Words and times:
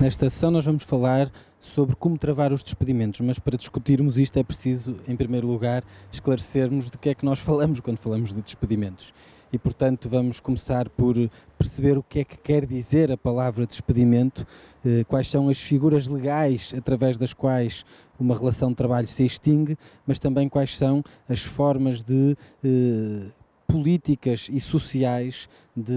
Nesta 0.00 0.30
sessão 0.30 0.52
nós 0.52 0.64
vamos 0.64 0.84
falar 0.84 1.28
sobre 1.58 1.96
como 1.96 2.16
travar 2.16 2.52
os 2.52 2.62
despedimentos, 2.62 3.20
mas 3.20 3.40
para 3.40 3.56
discutirmos 3.56 4.16
isto 4.16 4.38
é 4.38 4.44
preciso, 4.44 4.94
em 5.08 5.16
primeiro 5.16 5.48
lugar, 5.48 5.82
esclarecermos 6.12 6.88
de 6.88 6.96
que 6.96 7.08
é 7.08 7.14
que 7.16 7.24
nós 7.24 7.40
falamos 7.42 7.80
quando 7.80 7.98
falamos 7.98 8.32
de 8.32 8.40
despedimentos. 8.40 9.12
E, 9.52 9.58
portanto, 9.58 10.08
vamos 10.08 10.38
começar 10.38 10.88
por 10.90 11.16
perceber 11.58 11.98
o 11.98 12.02
que 12.02 12.20
é 12.20 12.24
que 12.24 12.36
quer 12.36 12.64
dizer 12.64 13.10
a 13.10 13.16
palavra 13.16 13.66
despedimento, 13.66 14.46
eh, 14.84 15.02
quais 15.02 15.28
são 15.28 15.48
as 15.48 15.58
figuras 15.58 16.06
legais 16.06 16.72
através 16.76 17.18
das 17.18 17.32
quais 17.32 17.84
uma 18.20 18.36
relação 18.36 18.68
de 18.68 18.76
trabalho 18.76 19.06
se 19.08 19.24
extingue, 19.24 19.76
mas 20.06 20.20
também 20.20 20.48
quais 20.48 20.78
são 20.78 21.02
as 21.28 21.40
formas 21.40 22.04
de 22.04 22.36
eh, 22.62 23.32
políticas 23.68 24.48
e 24.50 24.58
sociais 24.58 25.46
de 25.76 25.92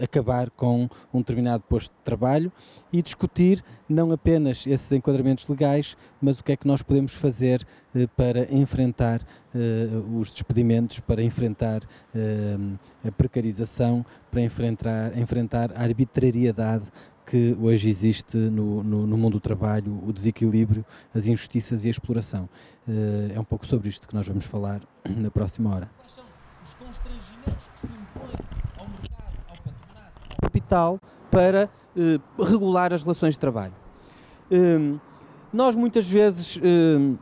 uh, 0.00 0.02
acabar 0.02 0.50
com 0.50 0.88
um 1.12 1.18
determinado 1.18 1.62
posto 1.68 1.92
de 1.92 2.02
trabalho 2.02 2.50
e 2.90 3.02
discutir 3.02 3.62
não 3.86 4.10
apenas 4.12 4.66
esses 4.66 4.90
enquadramentos 4.90 5.46
legais, 5.46 5.94
mas 6.20 6.40
o 6.40 6.44
que 6.44 6.52
é 6.52 6.56
que 6.56 6.66
nós 6.66 6.80
podemos 6.80 7.12
fazer 7.12 7.66
uh, 7.94 8.08
para 8.16 8.52
enfrentar 8.52 9.20
uh, 9.20 10.18
os 10.18 10.32
despedimentos, 10.32 11.00
para 11.00 11.22
enfrentar 11.22 11.82
a 13.06 13.12
precarização, 13.12 14.04
para 14.30 14.40
enfrentar, 14.40 15.16
enfrentar 15.18 15.72
a 15.72 15.82
arbitrariedade 15.82 16.84
que 17.26 17.56
hoje 17.60 17.88
existe 17.88 18.36
no, 18.36 18.82
no, 18.82 19.06
no, 19.06 19.16
mundo 19.16 19.34
do 19.34 19.40
trabalho, 19.40 20.00
o 20.06 20.12
desequilíbrio, 20.12 20.84
as 21.14 21.26
injustiças 21.26 21.84
e 21.84 21.88
a 21.88 21.90
exploração. 21.90 22.48
é 23.34 23.38
um 23.38 23.44
pouco 23.44 23.66
sobre 23.66 23.88
isto 23.88 24.08
que 24.08 24.14
nós 24.14 24.26
vamos 24.26 24.44
falar 24.44 24.82
na 25.04 25.30
próxima 25.30 25.74
hora 25.74 25.90
os 26.64 26.74
constrangimentos 26.74 27.68
que 27.74 27.86
se 27.86 27.92
impõem 27.92 28.38
ao 28.78 28.88
mercado, 28.88 29.32
ao 29.48 29.56
patronato, 29.56 30.12
ao 30.30 30.40
capital 30.40 30.98
para 31.30 31.70
eh, 31.96 32.18
regular 32.38 32.92
as 32.94 33.02
relações 33.02 33.34
de 33.34 33.38
trabalho. 33.38 33.74
Um, 34.50 34.98
nós 35.52 35.74
muitas 35.74 36.08
vezes 36.08 36.58
um, 36.62 37.16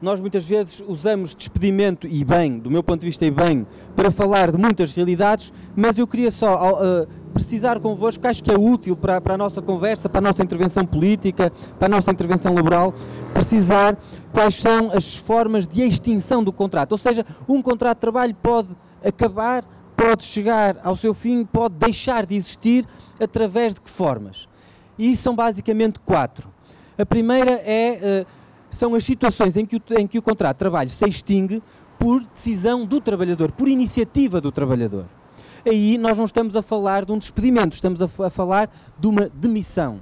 nós 0.00 0.20
muitas 0.20 0.48
vezes 0.48 0.82
usamos 0.86 1.34
despedimento 1.34 2.06
e 2.06 2.24
bem, 2.24 2.58
do 2.58 2.70
meu 2.70 2.82
ponto 2.82 3.00
de 3.00 3.06
vista 3.06 3.24
e 3.24 3.30
bem, 3.30 3.66
para 3.94 4.10
falar 4.10 4.50
de 4.50 4.56
muitas 4.56 4.94
realidades, 4.94 5.52
mas 5.76 5.98
eu 5.98 6.06
queria 6.06 6.30
só 6.30 6.72
uh, 6.72 7.06
precisar 7.34 7.78
convosco, 7.80 8.26
acho 8.26 8.42
que 8.42 8.50
é 8.50 8.58
útil 8.58 8.96
para, 8.96 9.20
para 9.20 9.34
a 9.34 9.38
nossa 9.38 9.60
conversa, 9.60 10.08
para 10.08 10.18
a 10.18 10.22
nossa 10.22 10.42
intervenção 10.42 10.86
política, 10.86 11.52
para 11.78 11.86
a 11.86 11.88
nossa 11.88 12.10
intervenção 12.10 12.54
laboral, 12.54 12.94
precisar 13.34 13.98
quais 14.32 14.54
são 14.54 14.90
as 14.92 15.16
formas 15.16 15.66
de 15.66 15.82
extinção 15.82 16.42
do 16.42 16.52
contrato. 16.52 16.92
Ou 16.92 16.98
seja, 16.98 17.24
um 17.48 17.60
contrato 17.60 17.98
de 17.98 18.00
trabalho 18.00 18.34
pode 18.34 18.68
acabar, 19.04 19.64
pode 19.96 20.24
chegar 20.24 20.78
ao 20.82 20.96
seu 20.96 21.12
fim, 21.12 21.44
pode 21.44 21.74
deixar 21.74 22.24
de 22.24 22.34
existir 22.34 22.86
através 23.20 23.74
de 23.74 23.80
que 23.80 23.90
formas? 23.90 24.48
E 24.98 25.14
são 25.14 25.34
basicamente 25.34 26.00
quatro. 26.00 26.50
A 26.98 27.06
primeira 27.06 27.52
é, 27.52 28.24
uh, 28.26 28.39
são 28.70 28.94
as 28.94 29.04
situações 29.04 29.56
em 29.56 29.66
que, 29.66 29.76
o, 29.76 29.82
em 29.98 30.06
que 30.06 30.18
o 30.18 30.22
contrato 30.22 30.56
de 30.56 30.60
trabalho 30.60 30.88
se 30.88 31.08
extingue 31.08 31.62
por 31.98 32.22
decisão 32.22 32.86
do 32.86 33.00
trabalhador, 33.00 33.52
por 33.52 33.68
iniciativa 33.68 34.40
do 34.40 34.50
trabalhador 34.50 35.06
aí 35.68 35.98
nós 35.98 36.16
não 36.16 36.24
estamos 36.24 36.56
a 36.56 36.62
falar 36.62 37.04
de 37.04 37.12
um 37.12 37.18
despedimento, 37.18 37.74
estamos 37.74 38.00
a, 38.00 38.26
a 38.26 38.30
falar 38.30 38.70
de 38.98 39.06
uma 39.06 39.28
demissão. 39.28 40.00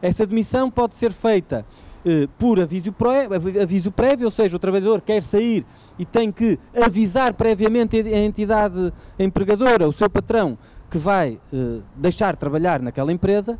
Essa 0.00 0.26
demissão 0.26 0.70
pode 0.70 0.94
ser 0.94 1.12
feita 1.12 1.66
eh, 2.04 2.28
por 2.38 2.60
aviso, 2.60 2.92
pré, 2.92 3.28
aviso 3.60 3.90
prévio, 3.90 4.26
ou 4.26 4.30
seja, 4.30 4.56
o 4.56 4.58
trabalhador 4.58 5.00
quer 5.00 5.22
sair 5.22 5.66
e 5.98 6.04
tem 6.04 6.30
que 6.30 6.58
avisar 6.80 7.34
previamente 7.34 7.96
a 7.96 8.18
entidade 8.18 8.92
empregadora, 9.18 9.88
o 9.88 9.92
seu 9.92 10.08
patrão, 10.08 10.56
que 10.90 10.98
vai 10.98 11.40
eh, 11.52 11.80
deixar 11.96 12.32
de 12.34 12.38
trabalhar 12.38 12.80
naquela 12.80 13.12
empresa 13.12 13.58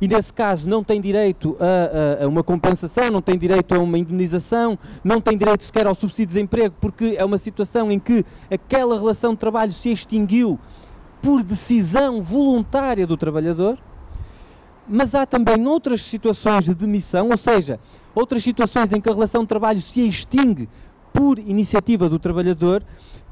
e 0.00 0.06
nesse 0.06 0.32
caso 0.32 0.68
não 0.68 0.84
tem 0.84 1.00
direito 1.00 1.56
a, 1.58 2.22
a, 2.22 2.24
a, 2.24 2.28
uma 2.28 2.44
compensação, 2.44 3.10
não 3.10 3.20
tem 3.20 3.36
direito 3.36 3.74
a 3.74 3.78
uma 3.78 3.98
indenização, 3.98 4.78
não 5.02 5.20
tem 5.20 5.36
direito 5.36 5.64
sequer 5.64 5.86
ao 5.86 5.94
subsídio 5.94 6.26
de 6.26 6.34
desemprego, 6.34 6.74
porque 6.80 7.16
é 7.18 7.24
uma 7.24 7.38
situação 7.38 7.90
em 7.90 7.98
que 7.98 8.24
aquela 8.50 8.96
relação 8.96 9.32
de 9.32 9.38
trabalho 9.38 9.72
se 9.72 9.90
extinguiu 9.90 10.58
por 11.20 11.42
decisão 11.42 12.22
voluntária 12.22 13.06
do 13.06 13.16
trabalhador. 13.16 13.78
Mas 14.90 15.14
há 15.14 15.26
também 15.26 15.66
outras 15.66 16.00
situações 16.02 16.64
de 16.64 16.74
demissão, 16.74 17.28
ou 17.28 17.36
seja, 17.36 17.78
outras 18.14 18.42
situações 18.42 18.92
em 18.92 19.00
que 19.00 19.08
a 19.08 19.12
relação 19.12 19.42
de 19.42 19.48
trabalho 19.48 19.80
se 19.80 20.06
extingue 20.06 20.68
por 21.12 21.38
iniciativa 21.38 22.08
do 22.08 22.18
trabalhador, 22.18 22.82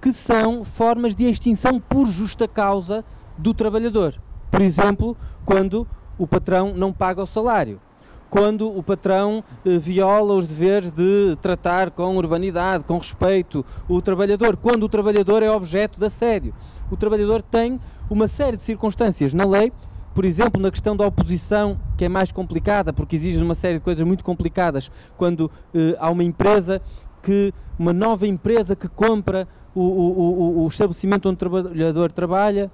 que 0.00 0.12
são 0.12 0.64
formas 0.64 1.14
de 1.14 1.24
extinção 1.24 1.80
por 1.80 2.08
justa 2.08 2.46
causa 2.46 3.04
do 3.38 3.54
trabalhador. 3.54 4.20
Por 4.50 4.60
exemplo, 4.60 5.16
quando 5.44 5.86
o 6.18 6.26
patrão 6.26 6.72
não 6.74 6.92
paga 6.92 7.22
o 7.22 7.26
salário. 7.26 7.80
Quando 8.28 8.76
o 8.76 8.82
patrão 8.82 9.42
eh, 9.64 9.78
viola 9.78 10.34
os 10.34 10.46
deveres 10.46 10.90
de 10.90 11.36
tratar 11.40 11.90
com 11.90 12.16
urbanidade, 12.16 12.84
com 12.84 12.96
respeito 12.98 13.64
o 13.88 14.02
trabalhador, 14.02 14.56
quando 14.56 14.82
o 14.82 14.88
trabalhador 14.88 15.42
é 15.42 15.50
objeto 15.50 15.98
de 15.98 16.06
assédio. 16.06 16.52
O 16.90 16.96
trabalhador 16.96 17.40
tem 17.40 17.80
uma 18.10 18.26
série 18.26 18.56
de 18.56 18.64
circunstâncias 18.64 19.32
na 19.32 19.44
lei, 19.44 19.72
por 20.12 20.24
exemplo, 20.24 20.60
na 20.60 20.70
questão 20.70 20.96
da 20.96 21.06
oposição, 21.06 21.78
que 21.96 22.04
é 22.04 22.08
mais 22.08 22.32
complicada, 22.32 22.92
porque 22.92 23.16
exige 23.16 23.42
uma 23.42 23.54
série 23.54 23.74
de 23.74 23.80
coisas 23.80 24.04
muito 24.06 24.24
complicadas, 24.24 24.90
quando 25.16 25.50
eh, 25.74 25.94
há 26.00 26.10
uma 26.10 26.24
empresa 26.24 26.82
que, 27.22 27.52
uma 27.78 27.92
nova 27.92 28.26
empresa 28.26 28.74
que 28.74 28.88
compra 28.88 29.46
o, 29.74 29.82
o, 29.82 30.60
o, 30.60 30.64
o 30.64 30.68
estabelecimento 30.68 31.28
onde 31.28 31.34
o 31.34 31.38
trabalhador 31.38 32.10
trabalha, 32.10 32.70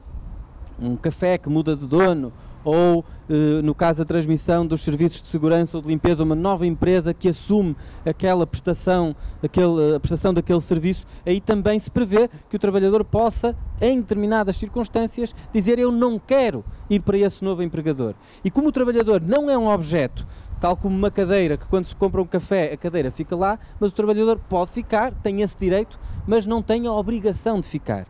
um 0.81 0.97
café 0.97 1.37
que 1.37 1.49
muda 1.49 1.75
de 1.75 1.87
dono, 1.87 2.33
ou 2.65 3.05
eh, 3.29 3.63
no 3.63 3.75
caso 3.75 4.01
da 4.01 4.05
transmissão 4.05 4.67
dos 4.67 4.83
serviços 4.83 5.23
de 5.23 5.29
segurança 5.29 5.77
ou 5.77 5.83
de 5.83 5.89
limpeza, 5.89 6.23
uma 6.23 6.35
nova 6.35 6.67
empresa 6.67 7.15
que 7.15 7.29
assume 7.29 7.77
aquela 8.05 8.47
prestação, 8.47 9.17
aquele, 9.43 9.97
a 9.97 10.01
prestação 10.01 10.35
daquele 10.35 10.61
serviço, 10.61 11.07
aí 11.25 11.41
também 11.41 11.79
se 11.79 11.91
prevê 11.91 12.29
que 12.51 12.57
o 12.57 12.59
trabalhador 12.59 13.05
possa, 13.05 13.57
em 13.81 14.01
determinadas 14.01 14.57
circunstâncias, 14.57 15.35
dizer 15.53 15.79
eu 15.79 15.91
não 15.91 16.19
quero 16.19 16.65
ir 16.91 17.01
para 17.01 17.19
esse 17.19 17.43
novo 17.45 17.63
empregador. 17.63 18.15
E 18.45 18.51
como 18.51 18.69
o 18.69 18.73
trabalhador 18.73 19.21
não 19.21 19.51
é 19.51 19.57
um 19.57 19.69
objeto, 19.69 20.27
tal 20.61 20.77
como 20.77 20.97
uma 20.97 21.11
cadeira, 21.11 21.57
que 21.57 21.67
quando 21.67 21.87
se 21.87 21.97
compra 21.97 22.23
um 22.23 22.27
café 22.27 22.73
a 22.73 22.77
cadeira 22.77 23.11
fica 23.11 23.35
lá, 23.35 23.59
mas 23.81 23.91
o 23.91 23.95
trabalhador 23.95 24.39
pode 24.49 24.71
ficar, 24.71 25.13
tem 25.13 25.43
esse 25.43 25.57
direito, 25.59 25.99
mas 26.27 26.47
não 26.47 26.63
tem 26.63 26.87
a 26.87 26.93
obrigação 26.93 27.61
de 27.61 27.67
ficar. 27.67 28.07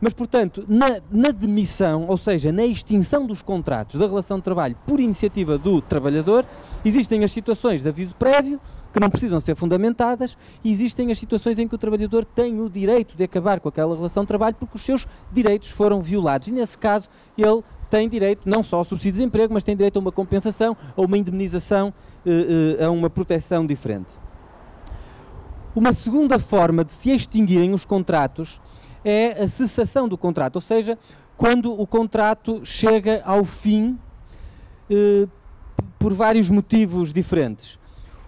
Mas, 0.00 0.12
portanto, 0.12 0.64
na, 0.68 1.00
na, 1.10 1.30
demissão, 1.30 2.06
ou 2.06 2.18
seja, 2.18 2.52
na 2.52 2.64
extinção 2.64 3.26
dos 3.26 3.40
contratos 3.40 3.98
da 3.98 4.06
relação 4.06 4.36
de 4.36 4.42
trabalho 4.42 4.76
por 4.86 5.00
iniciativa 5.00 5.56
do 5.56 5.80
trabalhador, 5.80 6.44
existem 6.84 7.24
as 7.24 7.32
situações 7.32 7.82
de 7.82 7.88
aviso 7.88 8.14
prévio, 8.14 8.60
que 8.92 9.00
não 9.00 9.08
precisam 9.08 9.40
ser 9.40 9.54
fundamentadas, 9.54 10.36
e 10.62 10.70
existem 10.70 11.10
as 11.10 11.18
situações 11.18 11.58
em 11.58 11.66
que 11.66 11.74
o 11.74 11.78
trabalhador 11.78 12.24
tem 12.24 12.60
o 12.60 12.68
direito 12.68 13.16
de 13.16 13.24
acabar 13.24 13.58
com 13.58 13.68
aquela 13.68 13.94
relação 13.94 14.22
de 14.22 14.28
trabalho 14.28 14.56
porque 14.58 14.76
os 14.76 14.82
seus 14.82 15.06
direitos 15.32 15.70
foram 15.70 16.02
violados. 16.02 16.48
E, 16.48 16.52
nesse 16.52 16.76
caso, 16.76 17.08
ele 17.36 17.62
tem 17.88 18.08
direito 18.08 18.42
não 18.44 18.62
só 18.62 18.78
ao 18.78 18.84
subsídio 18.84 19.12
de 19.12 19.18
desemprego, 19.18 19.54
mas 19.54 19.64
tem 19.64 19.76
direito 19.76 19.96
a 19.96 20.00
uma 20.00 20.12
compensação, 20.12 20.76
a 20.94 21.00
uma 21.00 21.16
indemnização, 21.16 21.92
eh, 22.24 22.76
eh, 22.80 22.84
a 22.84 22.90
uma 22.90 23.08
proteção 23.08 23.66
diferente. 23.66 24.14
Uma 25.74 25.92
segunda 25.92 26.38
forma 26.38 26.84
de 26.84 26.92
se 26.92 27.14
extinguirem 27.14 27.72
os 27.74 27.84
contratos 27.84 28.60
é 29.08 29.44
a 29.44 29.46
cessação 29.46 30.08
do 30.08 30.18
contrato, 30.18 30.56
ou 30.56 30.60
seja, 30.60 30.98
quando 31.36 31.72
o 31.80 31.86
contrato 31.86 32.60
chega 32.64 33.22
ao 33.24 33.44
fim 33.44 33.96
eh, 34.90 35.28
por 35.96 36.12
vários 36.12 36.50
motivos 36.50 37.12
diferentes. 37.12 37.78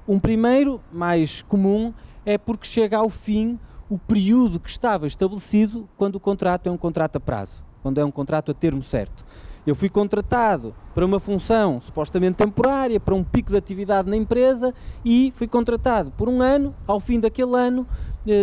Um 0.07 0.21
primeiro, 0.21 0.81
mais 0.93 1.43
comum, 1.43 1.93
é 2.25 2.39
porque 2.39 2.69
chega 2.69 2.97
ao 2.97 3.11
fim 3.11 3.59
o 3.91 3.99
período 3.99 4.61
que 4.61 4.71
estava 4.71 5.09
estabelecido 5.09 5.89
quando 5.97 6.15
o 6.15 6.21
contrato 6.21 6.69
é 6.69 6.71
um 6.71 6.77
contrato 6.77 7.17
a 7.17 7.21
prazo, 7.21 7.65
quando 7.83 7.99
é 7.99 8.05
um 8.05 8.11
contrato 8.13 8.53
a 8.53 8.55
termo 8.55 8.83
certo. 8.83 9.25
Eu 9.67 9.75
fui 9.75 9.89
contratado 9.89 10.75
para 10.95 11.05
uma 11.05 11.21
função 11.21 11.81
supostamente 11.81 12.37
temporária, 12.37 12.99
para 12.99 13.15
um 13.15 13.23
pico 13.23 13.51
de 13.51 13.57
atividade 13.59 14.09
na 14.09 14.17
empresa 14.17 14.73
e 15.05 15.31
fui 15.35 15.47
contratado 15.47 16.11
por 16.13 16.29
um 16.29 16.41
ano. 16.41 16.75
Ao 16.87 16.99
fim 16.99 17.21
daquele 17.21 17.55
ano, 17.55 17.87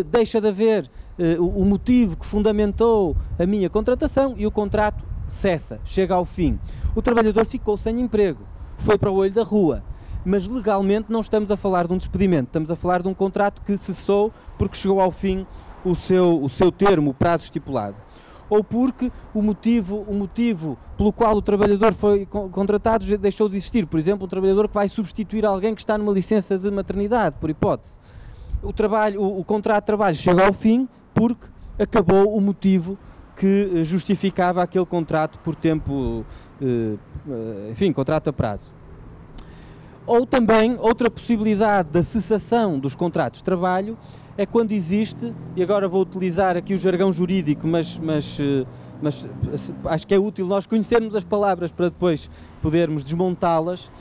deixa 0.04 0.42
de 0.42 0.48
haver 0.48 0.90
uh, 1.20 1.44
o 1.44 1.66
motivo 1.66 2.18
que 2.18 2.26
fundamentou 2.26 3.16
a 3.38 3.46
minha 3.46 3.70
contratação 3.70 4.34
e 4.38 4.46
o 4.46 4.52
contrato 4.52 5.04
cessa, 5.28 5.80
chega 5.84 6.14
ao 6.14 6.26
fim. 6.26 6.60
O 6.96 7.02
trabalhador 7.02 7.46
ficou 7.46 7.78
sem 7.78 8.00
emprego, 8.00 8.44
foi 8.78 8.98
para 8.98 9.12
o 9.12 9.16
olho 9.16 9.34
da 9.34 9.44
rua. 9.44 9.84
Mas 10.26 10.48
legalmente 10.48 11.06
não 11.10 11.22
estamos 11.22 11.52
a 11.52 11.58
falar 11.58 11.88
de 11.88 11.94
um 11.94 11.98
despedimento, 11.98 12.48
estamos 12.48 12.72
a 12.72 12.76
falar 12.76 13.04
de 13.04 13.08
um 13.08 13.14
contrato 13.14 13.62
que 13.62 13.78
cessou 13.78 14.32
porque 14.58 14.76
chegou 14.76 15.00
ao 15.00 15.12
fim 15.12 15.46
o 15.84 15.96
seu, 15.96 16.42
o 16.42 16.50
seu 16.50 16.72
termo, 16.72 17.12
o 17.12 17.14
prazo 17.14 17.44
estipulado. 17.44 17.96
Ou 18.50 18.64
porque 18.64 19.12
o 19.34 19.42
motivo, 19.42 20.04
o 20.08 20.14
motivo 20.14 20.78
pelo 20.98 21.12
qual 21.12 21.36
o 21.36 21.42
trabalhador 21.42 21.94
foi 21.94 22.26
contratado 22.26 23.06
deixou 23.18 23.50
de 23.50 23.58
existir. 23.58 23.86
Por 23.86 24.00
exemplo, 24.00 24.26
um 24.26 24.30
trabalhador 24.30 24.68
que 24.68 24.74
vai 24.74 24.88
substituir 24.88 25.46
alguém 25.46 25.74
que 25.76 25.82
está 25.82 25.98
numa 25.98 26.12
licença 26.12 26.58
de 26.58 26.72
maternidade, 26.72 27.38
por 27.38 27.50
hipótese. 27.50 27.98
O, 28.66 28.74
trabalho, 28.74 29.22
o, 29.22 29.40
o 29.40 29.44
contrato 29.44 29.84
de 29.84 29.88
trabalho 29.88 30.16
chega 30.16 30.46
ao 30.46 30.52
fim 30.52 30.90
porque 31.14 31.48
acabou 31.80 32.36
o 32.36 32.42
motivo 32.42 32.98
que 33.36 33.84
justificava 33.84 34.64
aquele 34.64 34.86
contrato 34.86 35.38
por 35.40 35.56
tempo, 35.56 36.26
enfim, 37.70 37.92
contrato 37.92 38.30
a 38.30 38.34
prazo. 38.34 38.74
Ou 40.08 40.26
também, 40.26 40.78
outra 40.80 41.10
possibilidade 41.10 41.90
da 41.90 42.04
cessação 42.04 42.80
dos 42.80 42.96
contratos 42.96 43.40
de 43.40 43.44
trabalho 43.44 43.98
é 44.38 44.46
quando 44.46 44.72
existe, 44.72 45.34
e 45.56 45.64
agora 45.64 45.88
vou 45.88 46.02
utilizar 46.02 46.56
aqui 46.56 46.74
o 46.74 46.78
jargão 46.78 47.12
jurídico, 47.12 47.68
mas, 47.68 47.98
mas, 47.98 48.38
mas 49.02 49.28
acho 49.86 50.06
que 50.06 50.14
é 50.14 50.20
útil 50.20 50.46
nós 50.46 50.68
conhecermos 50.68 51.16
as 51.16 51.24
palavras 51.24 51.72
para 51.72 51.90
depois 51.90 52.30
podermos 52.62 53.04
desmontá-las. 53.04 53.92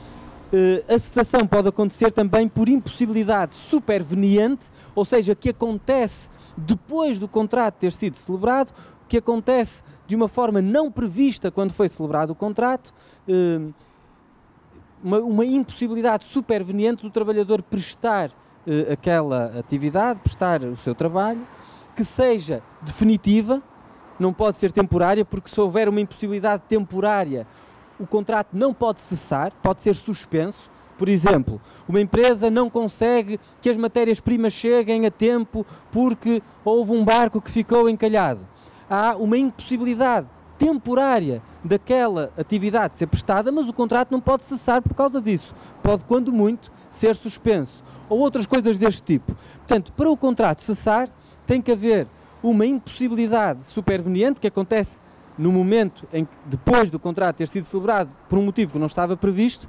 A 0.87 0.99
cessação 0.99 1.45
pode 1.45 1.67
acontecer 1.67 2.11
também 2.11 2.47
por 2.47 2.69
impossibilidade 2.69 3.55
superveniente, 3.55 4.71
ou 4.93 5.03
seja, 5.03 5.35
que 5.35 5.49
acontece 5.49 6.29
depois 6.55 7.17
do 7.17 7.27
contrato 7.27 7.75
ter 7.75 7.91
sido 7.91 8.15
celebrado, 8.15 8.71
que 9.07 9.17
acontece 9.17 9.83
de 10.07 10.15
uma 10.15 10.27
forma 10.27 10.61
não 10.61 10.91
prevista 10.91 11.51
quando 11.51 11.71
foi 11.73 11.89
celebrado 11.89 12.31
o 12.31 12.35
contrato 12.35 12.93
uma, 15.05 15.19
uma 15.19 15.45
impossibilidade 15.45 16.25
superveniente 16.25 17.03
do 17.03 17.11
trabalhador 17.11 17.61
prestar 17.61 18.29
uh, 18.29 18.91
aquela 18.91 19.57
atividade, 19.57 20.19
prestar 20.21 20.63
o 20.63 20.75
seu 20.75 20.95
trabalho, 20.95 21.47
que 21.95 22.03
seja 22.03 22.63
definitiva, 22.81 23.61
não 24.19 24.33
pode 24.33 24.57
ser 24.57 24.71
temporária, 24.71 25.23
porque 25.23 25.49
se 25.49 25.61
houver 25.61 25.87
uma 25.87 26.01
impossibilidade 26.01 26.63
temporária, 26.67 27.45
o 27.99 28.05
contrato 28.05 28.49
não 28.53 28.73
pode 28.73 29.01
cessar, 29.01 29.51
pode 29.63 29.81
ser 29.81 29.95
suspenso. 29.95 30.69
Por 30.97 31.09
exemplo, 31.09 31.61
uma 31.87 31.99
empresa 31.99 32.49
não 32.49 32.69
consegue 32.69 33.39
que 33.61 33.69
as 33.69 33.75
matérias-primas 33.75 34.53
cheguem 34.53 35.05
a 35.05 35.11
tempo 35.11 35.65
porque 35.91 36.41
houve 36.63 36.91
um 36.91 37.03
barco 37.03 37.41
que 37.41 37.51
ficou 37.51 37.89
encalhado. 37.89 38.47
Há 38.89 39.15
uma 39.17 39.37
impossibilidade 39.37 40.27
temporária 40.57 41.41
daquela 41.63 42.31
atividade 42.37 42.95
ser 42.95 43.07
prestada, 43.07 43.51
mas 43.51 43.67
o 43.67 43.73
contrato 43.73 44.11
não 44.11 44.21
pode 44.21 44.43
cessar 44.43 44.81
por 44.81 44.93
causa 44.93 45.21
disso. 45.21 45.53
Pode, 45.83 46.05
quando 46.05 46.31
muito, 46.31 46.71
ser 46.89 47.15
suspenso. 47.15 47.83
Ou 48.07 48.19
outras 48.19 48.45
coisas 48.45 48.77
deste 48.77 49.01
tipo. 49.01 49.35
Portanto, 49.57 49.91
para 49.93 50.09
o 50.09 50.15
contrato 50.15 50.61
cessar, 50.61 51.09
tem 51.45 51.61
que 51.61 51.71
haver 51.71 52.07
uma 52.41 52.65
impossibilidade 52.65 53.65
superveniente 53.65 54.39
que 54.39 54.47
acontece 54.47 55.01
no 55.37 55.51
momento 55.51 56.07
em 56.13 56.25
que, 56.25 56.31
depois 56.45 56.89
do 56.89 56.99
contrato 56.99 57.37
ter 57.37 57.47
sido 57.47 57.65
celebrado 57.65 58.09
por 58.29 58.37
um 58.39 58.43
motivo 58.43 58.73
que 58.73 58.79
não 58.79 58.85
estava 58.85 59.17
previsto, 59.17 59.67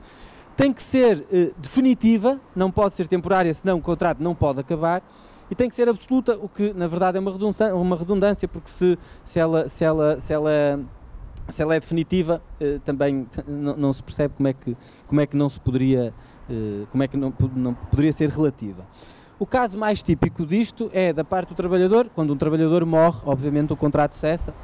tem 0.56 0.72
que 0.72 0.82
ser 0.82 1.26
eh, 1.30 1.52
definitiva, 1.58 2.40
não 2.54 2.70
pode 2.70 2.94
ser 2.94 3.06
temporária, 3.06 3.52
senão 3.52 3.76
o 3.76 3.82
contrato 3.82 4.22
não 4.22 4.34
pode 4.34 4.60
acabar, 4.60 5.02
e 5.50 5.54
tem 5.54 5.68
que 5.68 5.74
ser 5.74 5.88
absoluta, 5.88 6.36
o 6.36 6.48
que 6.48 6.72
na 6.72 6.88
verdade 6.88 7.18
é 7.18 7.20
uma 7.20 7.30
redundância, 7.30 7.74
uma 7.74 7.96
redundância 7.96 8.48
porque 8.48 8.70
se, 8.70 8.98
se, 9.22 9.38
ela, 9.38 9.68
se, 9.68 9.84
ela, 9.84 10.20
se, 10.20 10.32
ela, 10.32 10.80
se 11.48 11.62
ela 11.62 11.74
é 11.74 11.80
definitiva, 11.80 12.42
eh, 12.58 12.80
também 12.84 13.26
não, 13.46 13.92
se 13.92 14.02
percebe 14.02 14.34
como 14.36 14.48
é 14.48 14.52
que, 14.52 14.76
como 15.06 15.20
é 15.20 15.26
que 15.26 15.36
não 15.36 15.48
se 15.48 15.60
poderia, 15.60 16.12
eh, 16.50 16.86
como 16.90 17.02
é 17.02 17.08
que 17.08 17.16
não, 17.16 17.32
não 17.54 17.74
poderia 17.74 18.12
ser 18.12 18.30
relativa. 18.30 18.84
O 19.38 19.44
caso 19.44 19.76
mais 19.76 20.02
típico 20.02 20.46
disto 20.46 20.90
é 20.94 21.12
da 21.12 21.22
parte 21.22 21.50
do 21.50 21.54
trabalhador, 21.54 22.08
quando 22.14 22.32
um 22.32 22.36
trabalhador 22.36 22.84
morre, 22.86 23.18
obviamente 23.26 23.70
o 23.72 23.76
contrato 23.76 24.14
cessa, 24.14 24.54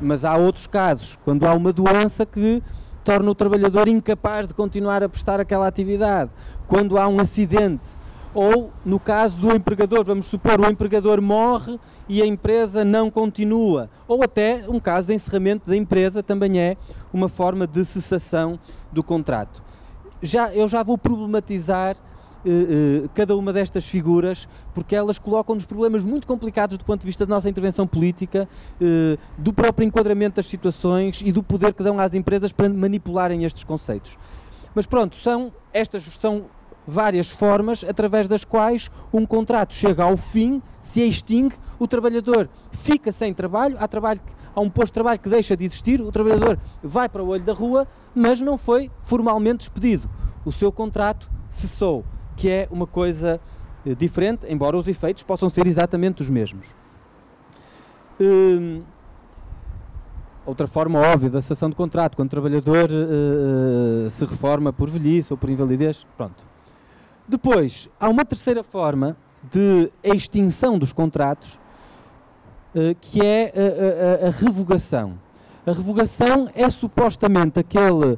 mas 0.00 0.24
há 0.24 0.36
outros 0.36 0.66
casos, 0.66 1.18
quando 1.24 1.46
há 1.46 1.54
uma 1.54 1.72
doença 1.72 2.26
que 2.26 2.62
torna 3.04 3.30
o 3.30 3.34
trabalhador 3.34 3.86
incapaz 3.88 4.48
de 4.48 4.54
continuar 4.54 5.02
a 5.02 5.08
prestar 5.08 5.38
aquela 5.40 5.66
atividade, 5.66 6.30
quando 6.66 6.98
há 6.98 7.06
um 7.06 7.20
acidente. 7.20 7.90
Ou 8.34 8.72
no 8.84 9.00
caso 9.00 9.36
do 9.36 9.54
empregador, 9.54 10.04
vamos 10.04 10.26
supor, 10.26 10.60
o 10.60 10.68
empregador 10.68 11.22
morre 11.22 11.78
e 12.08 12.20
a 12.20 12.26
empresa 12.26 12.84
não 12.84 13.10
continua, 13.10 13.88
ou 14.06 14.22
até 14.22 14.64
um 14.68 14.78
caso 14.78 15.06
de 15.06 15.14
encerramento 15.14 15.66
da 15.66 15.76
empresa 15.76 16.22
também 16.22 16.58
é 16.58 16.76
uma 17.12 17.28
forma 17.28 17.66
de 17.66 17.84
cessação 17.84 18.58
do 18.92 19.02
contrato. 19.02 19.62
Já, 20.20 20.52
eu 20.54 20.68
já 20.68 20.82
vou 20.82 20.98
problematizar 20.98 21.96
cada 23.14 23.36
uma 23.36 23.52
destas 23.52 23.86
figuras, 23.86 24.48
porque 24.74 24.94
elas 24.94 25.18
colocam-nos 25.18 25.64
problemas 25.64 26.04
muito 26.04 26.26
complicados 26.26 26.78
do 26.78 26.84
ponto 26.84 27.00
de 27.00 27.06
vista 27.06 27.26
da 27.26 27.34
nossa 27.34 27.48
intervenção 27.48 27.86
política, 27.86 28.48
eh, 28.80 29.16
do 29.36 29.52
próprio 29.52 29.86
enquadramento 29.86 30.36
das 30.36 30.46
situações 30.46 31.22
e 31.24 31.32
do 31.32 31.42
poder 31.42 31.72
que 31.74 31.82
dão 31.82 31.98
às 31.98 32.14
empresas 32.14 32.52
para 32.52 32.68
manipularem 32.68 33.44
estes 33.44 33.64
conceitos. 33.64 34.16
Mas 34.74 34.86
pronto, 34.86 35.16
são 35.16 35.52
estas 35.72 36.04
são 36.04 36.46
várias 36.86 37.30
formas 37.30 37.82
através 37.82 38.28
das 38.28 38.44
quais 38.44 38.90
um 39.12 39.26
contrato 39.26 39.74
chega 39.74 40.04
ao 40.04 40.16
fim, 40.16 40.62
se 40.80 41.06
extingue, 41.06 41.56
o 41.78 41.88
trabalhador 41.88 42.48
fica 42.70 43.10
sem 43.10 43.34
trabalho, 43.34 43.76
há, 43.80 43.88
trabalho, 43.88 44.20
há 44.54 44.60
um 44.60 44.70
posto 44.70 44.88
de 44.88 44.92
trabalho 44.92 45.18
que 45.18 45.28
deixa 45.28 45.56
de 45.56 45.64
existir, 45.64 46.00
o 46.00 46.12
trabalhador 46.12 46.58
vai 46.82 47.08
para 47.08 47.22
o 47.22 47.28
olho 47.28 47.42
da 47.42 47.52
rua, 47.52 47.88
mas 48.14 48.40
não 48.40 48.56
foi 48.56 48.90
formalmente 49.00 49.58
despedido. 49.58 50.08
O 50.44 50.52
seu 50.52 50.70
contrato 50.70 51.28
cessou, 51.50 52.04
que 52.36 52.50
é 52.50 52.68
uma 52.70 52.86
coisa 52.86 53.40
eh, 53.84 53.94
diferente, 53.94 54.46
embora 54.48 54.76
os 54.76 54.86
efeitos 54.86 55.22
possam 55.22 55.48
ser 55.48 55.66
exatamente 55.66 56.22
os 56.22 56.30
mesmos. 56.30 56.68
Hum, 58.20 58.82
outra 60.44 60.66
forma 60.66 61.00
óbvia 61.00 61.30
da 61.30 61.40
cessação 61.40 61.68
de 61.68 61.74
contrato, 61.74 62.16
quando 62.16 62.28
o 62.28 62.30
trabalhador 62.30 62.88
uh, 62.90 64.08
se 64.08 64.24
reforma 64.24 64.72
por 64.72 64.88
velhice 64.88 65.32
ou 65.32 65.36
por 65.36 65.50
invalidez, 65.50 66.06
pronto, 66.16 66.46
depois, 67.28 67.88
há 67.98 68.08
uma 68.08 68.24
terceira 68.24 68.62
forma 68.62 69.16
de 69.50 69.90
extinção 70.04 70.78
dos 70.78 70.92
contratos, 70.92 71.58
eh, 72.72 72.94
que 73.00 73.20
é 73.20 73.52
a, 73.54 74.26
a, 74.26 74.28
a, 74.28 74.30
revogação. 74.30 75.18
A 75.66 75.72
revogação 75.72 76.48
é 76.54 76.70
supostamente 76.70 77.58
aquele, 77.58 78.16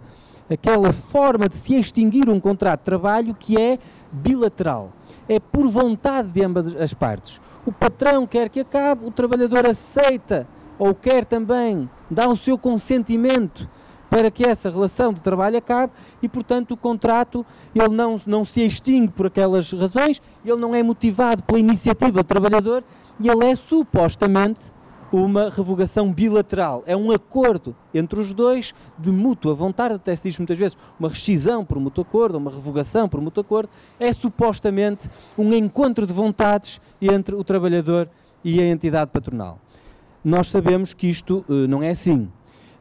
aquela 0.50 0.92
forma 0.92 1.48
de 1.48 1.56
se 1.56 1.74
extinguir 1.74 2.28
um 2.28 2.38
contrato 2.38 2.80
de 2.80 2.84
trabalho 2.84 3.34
que 3.34 3.58
é 3.58 3.78
bilateral. 4.10 4.92
É 5.28 5.38
por 5.38 5.68
vontade 5.68 6.28
de 6.28 6.44
ambas 6.44 6.74
as 6.76 6.94
partes. 6.94 7.40
O 7.66 7.72
patrão 7.72 8.26
quer 8.26 8.48
que 8.48 8.60
acabe, 8.60 9.04
o 9.04 9.10
trabalhador 9.10 9.66
aceita 9.66 10.46
ou 10.78 10.94
quer 10.94 11.24
também 11.24 11.88
dar 12.10 12.28
o 12.28 12.36
seu 12.36 12.56
consentimento 12.56 13.68
para 14.08 14.30
que 14.30 14.44
essa 14.44 14.70
relação 14.70 15.12
de 15.12 15.20
trabalho 15.20 15.58
acabe 15.58 15.92
e, 16.22 16.28
portanto, 16.28 16.72
o 16.72 16.76
contrato 16.76 17.44
ele 17.74 17.94
não, 17.94 18.20
não 18.26 18.44
se 18.44 18.64
extingue 18.64 19.12
por 19.12 19.26
aquelas 19.26 19.70
razões, 19.72 20.22
ele 20.44 20.56
não 20.56 20.74
é 20.74 20.82
motivado 20.82 21.42
pela 21.42 21.58
iniciativa 21.58 22.22
do 22.22 22.24
trabalhador 22.24 22.82
e 23.20 23.28
ele 23.28 23.44
é 23.44 23.54
supostamente 23.54 24.72
uma 25.12 25.50
revogação 25.50 26.12
bilateral. 26.12 26.82
É 26.86 26.96
um 26.96 27.10
acordo 27.10 27.74
entre 27.92 28.20
os 28.20 28.32
dois 28.32 28.74
de 28.98 29.10
mútua 29.10 29.54
vontade, 29.54 29.94
até 29.94 30.14
se 30.14 30.28
diz 30.28 30.38
muitas 30.38 30.58
vezes 30.58 30.76
uma 30.98 31.08
rescisão 31.08 31.64
por 31.64 31.78
mútuo 31.80 32.02
acordo, 32.02 32.38
uma 32.38 32.50
revogação 32.50 33.08
por 33.08 33.20
mútuo 33.20 33.40
acordo, 33.40 33.70
é 33.98 34.12
supostamente 34.12 35.08
um 35.36 35.52
encontro 35.52 36.06
de 36.06 36.12
vontades 36.12 36.80
entre 37.00 37.34
o 37.34 37.42
trabalhador 37.42 38.08
e 38.44 38.60
a 38.60 38.66
entidade 38.66 39.10
patronal. 39.10 39.58
Nós 40.24 40.48
sabemos 40.48 40.92
que 40.92 41.08
isto 41.08 41.44
uh, 41.48 41.66
não 41.68 41.82
é 41.82 41.90
assim. 41.90 42.28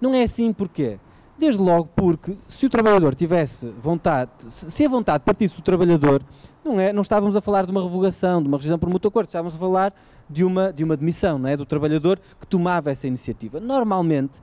Não 0.01 0.13
é 0.13 0.23
assim 0.23 0.51
porquê? 0.51 0.99
Desde 1.37 1.61
logo 1.61 1.89
porque 1.95 2.35
se 2.47 2.65
o 2.65 2.69
trabalhador 2.69 3.13
tivesse 3.13 3.67
vontade, 3.79 4.31
se 4.39 4.85
a 4.85 4.89
vontade 4.89 5.23
partisse 5.23 5.55
do 5.55 5.61
trabalhador, 5.61 6.23
não, 6.65 6.79
é, 6.79 6.91
não 6.91 7.03
estávamos 7.03 7.35
a 7.35 7.41
falar 7.41 7.65
de 7.65 7.71
uma 7.71 7.83
revogação, 7.83 8.41
de 8.41 8.47
uma 8.47 8.57
rescisão 8.57 8.79
por 8.79 8.89
mútuo 8.89 9.09
acordo, 9.09 9.27
estávamos 9.27 9.55
a 9.55 9.59
falar 9.59 9.93
de 10.27 10.43
uma, 10.43 10.73
de 10.73 10.83
uma 10.83 10.97
demissão, 10.97 11.37
não 11.37 11.47
é? 11.47 11.55
do 11.55 11.65
trabalhador 11.65 12.19
que 12.39 12.47
tomava 12.47 12.89
essa 12.89 13.05
iniciativa. 13.05 13.59
Normalmente, 13.59 14.41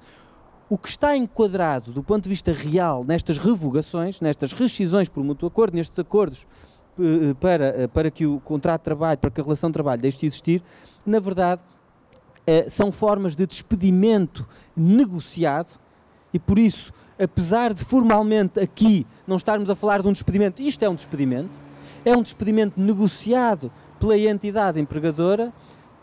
o 0.68 0.78
que 0.78 0.88
está 0.88 1.16
enquadrado 1.16 1.92
do 1.92 2.02
ponto 2.02 2.22
de 2.22 2.28
vista 2.28 2.52
real 2.52 3.04
nestas 3.04 3.38
revogações, 3.38 4.20
nestas 4.20 4.52
rescisões 4.52 5.08
por 5.08 5.22
mútuo 5.22 5.48
acordo, 5.48 5.74
nestes 5.74 5.98
acordos 5.98 6.46
eh, 6.98 7.30
eh, 7.30 7.34
para, 7.34 7.66
eh, 7.82 7.86
para 7.88 8.10
que 8.10 8.24
o 8.24 8.38
contrato 8.40 8.82
de 8.82 8.84
trabalho, 8.84 9.18
para 9.18 9.30
que 9.30 9.40
a 9.40 9.44
relação 9.44 9.68
de 9.68 9.74
trabalho 9.74 10.00
deixe 10.00 10.18
de 10.18 10.26
existir, 10.26 10.62
na 11.04 11.18
verdade, 11.18 11.60
são 12.68 12.92
formas 12.92 13.34
de 13.34 13.46
despedimento 13.46 14.46
negociado 14.76 15.78
e 16.34 16.38
por 16.40 16.58
isso, 16.58 16.92
apesar 17.16 17.72
de 17.72 17.84
formalmente 17.84 18.58
aqui 18.58 19.06
não 19.24 19.36
estarmos 19.36 19.70
a 19.70 19.76
falar 19.76 20.02
de 20.02 20.08
um 20.08 20.12
despedimento, 20.12 20.60
isto 20.60 20.84
é 20.84 20.88
um 20.88 20.96
despedimento, 20.96 21.60
é 22.04 22.14
um 22.14 22.22
despedimento 22.22 22.78
negociado 22.78 23.70
pela 24.00 24.18
entidade 24.18 24.80
empregadora, 24.80 25.52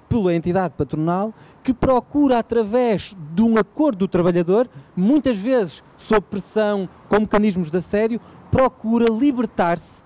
pela 0.07 0.33
entidade 0.33 0.73
patronal, 0.77 1.33
que 1.61 1.73
procura, 1.73 2.39
através 2.39 3.15
de 3.33 3.41
um 3.41 3.57
acordo 3.57 3.99
do 3.99 4.07
trabalhador, 4.07 4.69
muitas 4.95 5.37
vezes 5.37 5.83
sob 5.97 6.21
pressão, 6.21 6.87
com 7.09 7.19
mecanismos 7.19 7.69
de 7.69 7.77
assédio, 7.77 8.21
procura 8.49 9.09
libertar-se 9.09 10.01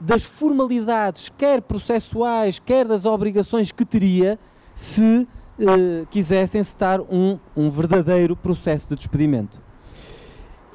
das 0.00 0.24
formalidades, 0.24 1.30
quer 1.38 1.62
processuais, 1.62 2.58
quer 2.58 2.86
das 2.86 3.04
obrigações 3.04 3.72
que 3.72 3.84
teria 3.84 4.38
se 4.74 5.26
eh, 5.58 6.04
quisessem 6.10 6.62
citar 6.62 7.00
um, 7.00 7.38
um 7.56 7.68
verdadeiro 7.68 8.36
processo 8.36 8.88
de 8.88 8.96
despedimento. 8.96 9.67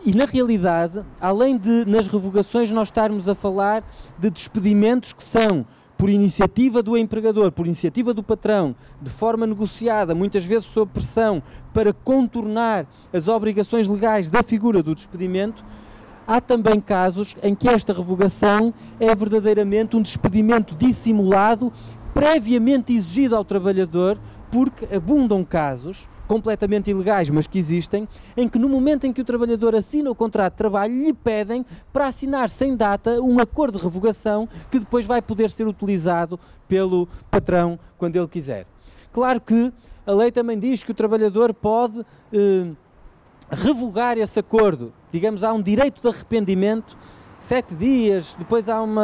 E 0.06 0.14
na 0.14 0.26
realidade, 0.26 1.02
além 1.22 1.58
de 1.58 1.86
nas 1.86 2.10
revogações 2.10 2.70
nós 2.72 2.90
estarmos 2.90 3.30
a 3.30 3.34
falar 3.34 3.82
de 4.20 4.30
despedimentos 4.30 5.14
que 5.14 5.24
são 5.24 5.66
por 5.98 6.10
iniciativa 6.10 6.84
do 6.84 6.98
empregador, 6.98 7.54
por 7.54 7.66
iniciativa 7.66 8.14
do 8.14 8.22
patrão, 8.22 8.76
de 9.02 9.10
forma 9.10 9.48
negociada, 9.48 10.14
muitas 10.14 10.44
vezes 10.44 10.66
sob 10.66 10.92
pressão, 10.92 11.42
para 11.74 11.94
contornar 11.94 12.86
as 13.14 13.30
obrigações 13.30 13.88
legais 13.88 14.30
da 14.30 14.44
figura 14.44 14.84
do 14.84 14.94
despedimento, 14.94 15.64
há 16.28 16.42
também 16.42 16.82
casos 16.82 17.38
em 17.42 17.56
que 17.56 17.70
esta 17.70 17.94
revogação 17.94 18.74
é 19.00 19.16
verdadeiramente 19.16 19.96
um 19.96 20.02
despedimento 20.02 20.76
dissimulado, 20.76 21.72
previamente 22.14 22.92
exigido 22.92 23.38
ao 23.38 23.46
trabalhador, 23.46 24.20
porque 24.52 24.94
abundam 24.94 25.46
casos 25.46 26.10
completamente 26.28 26.90
ilegais, 26.90 27.30
mas 27.30 27.48
que 27.48 27.60
existem, 27.60 28.08
em 28.36 28.48
que 28.48 28.58
no 28.58 28.70
momento 28.70 29.06
em 29.06 29.14
que 29.14 29.22
o 29.22 29.26
trabalhador 29.26 29.76
assina 29.76 30.10
o 30.10 30.16
contrato 30.16 30.54
de 30.54 30.58
trabalho, 30.58 30.94
lhe 30.94 31.14
pedem 31.14 31.66
para 31.92 32.08
assinar 32.08 32.50
sem 32.50 32.76
data 32.76 33.22
um 33.22 33.40
acordo 33.40 33.78
de 33.78 33.84
revogação 33.84 34.48
que 34.72 34.80
depois 34.80 35.06
vai 35.06 35.22
poder 35.22 35.50
ser 35.50 35.68
utilizado 35.68 36.40
pelo 36.68 37.08
patrão 37.30 37.78
quando 37.98 38.16
ele 38.16 38.28
quiser. 38.28 38.66
Claro 39.12 39.40
que 39.40 39.72
a 40.06 40.12
lei 40.12 40.32
também 40.32 40.58
diz 40.58 40.84
que 40.84 40.92
o 40.92 40.96
trabalhador 40.96 41.54
pode 41.54 42.04
eh, 42.32 42.72
revogar 43.50 44.18
esse 44.18 44.40
acordo. 44.40 44.92
Digamos, 45.12 45.44
há 45.44 45.54
um 45.54 45.62
direito 45.62 46.02
de 46.02 46.08
arrependimento 46.08 46.98
sete 47.44 47.76
dias, 47.76 48.36
depois 48.40 48.70
há 48.70 48.82
um 48.82 48.96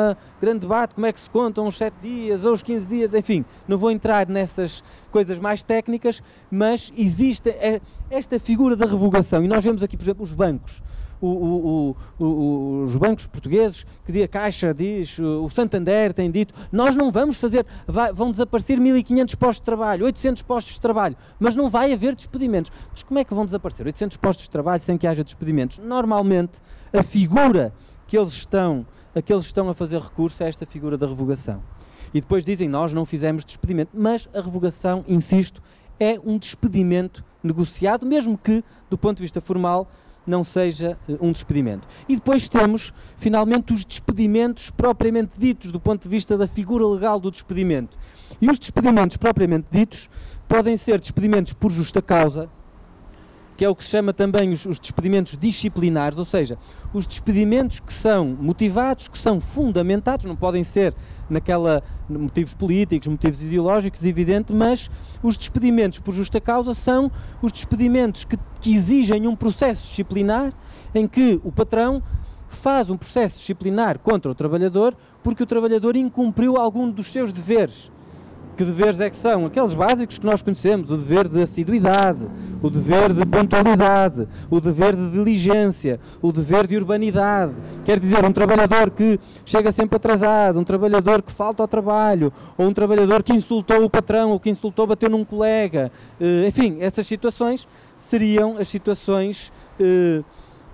grande 0.42 0.60
debate, 0.60 0.96
como 0.96 1.06
é 1.06 1.12
que 1.12 1.20
se 1.20 1.30
contam 1.30 1.68
os 1.68 1.78
sete 1.78 1.96
dias 2.02 2.46
ou 2.46 2.54
os 2.54 2.64
15 2.64 2.88
dias, 2.88 3.14
enfim, 3.14 3.44
não 3.68 3.78
vou 3.78 3.92
entrar 3.92 4.28
nessas 4.30 4.82
coisas 5.12 5.38
mais 5.40 5.62
técnicas, 5.62 6.24
mas 6.50 6.92
existe 6.98 7.54
esta 8.10 8.40
figura 8.40 8.78
da 8.78 8.86
revogação, 8.86 9.44
e 9.44 9.48
nós 9.48 9.64
vemos 9.64 9.84
aqui, 9.84 9.98
por 9.98 10.04
exemplo, 10.04 10.24
os 10.24 10.32
bancos, 10.32 10.82
o, 11.22 11.28
o, 11.28 11.96
o, 12.18 12.82
os 12.84 12.96
bancos 12.96 13.28
portugueses, 13.28 13.86
que 14.06 14.24
a 14.24 14.28
Caixa 14.28 14.74
diz, 14.74 15.20
o 15.20 15.50
Santander 15.50 16.14
tem 16.14 16.32
dito, 16.32 16.54
nós 16.72 16.96
não 16.96 17.12
vamos 17.12 17.36
fazer, 17.38 17.66
vai, 17.86 18.14
vão 18.14 18.32
desaparecer 18.32 18.80
1500 18.80 19.36
postos 19.36 19.60
de 19.60 19.66
trabalho, 19.66 20.06
800 20.06 20.42
postos 20.44 20.74
de 20.76 20.80
trabalho, 20.80 21.18
mas 21.38 21.58
não 21.58 21.70
vai 21.70 21.92
haver 21.92 22.16
despedimentos. 22.16 22.72
Mas 22.90 23.04
como 23.04 23.20
é 23.20 23.26
que 23.26 23.34
vão 23.34 23.44
desaparecer 23.44 23.86
800 23.86 24.16
postos 24.16 24.46
de 24.46 24.50
trabalho 24.50 24.82
sem 24.82 24.98
que 24.98 25.06
haja 25.06 25.26
despedimentos? 25.26 25.78
Normalmente, 25.80 26.62
a 26.94 27.04
figura 27.04 27.74
que 28.10 28.18
eles 28.18 28.34
estão, 28.34 28.86
a 29.14 29.22
que 29.22 29.32
eles 29.32 29.46
estão 29.46 29.70
a 29.70 29.74
fazer 29.76 30.02
recurso 30.02 30.44
a 30.44 30.48
esta 30.48 30.66
figura 30.66 30.98
da 30.98 31.06
revogação. 31.06 31.62
E 32.12 32.20
depois 32.20 32.44
dizem, 32.44 32.68
nós 32.68 32.92
não 32.92 33.06
fizemos 33.06 33.46
despedimento, 33.46 33.92
mas 33.94 34.28
a 34.34 34.42
revogação, 34.42 35.06
insisto, 35.08 35.62
é 36.00 36.20
um 36.26 36.40
despedimento 36.40 37.24
negociado, 37.44 38.08
mesmo 38.08 38.36
que, 38.36 38.64
do 38.90 38.98
ponto 38.98 39.18
de 39.18 39.24
vista 39.24 39.40
formal, 39.40 39.88
não 40.26 40.44
seja 40.44 40.98
eh, 41.08 41.18
um 41.22 41.32
despedimento. 41.32 41.88
E 42.08 42.16
depois 42.16 42.50
temos, 42.50 42.92
finalmente, 43.16 43.74
os 43.74 43.86
despedimentos 43.86 44.72
propriamente 44.72 45.40
ditos, 45.40 45.70
do 45.70 45.80
ponto 45.80 46.02
de 46.02 46.10
vista 46.10 46.36
da 46.36 46.48
figura 46.48 46.88
legal 46.88 47.20
do 47.20 47.30
despedimento. 47.30 47.96
E 48.42 48.50
os 48.50 48.58
despedimentos 48.58 49.18
propriamente 49.18 49.68
ditos 49.70 50.10
podem 50.48 50.76
ser 50.78 51.00
despedimentos 51.00 51.54
por 51.54 51.72
justa 51.72 52.02
causa, 52.02 52.50
que 53.60 53.66
é 53.66 53.68
o 53.68 53.76
que 53.76 53.84
se 53.84 53.90
chama 53.90 54.14
também 54.14 54.52
os, 54.52 54.66
os, 54.66 54.80
despedimentos 54.80 55.36
disciplinares, 55.38 56.18
ou 56.18 56.24
seja, 56.24 56.58
os 56.94 57.06
despedimentos 57.06 57.82
que 57.82 57.92
são 57.92 58.26
motivados, 58.40 59.10
que 59.10 59.18
são 59.18 59.42
fundamentados, 59.42 60.26
não 60.26 60.34
podem 60.34 60.64
ser 60.64 60.96
naquela 61.30 61.84
motivos 62.08 62.54
políticos, 62.54 63.10
motivos 63.10 63.42
ideológicos, 63.42 64.06
evidente, 64.06 64.54
mas 64.54 64.90
os 65.22 65.38
despedimentos 65.38 66.00
por 66.00 66.14
justa 66.14 66.40
causa 66.40 66.74
são 66.74 67.12
os 67.42 67.52
despedimentos 67.52 68.24
que, 68.24 68.38
que 68.62 68.74
exigem 68.74 69.28
um 69.28 69.36
processo 69.36 69.90
disciplinar 69.90 70.54
em 70.96 71.06
que 71.06 71.42
o 71.44 71.52
patrão 71.52 72.02
faz 72.48 72.90
um 72.90 72.96
processo 72.96 73.40
disciplinar 73.40 74.00
contra 74.00 74.32
o 74.32 74.36
trabalhador 74.36 74.96
porque 75.22 75.44
o 75.44 75.46
trabalhador 75.46 75.98
incumpriu 75.98 76.56
algum 76.56 76.90
dos 76.90 77.12
seus 77.12 77.34
deveres 77.34 77.92
que 78.60 78.66
deveres 78.66 79.00
é 79.00 79.10
que 79.10 79.16
são? 79.16 79.46
Aqueles 79.46 79.74
básicos 79.74 80.20
que 80.20 80.26
nós 80.26 80.42
conhecemos, 80.42 80.92
o 80.92 80.98
dever 80.98 81.30
de 81.30 81.42
assiduidade, 81.42 82.28
o 82.62 82.70
dever 82.70 83.14
de 83.14 83.26
pontualidade, 83.26 84.28
o 84.50 84.60
dever 84.60 84.98
de 84.98 85.12
diligência, 85.12 85.98
o 86.22 86.30
dever 86.30 86.68
de 86.68 86.76
urbanidade. 86.76 87.56
Quer 87.86 87.98
dizer, 87.98 88.26
um 88.26 88.34
trabalhador 88.34 88.92
que 88.92 89.18
chega 89.46 89.72
sempre 89.72 89.96
atrasado, 89.96 90.60
um 90.60 90.66
trabalhador 90.66 91.22
que 91.22 91.32
falta 91.32 91.64
ao 91.64 91.70
trabalho, 91.70 92.34
ou 92.58 92.68
um 92.68 92.74
trabalhador 92.74 93.24
que 93.24 93.32
insultou 93.32 93.82
o 93.82 93.90
patrão, 93.90 94.32
ou 94.32 94.40
que 94.42 94.50
insultou, 94.50 94.86
bateu 94.86 95.10
num 95.10 95.24
colega. 95.24 95.90
Eh, 96.20 96.48
enfim, 96.50 96.80
essas 96.82 97.08
situações 97.08 97.66
seriam 97.96 98.58
as 98.58 98.68
situações 98.68 99.54
eh, 99.80 100.22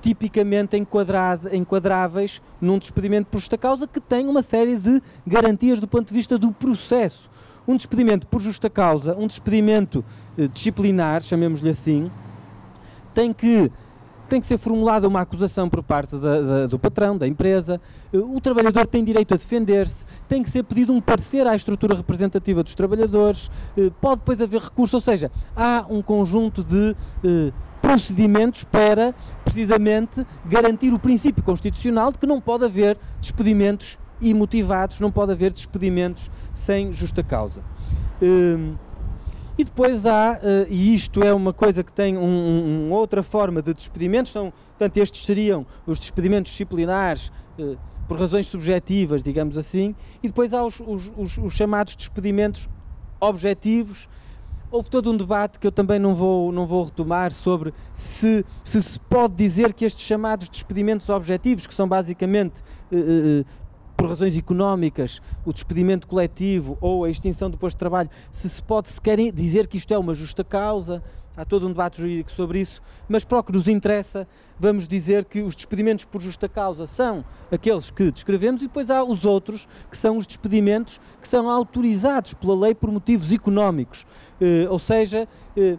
tipicamente 0.02 0.76
enquadráveis 0.76 2.42
num 2.60 2.80
despedimento 2.80 3.28
por 3.30 3.40
justa 3.40 3.60
causa 3.60 3.88
que 3.88 4.02
tem 4.02 4.28
uma 4.28 4.42
série 4.42 4.76
de 4.76 5.00
garantias 5.28 5.80
do 5.80 5.88
ponto 5.88 6.08
de 6.08 6.14
vista 6.16 6.36
do 6.36 6.52
processo 6.52 7.35
um 7.68 7.76
despedimento 7.76 8.28
por 8.28 8.42
justa 8.42 8.70
causa, 8.70 9.16
um 9.18 9.28
despedimento 9.28 10.04
eh, 10.38 10.48
disciplinar, 10.48 11.22
chamemos-lhe 11.22 11.70
assim, 11.70 12.12
tem 13.16 13.32
que, 13.32 13.72
tem 14.28 14.42
que 14.42 14.46
ser 14.46 14.58
formulada 14.58 15.08
uma 15.08 15.22
acusação 15.22 15.70
por 15.70 15.82
parte 15.82 16.18
da, 16.18 16.42
da, 16.42 16.68
do 16.68 16.78
patrão, 16.78 17.18
da 17.18 17.26
empresa, 17.26 17.82
eh, 18.14 18.18
o 18.18 18.40
trabalhador 18.42 18.86
tem 18.86 19.04
direito 19.04 19.34
a 19.34 19.38
defender-se, 19.38 20.06
tem 20.28 20.44
que 20.44 20.50
ser 20.50 20.64
pedido 20.64 20.94
um 20.94 21.00
parecer 21.00 21.48
à 21.48 21.56
estrutura 21.56 21.96
representativa 21.96 22.62
dos 22.62 22.76
trabalhadores, 22.76 23.50
eh, 23.78 23.90
pode 24.02 24.18
depois 24.18 24.42
haver 24.42 24.62
recurso, 24.62 24.98
ou 24.98 25.02
seja, 25.02 25.32
há 25.56 25.86
um 25.90 26.02
conjunto 26.02 26.64
de 26.64 26.96
eh, 27.24 27.52
procedimentos 27.82 28.64
para, 28.64 29.16
precisamente, 29.44 30.26
garantir 30.46 30.94
o 30.94 31.00
princípio 31.00 31.44
constitucional 31.44 32.12
de 32.12 32.18
que 32.18 32.26
não 32.28 32.42
pode 32.42 32.66
haver 32.66 32.98
despedimentos 33.22 33.98
imotivados, 34.20 35.00
não 35.00 35.12
pode 35.12 35.32
haver 35.32 35.54
despedimentos 35.54 36.30
sem 36.56 36.92
justa 36.92 37.22
causa. 37.22 37.64
Um, 38.20 38.76
e 39.58 39.64
depois 39.64 40.06
há, 40.06 40.34
uh, 40.34 40.68
e 40.70 40.96
isto 40.96 41.24
é 41.24 41.34
uma 41.34 41.54
coisa 41.54 41.84
que 41.84 41.92
tem 41.92 42.18
um, 42.18 42.88
um 42.88 42.92
outra 42.92 43.22
forma 43.22 43.62
de 43.62 43.74
despedimentos, 43.74 44.32
são, 44.32 44.52
portanto, 44.78 44.98
estes 44.98 45.26
seriam 45.26 45.66
os 45.86 46.00
despedimentos 46.00 46.52
disciplinares 46.52 47.32
uh, 47.60 47.78
por 48.08 48.20
razões 48.20 48.48
subjetivas, 48.48 49.24
digamos 49.24 49.58
assim, 49.58 49.96
e 50.22 50.28
depois 50.28 50.54
há 50.54 50.64
os, 50.64 50.80
os, 50.80 51.12
os, 51.16 51.38
os, 51.38 51.54
chamados 51.54 51.96
despedimentos 51.96 52.70
objetivos. 53.20 54.10
Houve 54.70 54.90
todo 54.90 55.10
um 55.10 55.16
debate 55.16 55.58
que 55.58 55.66
eu 55.66 55.72
também 55.72 56.00
não 56.00 56.14
vou, 56.14 56.52
não 56.52 56.68
vou 56.68 56.84
retomar 56.84 57.32
sobre 57.32 57.74
se, 57.94 58.46
se 58.64 58.84
se 58.84 59.00
pode 59.00 59.36
dizer 59.36 59.74
que 59.74 59.86
estes 59.86 60.06
chamados 60.06 60.50
despedimentos 60.50 61.08
objetivos, 61.08 61.66
que 61.66 61.74
são 61.74 61.88
basicamente 61.88 62.62
uh, 62.92 63.46
por 63.96 64.10
razões 64.10 64.38
económicas, 64.38 65.22
o 65.46 65.54
despedimento 65.54 66.08
coletivo 66.08 66.78
ou 66.82 67.06
a 67.06 67.10
extinção 67.10 67.50
do 67.50 67.58
posto 67.58 67.76
de 67.76 67.80
trabalho, 67.80 68.10
se 68.32 68.50
se 68.50 68.62
pode 68.62 68.90
sequer 68.90 69.18
dizer 69.32 69.68
que 69.68 69.78
isto 69.78 69.94
é 69.94 69.98
uma 69.98 70.14
justa 70.14 70.44
causa, 70.44 71.02
há 71.38 71.44
todo 71.44 71.66
um 71.66 71.70
debate 71.70 71.98
jurídico 71.98 72.32
sobre 72.32 72.60
isso, 72.60 72.82
mas 73.08 73.24
para 73.24 73.40
o 73.40 73.44
que 73.44 73.52
nos 73.52 73.68
interessa, 73.68 74.28
vamos 74.60 74.88
dizer 74.88 75.26
que 75.26 75.42
os 75.42 75.56
despedimentos 75.56 76.06
por 76.06 76.22
justa 76.22 76.48
causa 76.48 76.88
são 76.88 77.26
aqueles 77.52 77.90
que 77.90 78.12
descrevemos 78.12 78.62
e 78.62 78.68
depois 78.68 78.90
há 78.90 79.04
os 79.04 79.26
outros, 79.26 79.68
que 79.90 79.98
são 79.98 80.18
os 80.18 80.26
despedimentos 80.26 81.00
que 81.22 81.28
são 81.28 81.50
autorizados 81.50 82.34
pela 82.34 82.56
lei 82.56 82.74
por 82.74 82.92
motivos 82.92 83.32
económicos, 83.32 84.06
eh, 84.40 84.68
ou 84.70 84.80
seja, 84.80 85.28
eh, 85.58 85.78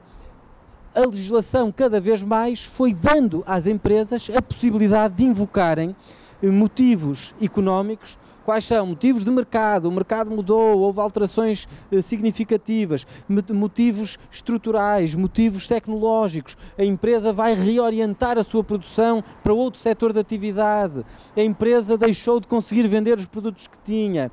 a 0.95 1.01
legislação 1.01 1.71
cada 1.71 2.01
vez 2.01 2.23
mais 2.23 2.65
foi 2.65 2.95
dando 2.95 3.45
às 3.47 3.67
empresas 3.67 4.31
a 4.35 4.41
possibilidade 4.41 5.15
de 5.15 5.25
invocarem 5.25 5.95
motivos 6.43 7.35
económicos, 7.41 8.19
quais 8.47 8.65
são? 8.65 8.87
Motivos 8.87 9.25
de 9.25 9.31
mercado, 9.31 9.89
o 9.89 9.93
mercado 9.93 10.31
mudou, 10.31 10.79
houve 10.79 11.01
alterações 11.01 11.69
eh, 11.91 12.01
significativas, 12.01 13.05
motivos 13.53 14.19
estruturais, 14.31 15.17
motivos 15.17 15.67
tecnológicos, 15.67 16.57
a 16.79 16.85
empresa 16.85 17.33
vai 17.33 17.55
reorientar 17.55 18.39
a 18.39 18.45
sua 18.45 18.63
produção 18.63 19.23
para 19.43 19.53
outro 19.53 19.81
setor 19.81 20.13
de 20.13 20.21
atividade, 20.21 21.05
a 21.37 21.43
empresa 21.43 21.99
deixou 21.99 22.39
de 22.39 22.47
conseguir 22.47 22.87
vender 22.87 23.19
os 23.19 23.27
produtos 23.27 23.67
que 23.67 23.79
tinha. 23.85 24.31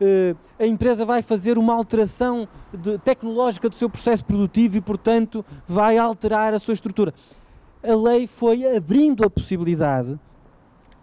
Uh, 0.00 0.36
a 0.60 0.64
empresa 0.64 1.04
vai 1.04 1.22
fazer 1.22 1.58
uma 1.58 1.74
alteração 1.74 2.46
tecnológica 3.02 3.68
do 3.68 3.74
seu 3.74 3.90
processo 3.90 4.24
produtivo 4.24 4.76
e, 4.76 4.80
portanto, 4.80 5.44
vai 5.66 5.98
alterar 5.98 6.54
a 6.54 6.60
sua 6.60 6.74
estrutura. 6.74 7.12
A 7.82 7.96
lei 7.96 8.28
foi 8.28 8.76
abrindo 8.76 9.24
a 9.24 9.30
possibilidade 9.30 10.16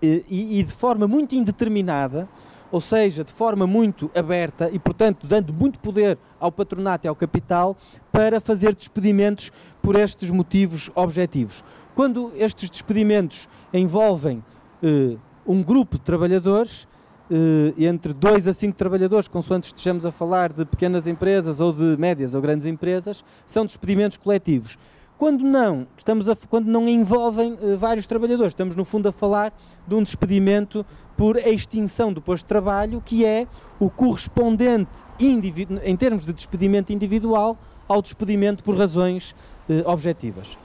e, 0.06 0.60
e 0.60 0.64
de 0.64 0.72
forma 0.72 1.08
muito 1.08 1.36
indeterminada, 1.36 2.28
ou 2.72 2.82
seja, 2.82 3.24
de 3.24 3.32
forma 3.32 3.66
muito 3.66 4.12
aberta 4.16 4.70
e, 4.72 4.80
portanto, 4.80 5.26
dando 5.26 5.54
muito 5.54 5.80
poder 5.80 6.18
ao 6.40 6.52
patronato 6.52 7.08
e 7.08 7.10
ao 7.10 7.16
capital 7.16 7.78
para 8.12 8.42
fazer 8.42 8.76
despedimentos 8.76 9.52
por 9.82 9.96
estes 9.96 10.30
motivos 10.30 10.92
objetivos. 10.96 11.64
Quando 11.94 12.34
estes 12.36 12.70
despedimentos 12.70 13.48
envolvem 13.74 14.44
eh, 14.84 15.16
um 15.46 15.64
grupo 15.64 15.98
de 15.98 16.04
trabalhadores, 16.04 16.88
eh, 17.32 17.74
entre 17.86 18.14
2 18.14 18.48
a 18.48 18.54
5 18.54 18.76
trabalhadores, 18.76 19.28
consoante 19.28 19.68
estejamos 19.68 20.06
a 20.06 20.12
falar 20.12 20.52
de 20.52 20.66
pequenas 20.66 21.08
empresas 21.08 21.60
ou 21.62 21.72
de 21.72 21.96
médias 21.98 22.34
ou 22.34 22.42
grandes 22.42 22.66
empresas, 22.66 23.24
são 23.46 23.66
despedimentos 23.66 24.18
coletivos. 24.18 24.78
Quando 25.18 25.46
não, 25.46 25.88
estamos 25.98 26.28
a, 26.28 26.36
quando 26.50 26.68
não 26.68 26.90
envolvem 26.90 27.54
uh, 27.54 27.78
vários 27.78 28.06
trabalhadores, 28.06 28.52
estamos 28.52 28.76
no 28.76 28.84
fundo 28.84 29.08
a 29.08 29.14
falar 29.14 29.54
de 29.88 29.96
um 29.96 30.04
despedimento 30.04 30.86
por 31.16 31.38
extinção 31.38 32.12
do 32.12 32.22
posto 32.22 32.44
de 32.44 32.50
trabalho, 32.50 33.02
que 33.04 33.24
é 33.24 33.48
o 33.80 33.90
correspondente 33.90 35.00
em 35.20 35.96
termos 35.96 36.26
de 36.26 36.34
despedimento 36.34 36.92
individual 36.92 37.58
ao 37.88 38.02
despedimento 38.02 38.62
por 38.62 38.78
razões 38.78 39.34
uh, 39.70 39.90
objetivas. 39.90 40.58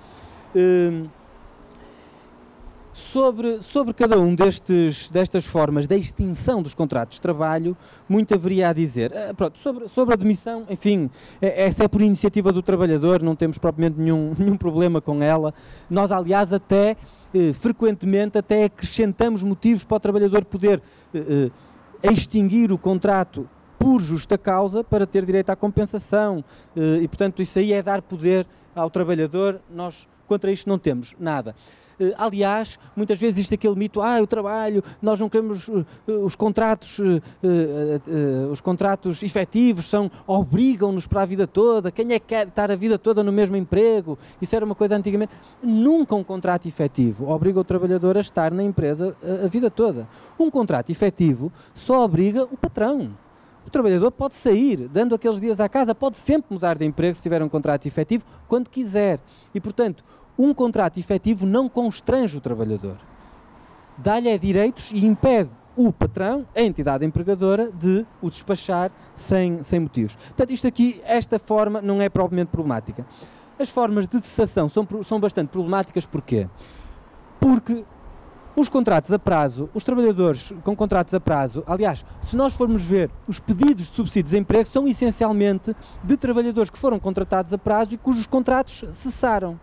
Uh, 0.53 1.09
Sobre, 3.01 3.63
sobre 3.63 3.93
cada 3.95 4.21
um 4.21 4.35
destes, 4.35 5.11
destas 5.11 5.45
formas 5.45 5.87
da 5.87 5.97
extinção 5.97 6.63
dos 6.63 6.75
contratos 6.75 7.17
de 7.17 7.21
trabalho, 7.21 7.77
muito 8.09 8.35
haveria 8.35 8.69
a 8.69 8.73
dizer. 8.73 9.11
Uh, 9.11 9.35
pronto, 9.35 9.59
sobre, 9.59 9.89
sobre 9.89 10.15
a 10.15 10.17
demissão, 10.17 10.65
enfim, 10.69 11.11
é, 11.41 11.67
essa 11.67 11.83
é 11.83 11.89
por 11.89 12.03
iniciativa 12.03 12.53
do 12.53 12.63
trabalhador, 12.63 13.23
não 13.23 13.35
temos 13.35 13.59
propriamente 13.59 13.99
nenhum, 13.99 14.33
nenhum 14.39 14.57
problema 14.57 15.01
com 15.01 15.23
ela. 15.23 15.53
Nós, 15.89 16.13
aliás, 16.13 16.53
até 16.53 16.97
eh, 17.35 17.53
frequentemente 17.53 18.39
até 18.39 18.65
acrescentamos 18.65 19.43
motivos 19.43 19.83
para 19.83 19.97
o 19.97 20.01
trabalhador 20.01 20.45
poder 20.45 20.83
eh, 21.15 21.51
eh, 22.03 22.13
extinguir 22.13 22.71
o 22.71 22.79
contrato 22.79 23.49
por 23.79 24.01
justa 24.01 24.37
causa 24.37 24.85
para 24.85 25.07
ter 25.07 25.25
direito 25.25 25.51
à 25.51 25.57
compensação. 25.57 26.45
Eh, 26.77 27.03
e, 27.03 27.09
portanto, 27.09 27.41
isso 27.41 27.59
aí 27.59 27.73
é 27.73 27.83
dar 27.83 28.03
poder 28.03 28.47
ao 28.75 28.91
trabalhador. 28.91 29.61
Nós 29.71 30.07
contra 30.27 30.53
isto 30.53 30.69
não 30.69 30.79
temos 30.79 31.15
nada. 31.19 31.57
Eh, 32.01 32.15
aliás, 32.17 32.79
muitas 32.97 33.21
vezes 33.21 33.37
existe 33.37 33.55
aquele 33.55 33.77
mito, 33.77 34.01
ah, 34.01 34.23
o 34.23 34.27
trabalho, 34.27 34.83
nós 35.03 35.21
não 35.21 35.29
queremos 35.29 35.69
eh, 35.69 36.13
os 36.13 36.35
contratos, 36.35 36.99
eh, 36.99 38.49
os 38.51 38.61
contratos 38.63 39.23
efetivos 39.23 39.85
são, 39.85 40.11
obrigam-nos 40.27 41.07
para 41.07 41.21
a 41.21 41.27
vida 41.27 41.47
toda, 41.47 41.91
quem 41.91 42.15
é 42.15 42.19
que 42.19 42.29
quer 42.29 42.49
estar 42.49 42.71
a 42.71 42.77
vida 42.77 42.99
toda 42.99 43.23
no 43.23 43.31
mesmo 43.31 43.55
emprego? 43.55 44.19
Isso 44.41 44.57
era 44.57 44.65
uma 44.65 44.75
coisa 44.75 44.97
antigamente. 44.97 45.33
Nunca 45.63 46.15
um 46.15 46.25
contrato 46.25 46.67
efetivo 46.67 47.29
obriga 47.29 47.61
o 47.61 47.65
trabalhador 47.65 48.17
a 48.17 48.21
estar 48.21 48.51
na 48.51 48.63
empresa 48.63 49.15
a 49.45 49.49
vida 49.49 49.71
toda. 49.71 50.09
Um 50.39 50.51
contrato 50.51 50.91
efetivo 50.91 51.53
só 51.75 52.03
obriga 52.05 52.45
o 52.45 52.57
patrão. 52.57 53.11
O 53.67 53.71
trabalhador 53.71 54.11
pode 54.11 54.35
sair, 54.35 54.89
dando 54.89 55.15
aqueles 55.15 55.39
dias 55.39 55.61
à 55.61 55.69
casa, 55.69 55.95
pode 55.95 56.17
sempre 56.17 56.53
mudar 56.53 56.79
de 56.79 56.85
emprego 56.85 57.15
se 57.15 57.23
tiver 57.23 57.43
um 57.43 57.49
contrato 57.49 57.87
efetivo, 57.87 58.25
quando 58.49 58.71
quiser. 58.71 59.21
E, 59.55 59.61
portanto, 59.61 60.03
um 60.43 60.55
contrato 60.55 60.99
efetivo 60.99 61.47
não 61.47 61.69
constrange 61.69 62.39
o 62.39 62.41
trabalhador. 62.41 62.97
Dá-lhe 63.99 64.39
direitos 64.39 64.91
e 64.91 65.05
impede 65.05 65.51
o 65.77 65.93
patrão, 65.93 66.47
a 66.57 66.63
entidade 66.63 67.05
empregadora, 67.05 67.71
de 67.71 68.07
o 68.23 68.31
despachar 68.31 68.91
sem, 69.15 69.63
sem 69.63 69.81
motivos. 69.81 70.17
Portanto, 70.17 70.51
isto 70.51 70.67
aqui, 70.67 71.01
esta 71.05 71.39
forma 71.39 71.83
não 71.83 72.01
é 72.01 72.09
propriamente 72.09 72.51
problemática. 72.51 73.05
As 73.59 73.69
formas 73.69 74.07
de 74.07 74.21
cessação 74.21 74.69
são, 74.69 74.87
são 75.03 75.21
bastante 75.21 75.49
problemáticas, 75.49 76.07
porquê? 76.07 76.49
Porque 77.39 77.85
os 78.57 78.69
contratos 78.69 79.13
a 79.13 79.19
prazo, 79.19 79.71
os 79.75 79.85
trabalhadores 79.85 80.53
com 80.65 80.75
contratos 80.75 81.15
a 81.15 81.21
prazo, 81.21 81.63
aliás, 81.67 82.05
se 82.23 82.35
nós 82.35 82.55
formos 82.55 82.83
ver 82.83 83.11
os 83.29 83.39
pedidos 83.39 83.89
de 83.89 83.95
subsídio 83.95 84.25
de 84.25 84.31
desemprego, 84.31 84.69
são 84.69 84.89
essencialmente 84.89 85.75
de 86.03 86.17
trabalhadores 86.17 86.71
que 86.71 86.79
foram 86.79 86.99
contratados 86.99 87.53
a 87.53 87.59
prazo 87.59 87.95
e 87.95 87.99
cujos 87.99 88.27
contratos 88.27 88.85
cessaram. 88.93 89.61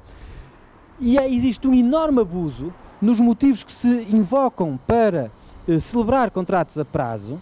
E 0.99 1.17
é, 1.17 1.31
existe 1.31 1.67
um 1.67 1.73
enorme 1.73 2.21
abuso 2.21 2.73
nos 3.01 3.19
motivos 3.19 3.63
que 3.63 3.71
se 3.71 4.07
invocam 4.11 4.79
para 4.87 5.31
eh, 5.67 5.79
celebrar 5.79 6.31
contratos 6.31 6.77
a 6.77 6.85
prazo, 6.85 7.39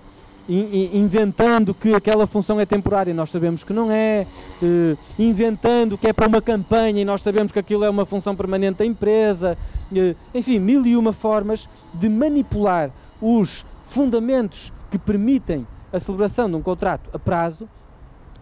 inventando 0.47 1.73
que 1.73 1.95
aquela 1.95 2.27
função 2.27 2.59
é 2.59 2.65
temporária 2.65 3.09
e 3.09 3.13
nós 3.13 3.31
sabemos 3.31 3.63
que 3.63 3.73
não 3.73 3.89
é, 3.89 4.27
eh, 4.61 4.95
inventando 5.17 5.97
que 5.97 6.07
é 6.07 6.13
para 6.13 6.27
uma 6.27 6.41
campanha 6.41 7.01
e 7.01 7.05
nós 7.05 7.21
sabemos 7.21 7.51
que 7.51 7.57
aquilo 7.57 7.83
é 7.83 7.89
uma 7.89 8.05
função 8.05 8.35
permanente 8.35 8.79
da 8.79 8.85
empresa, 8.85 9.57
eh, 9.95 10.15
enfim, 10.35 10.59
mil 10.59 10.85
e 10.85 10.95
uma 10.95 11.13
formas 11.13 11.67
de 11.93 12.09
manipular 12.09 12.91
os 13.19 13.65
fundamentos 13.83 14.71
que 14.91 14.99
permitem 14.99 15.65
a 15.91 15.99
celebração 15.99 16.47
de 16.47 16.55
um 16.55 16.61
contrato 16.61 17.09
a 17.11 17.17
prazo 17.17 17.67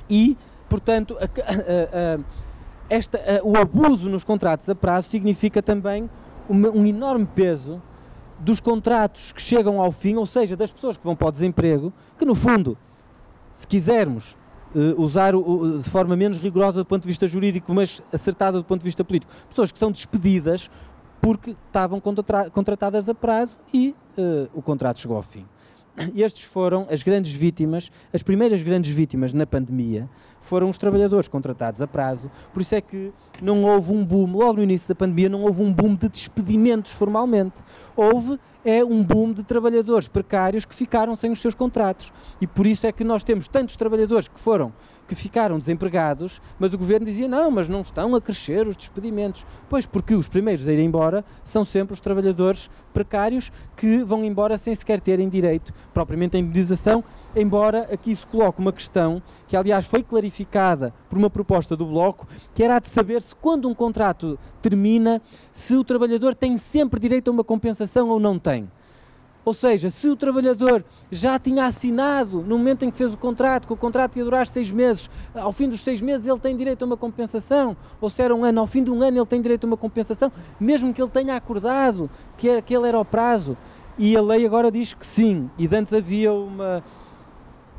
e, 0.09 0.37
portanto, 0.67 1.17
a, 1.21 1.23
a, 1.39 2.15
a, 2.15 2.19
esta, 2.89 3.17
uh, 3.17 3.51
o 3.51 3.57
abuso 3.57 4.09
nos 4.09 4.23
contratos 4.23 4.69
a 4.69 4.75
prazo 4.75 5.09
significa 5.09 5.61
também 5.61 6.09
uma, 6.49 6.69
um 6.69 6.85
enorme 6.85 7.25
peso 7.25 7.81
dos 8.39 8.59
contratos 8.59 9.31
que 9.31 9.41
chegam 9.41 9.79
ao 9.79 9.91
fim, 9.91 10.15
ou 10.15 10.25
seja, 10.25 10.55
das 10.57 10.71
pessoas 10.71 10.97
que 10.97 11.03
vão 11.03 11.15
para 11.15 11.27
o 11.27 11.31
desemprego, 11.31 11.93
que 12.17 12.25
no 12.25 12.35
fundo, 12.35 12.77
se 13.53 13.67
quisermos 13.67 14.35
uh, 14.75 15.01
usar 15.01 15.35
o, 15.35 15.79
de 15.79 15.89
forma 15.89 16.15
menos 16.15 16.37
rigorosa 16.37 16.79
do 16.79 16.85
ponto 16.85 17.03
de 17.03 17.07
vista 17.07 17.27
jurídico, 17.27 17.73
mas 17.73 18.01
acertada 18.11 18.57
do 18.57 18.63
ponto 18.63 18.81
de 18.81 18.85
vista 18.85 19.03
político, 19.03 19.31
pessoas 19.47 19.71
que 19.71 19.79
são 19.79 19.91
despedidas 19.91 20.69
porque 21.21 21.55
estavam 21.67 22.01
contratadas 22.51 23.07
a 23.07 23.15
prazo 23.15 23.57
e 23.73 23.95
uh, 24.17 24.49
o 24.53 24.61
contrato 24.61 24.99
chegou 24.99 25.15
ao 25.15 25.23
fim. 25.23 25.45
Estes 26.15 26.43
foram 26.43 26.87
as 26.89 27.03
grandes 27.03 27.33
vítimas, 27.33 27.91
as 28.11 28.23
primeiras 28.23 28.63
grandes 28.63 28.93
vítimas 28.93 29.31
na 29.31 29.45
pandemia, 29.45 30.09
foram 30.43 30.69
os 30.69 30.77
trabalhadores 30.77 31.27
contratados 31.27 31.81
a 31.81 31.87
prazo. 31.87 32.29
Por 32.53 32.61
isso 32.61 32.75
é 32.75 32.81
que 32.81 33.11
não 33.41 33.63
houve 33.63 33.91
um 33.91 34.05
boom, 34.05 34.37
logo 34.37 34.57
no 34.57 34.63
início 34.63 34.89
da 34.89 34.95
pandemia, 34.95 35.29
não 35.29 35.41
houve 35.41 35.63
um 35.63 35.73
boom 35.73 35.95
de 35.95 36.09
despedimentos 36.09 36.91
formalmente. 36.91 37.63
Houve 37.95 38.39
é 38.65 38.83
um 38.83 39.03
boom 39.03 39.33
de 39.33 39.43
trabalhadores 39.43 40.07
precários 40.07 40.65
que 40.65 40.73
ficaram 40.73 41.15
sem 41.15 41.31
os 41.31 41.39
seus 41.39 41.55
contratos. 41.55 42.11
E 42.39 42.47
por 42.47 42.65
isso 42.65 42.87
é 42.87 42.91
que 42.91 43.03
nós 43.03 43.23
temos 43.23 43.47
tantos 43.47 43.75
trabalhadores 43.75 44.27
que 44.27 44.39
foram 44.39 44.73
que 45.07 45.15
ficaram 45.15 45.59
desempregados, 45.59 46.41
mas 46.57 46.73
o 46.73 46.77
governo 46.77 47.05
dizia 47.05 47.27
não, 47.27 47.51
mas 47.51 47.67
não 47.67 47.81
estão 47.81 48.15
a 48.15 48.21
crescer 48.21 48.67
os 48.67 48.75
despedimentos. 48.75 49.45
Pois 49.69 49.85
porque 49.85 50.15
os 50.15 50.27
primeiros 50.27 50.67
a 50.67 50.73
ir 50.73 50.79
embora 50.79 51.25
são 51.43 51.65
sempre 51.65 51.93
os 51.93 51.99
trabalhadores 51.99 52.69
precários 52.93 53.51
que 53.75 54.03
vão 54.03 54.23
embora 54.23 54.57
sem 54.57 54.73
sequer 54.73 55.01
terem 55.01 55.27
direito 55.27 55.73
propriamente 55.93 56.37
à 56.37 56.39
indemnização, 56.39 57.03
embora 57.35 57.87
aqui 57.91 58.15
se 58.15 58.25
coloque 58.25 58.59
uma 58.59 58.71
questão 58.71 59.21
que 59.47 59.57
aliás 59.57 59.85
foi 59.85 60.03
clarificada 60.03 60.93
por 61.09 61.17
uma 61.17 61.29
proposta 61.29 61.75
do 61.75 61.85
Bloco, 61.85 62.27
que 62.53 62.63
era 62.63 62.77
a 62.77 62.79
de 62.79 62.87
saber 62.87 63.21
se 63.21 63.35
quando 63.35 63.67
um 63.67 63.75
contrato 63.75 64.39
termina, 64.61 65.21
se 65.51 65.75
o 65.75 65.83
trabalhador 65.83 66.33
tem 66.33 66.57
sempre 66.57 66.99
direito 66.99 67.27
a 67.29 67.31
uma 67.31 67.43
compensação 67.43 68.09
ou 68.09 68.19
não 68.19 68.39
tem. 68.39 68.52
Ou 69.45 69.53
seja, 69.53 69.89
se 69.89 70.07
o 70.07 70.15
trabalhador 70.15 70.85
já 71.11 71.37
tinha 71.37 71.65
assinado 71.65 72.41
no 72.41 72.57
momento 72.57 72.85
em 72.85 72.91
que 72.91 72.97
fez 72.97 73.13
o 73.13 73.17
contrato, 73.17 73.67
que 73.67 73.73
o 73.73 73.77
contrato 73.77 74.17
ia 74.17 74.23
durar 74.23 74.47
seis 74.47 74.71
meses, 74.71 75.09
ao 75.35 75.51
fim 75.51 75.67
dos 75.67 75.81
seis 75.81 76.01
meses 76.01 76.25
ele 76.25 76.39
tem 76.39 76.55
direito 76.55 76.81
a 76.83 76.85
uma 76.85 76.95
compensação, 76.95 77.75
ou 77.99 78.09
se 78.09 78.21
era 78.21 78.33
um 78.33 78.45
ano, 78.45 78.61
ao 78.61 78.67
fim 78.67 78.83
de 78.83 78.89
um 78.89 79.01
ano 79.01 79.17
ele 79.17 79.25
tem 79.25 79.41
direito 79.41 79.65
a 79.65 79.67
uma 79.67 79.75
compensação, 79.75 80.31
mesmo 80.57 80.93
que 80.93 81.01
ele 81.01 81.11
tenha 81.11 81.35
acordado 81.35 82.09
que 82.37 82.49
aquele 82.49 82.87
era 82.87 82.97
o 82.97 83.03
prazo. 83.03 83.57
E 83.97 84.15
a 84.15 84.21
lei 84.21 84.45
agora 84.45 84.71
diz 84.71 84.93
que 84.93 85.05
sim, 85.05 85.49
e 85.57 85.67
antes 85.75 85.93
havia 85.93 86.31
uma, 86.31 86.81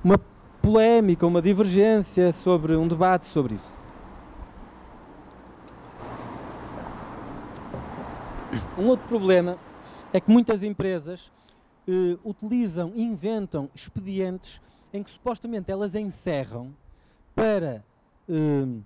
uma 0.04 0.20
polémica, 0.60 1.26
uma 1.26 1.40
divergência 1.40 2.30
sobre 2.30 2.76
um 2.76 2.86
debate 2.86 3.24
sobre 3.24 3.54
isso. 3.54 3.72
Um 8.78 8.86
outro 8.86 9.08
problema 9.08 9.56
é 10.14 10.20
que 10.20 10.30
muitas 10.30 10.62
empresas 10.62 11.32
uh, 11.88 12.18
utilizam, 12.24 12.92
inventam 12.94 13.68
expedientes 13.74 14.60
em 14.92 15.02
que 15.02 15.10
supostamente 15.10 15.72
elas 15.72 15.96
encerram 15.96 16.72
para, 17.34 17.84
uh, 18.28 18.80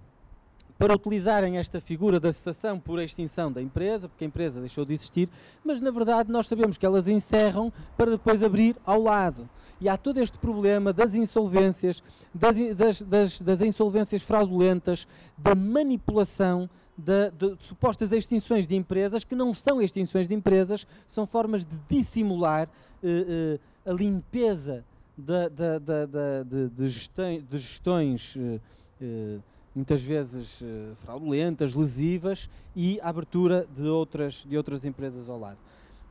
para 0.79 0.95
utilizarem 0.95 1.59
esta 1.59 1.83
figura 1.83 2.19
da 2.19 2.33
cessação 2.33 2.81
por 2.81 2.99
extinção 2.99 3.53
da 3.53 3.61
empresa, 3.61 4.09
porque 4.09 4.25
a 4.25 4.27
empresa 4.27 4.59
deixou 4.59 4.87
de 4.87 4.95
existir, 4.95 5.29
mas 5.63 5.83
na 5.83 5.91
verdade 5.91 6.33
nós 6.33 6.47
sabemos 6.47 6.79
que 6.79 6.87
elas 6.87 7.07
encerram 7.07 7.71
para 7.95 8.13
depois 8.13 8.43
abrir 8.43 8.75
ao 8.87 9.03
lado. 9.03 9.47
E 9.83 9.89
há 9.89 9.99
todo 9.99 10.17
este 10.17 10.39
problema 10.39 10.95
das 10.95 11.15
insolvências, 11.15 12.03
das, 12.35 12.57
das, 12.75 13.03
das, 13.03 13.43
das 13.43 13.61
insolvências 13.61 14.23
fraudulentas, 14.23 15.07
da 15.37 15.55
manipulação 15.55 16.71
de, 16.99 17.31
de, 17.31 17.57
de, 17.57 17.63
supostas 17.63 18.11
extinções 18.11 18.67
de 18.67 18.75
empresas 18.75 19.23
que 19.23 19.37
não 19.37 19.55
são 19.55 19.81
extinções 19.81 20.27
de 20.27 20.35
empresas, 20.35 20.85
são 21.07 21.25
formas 21.25 21.65
de 21.65 21.79
dissimular 21.89 22.69
uh, 22.69 23.07
uh, 23.07 23.61
a 23.87 23.93
limpeza 23.93 24.85
de, 25.17 26.69
de 26.69 26.89
gestões, 26.89 27.45
de 27.49 27.59
gestões 27.59 28.37
uh, 28.37 29.43
muitas 29.75 30.03
vezes 30.03 30.61
fraudulentas, 30.97 31.73
lesivas 31.73 32.51
e 32.75 32.99
a 33.01 33.09
abertura 33.11 33.67
de 33.73 33.87
outras, 33.87 34.45
de 34.49 34.57
outras 34.57 34.85
empresas 34.85 35.29
ao 35.29 35.39
lado. 35.39 35.59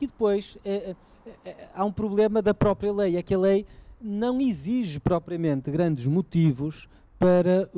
E 0.00 0.06
depois 0.06 0.56
há 1.74 1.84
um 1.84 1.92
problema 1.92 2.40
da 2.40 2.54
própria 2.54 2.90
lei, 2.90 3.16
é 3.18 3.22
que 3.22 3.34
a 3.34 3.38
lei 3.38 3.66
não 4.00 4.40
exige 4.40 4.98
propriamente 4.98 5.70
grandes 5.70 6.06
motivos 6.06 6.88
para 7.18 7.68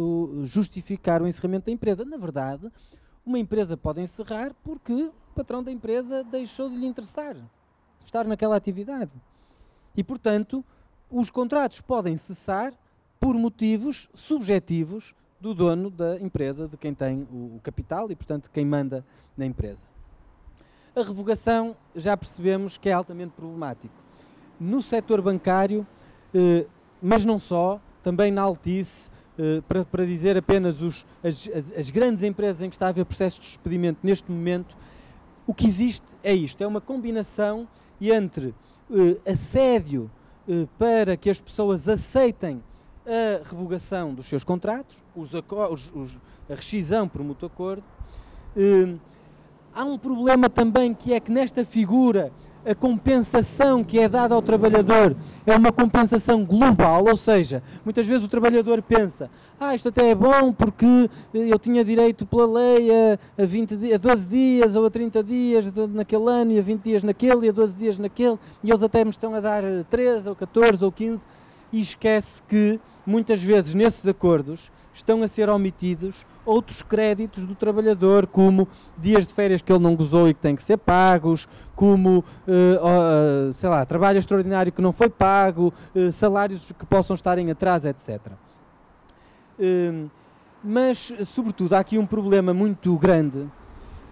justificar 0.45 1.23
o 1.23 1.27
encerramento 1.27 1.67
da 1.67 1.73
empresa. 1.73 2.05
Na 2.05 2.17
verdade, 2.17 2.71
uma 3.31 3.39
empresa 3.39 3.77
pode 3.77 4.01
encerrar 4.01 4.53
porque 4.65 4.93
o 4.93 5.13
patrão 5.37 5.63
da 5.63 5.71
empresa 5.71 6.25
deixou 6.25 6.69
de 6.69 6.77
lhe 6.77 6.87
interessar 6.87 7.37
estar 8.05 8.25
naquela 8.27 8.57
atividade. 8.57 9.13
E, 9.97 10.03
portanto, 10.03 10.65
os 11.09 11.31
contratos 11.31 11.81
podem 11.81 12.17
cessar 12.17 12.73
por 13.21 13.35
motivos 13.35 14.09
subjetivos 14.15 15.15
do 15.41 15.55
dono 15.55 15.91
da 15.91 16.19
empresa, 16.19 16.67
de 16.67 16.77
quem 16.77 16.93
tem 16.93 17.23
o, 17.31 17.61
capital 17.63 18.11
e, 18.11 18.17
portanto, 18.17 18.51
quem 18.51 18.65
manda 18.65 19.05
na 19.37 19.47
empresa. 19.47 19.87
A 20.97 21.03
revogação 21.03 21.77
já 21.95 22.17
percebemos 22.17 22.77
que 22.77 22.89
é 22.89 22.93
altamente 22.93 23.33
problemático. 23.33 23.95
No 24.59 24.83
setor 24.83 25.23
bancário, 25.23 25.87
eh, 26.35 26.67
mas 27.01 27.25
não 27.25 27.39
só, 27.39 27.81
também 28.03 28.33
na 28.33 28.43
Altice, 28.43 29.11
para, 29.67 29.85
para, 29.85 30.07
dizer 30.07 30.37
apenas 30.37 30.83
os, 30.83 31.07
as, 31.23 31.49
as, 31.55 31.73
as, 31.73 31.91
grandes 31.91 32.23
empresas 32.23 32.63
em 32.63 32.69
que 32.69 32.77
está 32.77 32.87
a 32.87 32.89
haver 32.91 33.05
processo 33.05 33.41
de 33.41 33.47
despedimento 33.47 33.99
neste 34.03 34.31
momento, 34.31 34.77
o 35.47 35.55
que 35.55 35.67
existe 35.67 36.15
é 36.23 36.35
isto: 36.35 36.63
é 36.63 36.67
uma 36.67 36.81
combinação 36.81 37.67
entre 38.01 38.55
eh, 38.93 39.31
assédio 39.31 40.11
eh, 40.49 40.67
para 40.79 41.17
que 41.17 41.31
as 41.31 41.41
pessoas 41.41 41.89
aceitem 41.89 42.63
a 43.07 43.49
revogação 43.49 44.15
dos 44.15 44.29
seus 44.29 44.43
contratos, 44.43 45.05
os, 45.15 45.33
os, 45.33 46.19
a 46.49 46.55
rescisão 46.55 47.07
por 47.07 47.23
mútuo 47.23 47.47
acordo. 47.47 47.85
Eh, 48.57 48.97
há 49.75 49.85
um 49.85 49.99
problema 49.99 50.49
também 50.49 50.95
que 50.95 51.13
é 51.13 51.21
que 51.21 51.31
nesta 51.31 51.65
figura 51.65 52.33
a 52.65 52.75
compensação 52.75 53.83
que 53.83 53.99
é 53.99 54.09
dada 54.09 54.35
ao 54.35 54.43
trabalhador 54.43 55.17
é 55.47 55.57
uma 55.57 55.73
compensação 55.73 56.45
global, 56.45 57.07
ou 57.07 57.17
seja, 57.17 57.63
muitas 57.85 58.07
vezes 58.07 58.25
o 58.25 58.29
trabalhador 58.29 58.83
pensa, 58.83 59.31
ah, 59.59 59.75
isto 59.75 59.89
até 59.89 60.11
é 60.11 60.15
bom 60.15 60.53
porque 60.53 61.09
eu 61.33 61.59
tinha 61.59 61.85
direito 61.85 62.27
pela 62.27 62.47
lei 62.47 62.91
a, 62.91 63.43
a, 63.43 63.47
20, 63.47 63.95
a 63.95 63.97
12 63.97 64.29
dias 64.29 64.77
ou 64.77 64.87
a 64.87 64.91
30 64.91 65.23
dias 65.25 65.73
naquele 65.91 66.29
ano 66.29 66.53
e 66.53 66.59
a 66.59 66.63
20 66.63 66.83
dias 66.83 67.03
naquele 67.03 67.47
e 67.47 67.49
a 67.49 67.53
12 67.53 67.75
dias 67.75 67.99
naquele 67.99 68.39
e 68.63 68.71
eles 68.71 68.83
até 68.83 69.05
me 69.05 69.11
estão 69.11 69.35
a 69.35 69.41
dar 69.41 69.63
13 69.89 70.29
ou 70.29 70.37
14 70.37 70.85
ou 70.85 70.93
15 70.93 71.27
e 71.73 71.81
esquece 71.81 72.43
que 72.49 72.79
muitas 73.07 73.43
vezes 73.43 73.75
nesses 73.75 74.07
acordos 74.07 74.71
estão 74.93 75.23
a 75.23 75.29
ser 75.29 75.49
omitidos 75.49 76.27
outros 76.45 76.83
créditos 76.83 77.45
do 77.45 77.55
trabalhador, 77.55 78.27
como 78.27 78.67
dias 78.99 79.27
de 79.27 79.33
férias 79.33 79.63
que 79.63 79.73
ele 79.73 79.83
não 79.83 79.95
gozou 79.95 80.29
e 80.29 80.35
que 80.35 80.41
têm 80.41 80.57
que 80.57 80.63
ser 80.63 80.79
pagos, 80.79 81.49
como, 81.77 82.19
uh, 82.19 83.49
uh, 83.49 83.53
sei 83.53 83.69
lá, 83.69 83.85
trabalho 83.85 84.19
extraordinário 84.19 84.73
que 84.73 84.83
não 84.83 84.93
foi 84.93 85.09
pago, 85.09 85.73
uh, 85.95 86.11
salários 86.13 86.65
que 86.65 86.87
possam 86.87 87.15
estar 87.15 87.39
em 87.39 87.51
atraso, 87.51 87.89
etc. 87.89 88.19
mas, 90.65 91.13
sobretudo, 91.27 91.75
há 91.75 91.81
aqui 91.81 91.99
um 91.99 92.07
problema 92.07 92.53
muito 92.53 92.97
grande, 92.99 93.47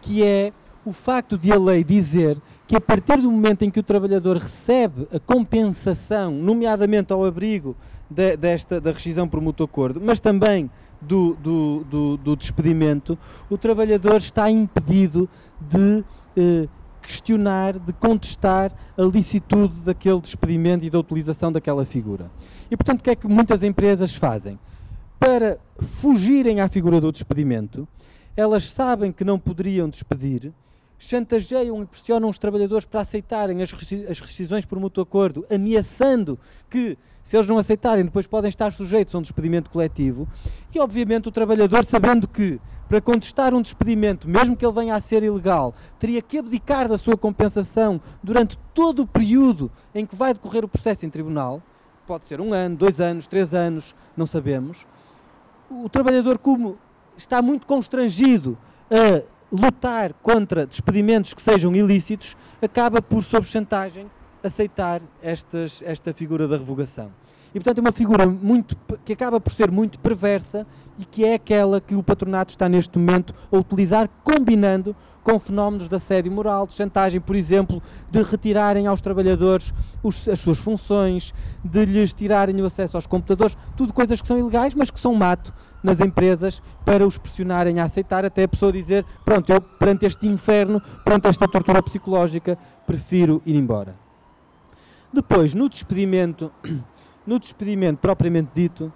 que 0.01 0.23
é 0.23 0.53
o 0.85 0.93
facto 0.93 1.37
de 1.37 1.53
a 1.53 1.59
lei 1.59 1.83
dizer 1.83 2.41
que 2.69 2.77
a 2.77 2.81
partir 2.83 3.17
do 3.17 3.33
momento 3.33 3.63
em 3.63 3.71
que 3.71 3.81
o 3.81 3.83
trabalhador 3.83 4.37
recebe 4.37 5.09
a 5.11 5.19
compensação, 5.19 6.31
nomeadamente 6.31 7.11
ao 7.15 7.25
abrigo 7.25 7.75
de, 8.11 8.37
desta, 8.37 8.79
da 8.79 8.93
rescisão 8.93 9.27
por 9.27 9.41
mútuo 9.41 9.65
acordo, 9.65 9.99
mas 10.05 10.21
também 10.21 10.71
do, 11.01 11.35
do, 11.37 11.85
do, 11.85 12.17
do 12.19 12.37
despedimento, 12.37 13.19
o 13.49 13.57
trabalhador 13.57 14.17
está 14.17 14.51
impedido 14.51 15.27
de 15.59 16.05
eh, 16.37 16.69
questionar, 17.01 17.79
de 17.79 17.91
contestar 17.95 18.71
a 18.99 19.03
licitude 19.03 19.81
daquele 19.81 20.21
despedimento 20.21 20.85
e 20.85 20.91
da 20.91 20.99
utilização 20.99 21.51
daquela 21.51 21.87
figura. 21.87 22.31
E 22.71 22.77
portanto, 22.77 23.01
o 23.01 23.03
que 23.03 23.11
é 23.11 23.17
que 23.17 23.27
muitas 23.27 23.63
empresas 23.63 24.15
fazem? 24.15 24.59
Para 25.19 25.59
fugirem 25.79 26.61
à 26.61 26.69
figura 26.69 27.01
do 27.01 27.11
despedimento, 27.11 27.89
elas 28.37 28.69
sabem 28.69 29.11
que 29.11 29.25
não 29.25 29.39
poderiam 29.39 29.89
despedir, 29.89 30.53
chantageiam 30.99 31.83
e 31.83 31.87
pressionam 31.87 32.29
os 32.29 32.39
trabalhadores 32.39 32.85
para 32.85 33.01
aceitarem 33.01 33.63
as 33.63 34.21
rescisões 34.21 34.65
por 34.65 34.79
mútuo 34.81 35.03
acordo, 35.03 35.47
ameaçando 35.51 36.39
que 36.69 36.99
se 37.23 37.37
eles 37.37 37.47
não 37.47 37.59
aceitarem, 37.59 38.05
depois 38.05 38.27
podem 38.27 38.49
estar 38.49 38.73
sujeitos 38.73 39.15
a 39.15 39.19
um 39.19 39.23
despedimento 39.23 39.71
coletivo. 39.71 40.27
E, 40.75 40.81
obviamente, 40.81 41.29
o 41.29 41.33
trabalhador, 41.33 41.85
sabendo 41.85 42.27
que 42.27 42.59
para 42.89 43.01
contestar 43.01 43.55
um 43.55 43.61
despedimento, 43.61 44.27
mesmo 44.27 44.57
que 44.57 44.65
ele 44.65 44.73
venha 44.73 44.95
a 44.95 45.01
ser 45.01 45.23
ilegal, 45.23 45.75
teria 45.99 46.23
que 46.23 46.39
abdicar 46.39 46.89
da 46.89 46.97
sua 46.97 47.19
compensação 47.19 48.01
durante 48.23 48.59
todo 48.73 49.03
o 49.03 49.07
período 49.07 49.71
em 49.95 50.07
que 50.07 50.17
vai 50.17 50.33
decorrer 50.33 50.65
o 50.65 50.69
processo 50.69 51.05
em 51.05 51.11
tribunal 51.11 51.63
pode 52.09 52.25
ser 52.25 52.41
um 52.41 52.55
ano, 52.55 52.75
dois 52.75 53.01
anos, 53.01 53.27
três 53.27 53.53
anos, 53.53 53.95
não 54.17 54.25
sabemos. 54.25 54.87
O 55.71 55.91
trabalhador, 55.91 56.39
como 56.39 56.79
está 57.19 57.43
muito 57.43 57.67
constrangido 57.67 58.57
a 58.91 59.23
lutar 59.51 60.13
contra 60.23 60.67
despedimentos 60.67 61.35
que 61.35 61.43
sejam 61.43 61.75
ilícitos, 61.75 62.37
acaba 62.61 63.01
por, 63.01 63.25
sob 63.25 63.47
chantagem, 63.47 64.11
aceitar 64.43 65.01
estas, 65.23 65.83
esta 65.85 66.13
figura 66.13 66.47
da 66.47 66.57
revogação. 66.57 67.11
E 67.55 67.59
portanto 67.59 67.79
é 67.79 67.81
uma 67.81 67.93
figura 67.93 68.27
muito 68.27 68.77
que 69.05 69.15
acaba 69.15 69.41
por 69.41 69.53
ser 69.53 69.71
muito 69.71 69.99
perversa 69.99 70.67
e 70.99 71.05
que 71.05 71.25
é 71.25 71.35
aquela 71.35 71.81
que 71.81 71.95
o 71.95 72.03
patronato 72.03 72.51
está 72.51 72.69
neste 72.69 72.99
momento 72.99 73.35
a 73.51 73.57
utilizar 73.57 74.09
combinando 74.23 74.95
com 75.25 75.39
fenómenos 75.39 75.89
de 75.89 75.95
assédio 75.95 76.31
moral, 76.33 76.67
de 76.67 76.73
chantagem, 76.73 77.21
por 77.21 77.37
exemplo, 77.37 77.83
de 78.11 78.23
retirarem 78.23 78.87
aos 78.87 79.01
trabalhadores 79.01 79.75
os, 80.03 80.27
as 80.29 80.41
suas 80.41 80.59
funções, 80.59 81.35
de 81.65 81.85
lhes 81.85 82.13
tirarem 82.13 82.61
o 82.63 82.67
acesso 82.67 82.97
aos 82.97 83.07
computadores, 83.07 83.57
tudo 83.77 83.93
coisas 83.93 84.21
que 84.21 84.27
são 84.27 84.39
ilegais, 84.39 84.75
mas 84.75 84.91
que 84.91 85.01
são 85.01 85.15
mato 85.15 85.53
nas 85.83 86.01
empresas 86.01 86.63
para 86.85 87.07
os 87.07 87.19
pressionarem 87.19 87.81
a 87.81 87.85
aceitar, 87.85 88.25
até 88.25 88.45
a 88.45 88.49
pessoa 88.49 88.73
dizer, 88.73 89.05
pronto, 89.25 89.53
eu 89.53 89.61
perante 89.61 90.07
este 90.07 90.27
inferno, 90.27 90.81
perante 91.05 91.29
esta 91.29 91.47
tortura 91.47 91.83
psicológica, 91.83 92.59
prefiro 92.87 93.43
ir 93.47 93.55
embora. 93.57 93.95
Depois, 95.13 95.55
no 95.55 95.69
despedimento, 95.69 96.53
no 97.27 97.39
despedimento 97.39 98.01
propriamente 98.01 98.51
dito, 98.55 98.93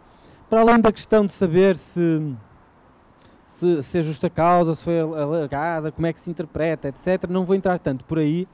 para 0.49 0.61
além 0.61 0.81
da 0.81 0.93
questão 0.93 1.25
de 1.25 1.33
saber 1.33 1.77
se, 1.77 2.35
se, 3.47 3.83
se 3.83 3.99
é 3.99 4.03
justa 4.03 4.29
causa, 4.29 4.75
se 4.75 4.85
foi 4.85 5.01
alargada, 5.01 5.91
como 5.91 6.07
é 6.07 6.13
que 6.13 6.21
se 6.21 6.31
interpreta, 6.31 6.89
etc., 6.89 7.29
não 7.29 7.45
vou 7.45 7.57
entrar 7.57 7.79
tanto 7.79 8.05
por 8.05 8.19
aí, 8.19 8.47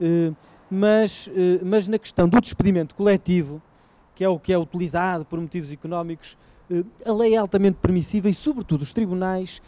eh, 0.00 0.32
mas, 0.70 1.28
eh, 1.34 1.60
mas 1.64 1.88
na 1.88 1.98
questão 1.98 2.28
do 2.28 2.40
despedimento 2.40 2.94
coletivo, 2.94 3.60
que 4.14 4.24
é 4.24 4.28
o 4.28 4.38
que 4.38 4.52
é 4.52 4.58
utilizado 4.58 5.24
por 5.24 5.40
motivos 5.40 5.72
económicos, 5.72 6.38
a 7.04 7.12
lei 7.12 7.34
é 7.34 7.38
altamente 7.38 7.78
permissiva 7.80 8.28
e, 8.28 8.34
sobretudo, 8.34 8.82
os 8.82 8.92
tribunais 8.92 9.60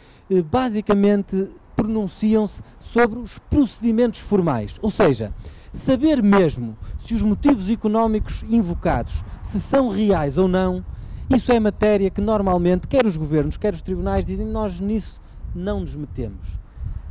basicamente 0.49 1.49
pronunciam-se 1.75 2.63
sobre 2.79 3.19
os 3.19 3.37
procedimentos 3.37 4.21
formais, 4.21 4.77
ou 4.81 4.89
seja, 4.89 5.33
saber 5.71 6.23
mesmo 6.23 6.77
se 6.97 7.13
os 7.13 7.21
motivos 7.21 7.69
económicos 7.69 8.43
invocados 8.49 9.23
se 9.43 9.59
são 9.59 9.89
reais 9.89 10.37
ou 10.37 10.47
não, 10.47 10.83
isso 11.29 11.51
é 11.51 11.59
matéria 11.59 12.09
que 12.09 12.21
normalmente 12.21 12.87
quer 12.87 13.05
os 13.05 13.17
governos, 13.17 13.57
quer 13.57 13.73
os 13.73 13.81
tribunais 13.81 14.25
dizem 14.25 14.47
nós 14.47 14.79
nisso 14.79 15.21
não 15.53 15.81
nos 15.81 15.95
metemos. 15.95 16.59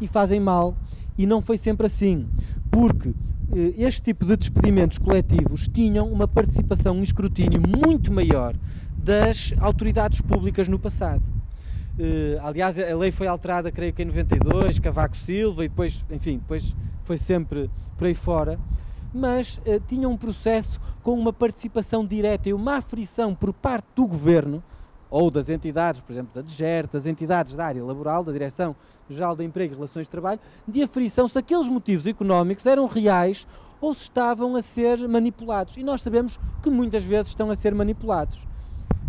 E 0.00 0.06
fazem 0.06 0.40
mal, 0.40 0.76
e 1.16 1.26
não 1.26 1.40
foi 1.40 1.58
sempre 1.58 1.86
assim, 1.86 2.26
porque 2.70 3.14
eh, 3.52 3.74
este 3.76 4.02
tipo 4.02 4.24
de 4.24 4.36
despedimentos 4.36 4.98
coletivos 4.98 5.68
tinham 5.68 6.10
uma 6.10 6.26
participação, 6.26 6.96
um 6.96 7.02
escrutínio 7.02 7.60
muito 7.60 8.12
maior 8.12 8.54
das 9.04 9.52
autoridades 9.60 10.22
públicas 10.22 10.66
no 10.66 10.78
passado. 10.78 11.22
Uh, 11.98 12.40
aliás, 12.42 12.78
a 12.78 12.96
lei 12.96 13.12
foi 13.12 13.26
alterada, 13.26 13.70
creio 13.70 13.92
que 13.92 14.02
em 14.02 14.06
92, 14.06 14.78
Cavaco 14.78 15.14
Silva, 15.14 15.64
e 15.64 15.68
depois, 15.68 16.04
enfim, 16.10 16.38
depois 16.38 16.74
foi 17.02 17.18
sempre 17.18 17.70
por 17.98 18.06
aí 18.06 18.14
fora, 18.14 18.58
mas 19.12 19.58
uh, 19.58 19.78
tinha 19.86 20.08
um 20.08 20.16
processo 20.16 20.80
com 21.02 21.12
uma 21.12 21.34
participação 21.34 22.04
direta 22.04 22.48
e 22.48 22.54
uma 22.54 22.78
aferição 22.78 23.34
por 23.34 23.52
parte 23.52 23.86
do 23.94 24.06
governo 24.06 24.62
ou 25.10 25.30
das 25.30 25.50
entidades, 25.50 26.00
por 26.00 26.12
exemplo, 26.12 26.30
da 26.34 26.40
DGER, 26.40 26.88
das 26.90 27.04
entidades 27.04 27.54
da 27.54 27.66
área 27.66 27.84
laboral, 27.84 28.24
da 28.24 28.32
Direção-Geral 28.32 29.36
de 29.36 29.44
Emprego 29.44 29.74
e 29.74 29.76
Relações 29.76 30.06
de 30.06 30.10
Trabalho, 30.10 30.40
de 30.66 30.82
aferição 30.82 31.28
se 31.28 31.38
aqueles 31.38 31.68
motivos 31.68 32.06
económicos 32.06 32.64
eram 32.64 32.86
reais 32.86 33.46
ou 33.82 33.92
se 33.92 34.04
estavam 34.04 34.56
a 34.56 34.62
ser 34.62 35.06
manipulados. 35.06 35.76
E 35.76 35.84
nós 35.84 36.00
sabemos 36.00 36.40
que 36.62 36.70
muitas 36.70 37.04
vezes 37.04 37.28
estão 37.28 37.50
a 37.50 37.54
ser 37.54 37.74
manipulados. 37.74 38.44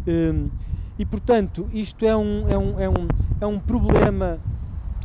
Uh, 0.08 0.50
e, 0.98 1.06
portanto, 1.06 1.70
isto 1.74 2.06
é 2.06 2.16
um, 2.16 2.50
é 2.50 2.58
um, 2.58 2.80
é 2.80 2.90
um, 2.90 3.08
é 3.42 3.46
um 3.46 3.60
problema 3.60 4.40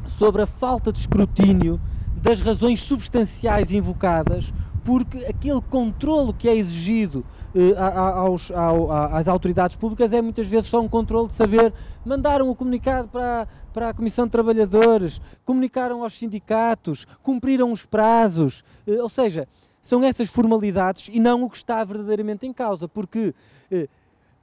sobre 0.07 0.43
a 0.43 0.47
falta 0.47 0.93
de 0.93 1.01
escrutínio 1.01 1.81
das 2.23 2.41
razões 2.41 2.83
substanciais 2.83 3.73
invocadas, 3.73 4.53
porque 4.85 5.19
aquele 5.25 5.61
controlo 5.61 6.33
que 6.33 6.49
é 6.49 6.55
exigido 6.55 7.25
eh, 7.55 7.75
aos, 7.77 8.51
ao, 8.51 8.93
às 8.93 9.27
autoridades 9.27 9.77
públicas 9.77 10.13
é 10.13 10.23
muitas 10.23 10.47
vezes 10.47 10.69
só 10.69 10.81
um 10.81 10.89
controle 10.89 11.29
de 11.29 11.35
saber 11.35 11.73
mandaram 12.05 12.49
o 12.49 12.55
comunicado 12.55 13.09
para, 13.09 13.49
para 13.73 13.89
a 13.89 13.95
Comissão 13.95 14.27
de 14.27 14.31
Trabalhadores, 14.31 15.21
comunicaram 15.45 16.03
aos 16.05 16.17
sindicatos, 16.17 17.07
cumpriram 17.23 17.73
os 17.73 17.85
prazos, 17.85 18.63
eh, 18.87 19.03
ou 19.03 19.09
seja, 19.09 19.49
são 19.81 20.05
essas 20.05 20.29
formalidades 20.29 21.09
e 21.13 21.19
não 21.19 21.43
o 21.43 21.51
que 21.51 21.57
está 21.57 21.83
verdadeiramente 21.85 22.47
em 22.47 22.53
causa, 22.53 22.87
porque 22.87 23.35
eh, 23.71 23.89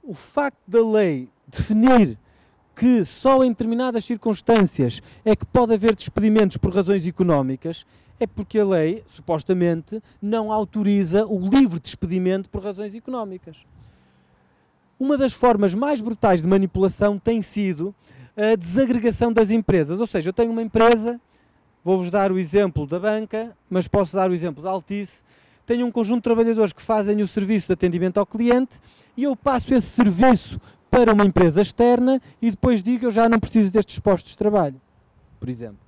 o 0.08 0.14
facto 0.14 0.58
da 0.66 0.82
lei 0.82 1.28
definir 1.46 2.16
que 2.74 3.04
só 3.04 3.44
em 3.44 3.50
determinadas 3.50 4.06
circunstâncias 4.06 5.02
é 5.22 5.36
que 5.36 5.44
pode 5.44 5.74
haver 5.74 5.94
despedimentos 5.94 6.56
por 6.56 6.74
razões 6.74 7.06
económicas, 7.06 7.84
é 8.18 8.26
porque 8.26 8.58
a 8.58 8.64
lei, 8.64 9.04
supostamente, 9.06 10.02
não 10.22 10.50
autoriza 10.50 11.26
o 11.26 11.38
livre 11.38 11.78
despedimento 11.78 12.48
por 12.48 12.62
razões 12.64 12.94
económicas. 12.94 13.66
Uma 14.98 15.18
das 15.18 15.34
formas 15.34 15.74
mais 15.74 16.00
brutais 16.00 16.40
de 16.40 16.48
manipulação 16.48 17.18
tem 17.18 17.42
sido 17.42 17.94
a 18.34 18.56
desagregação 18.56 19.30
das 19.30 19.50
empresas. 19.50 20.00
Ou 20.00 20.06
seja, 20.06 20.30
eu 20.30 20.32
tenho 20.32 20.50
uma 20.50 20.62
empresa, 20.62 21.20
vou-vos 21.84 22.08
dar 22.08 22.32
o 22.32 22.38
exemplo 22.38 22.86
da 22.86 22.98
banca, 22.98 23.54
mas 23.68 23.86
posso 23.86 24.16
dar 24.16 24.30
o 24.30 24.34
exemplo 24.34 24.62
da 24.62 24.70
Altice. 24.70 25.22
Tenho 25.66 25.86
um 25.86 25.92
conjunto 25.92 26.20
de 26.20 26.22
trabalhadores 26.22 26.72
que 26.72 26.80
fazem 26.80 27.20
o 27.20 27.28
serviço 27.28 27.66
de 27.66 27.74
atendimento 27.74 28.18
ao 28.18 28.24
cliente 28.24 28.80
e 29.18 29.24
eu 29.24 29.34
passo 29.34 29.74
esse 29.74 29.88
serviço 29.88 30.60
para 30.88 31.12
uma 31.12 31.24
empresa 31.24 31.60
externa 31.60 32.22
e 32.40 32.52
depois 32.52 32.84
digo 32.84 33.04
eu 33.04 33.10
já 33.10 33.28
não 33.28 33.40
preciso 33.40 33.72
destes 33.72 33.98
postos 33.98 34.30
de 34.30 34.38
trabalho, 34.38 34.80
por 35.40 35.50
exemplo. 35.50 35.80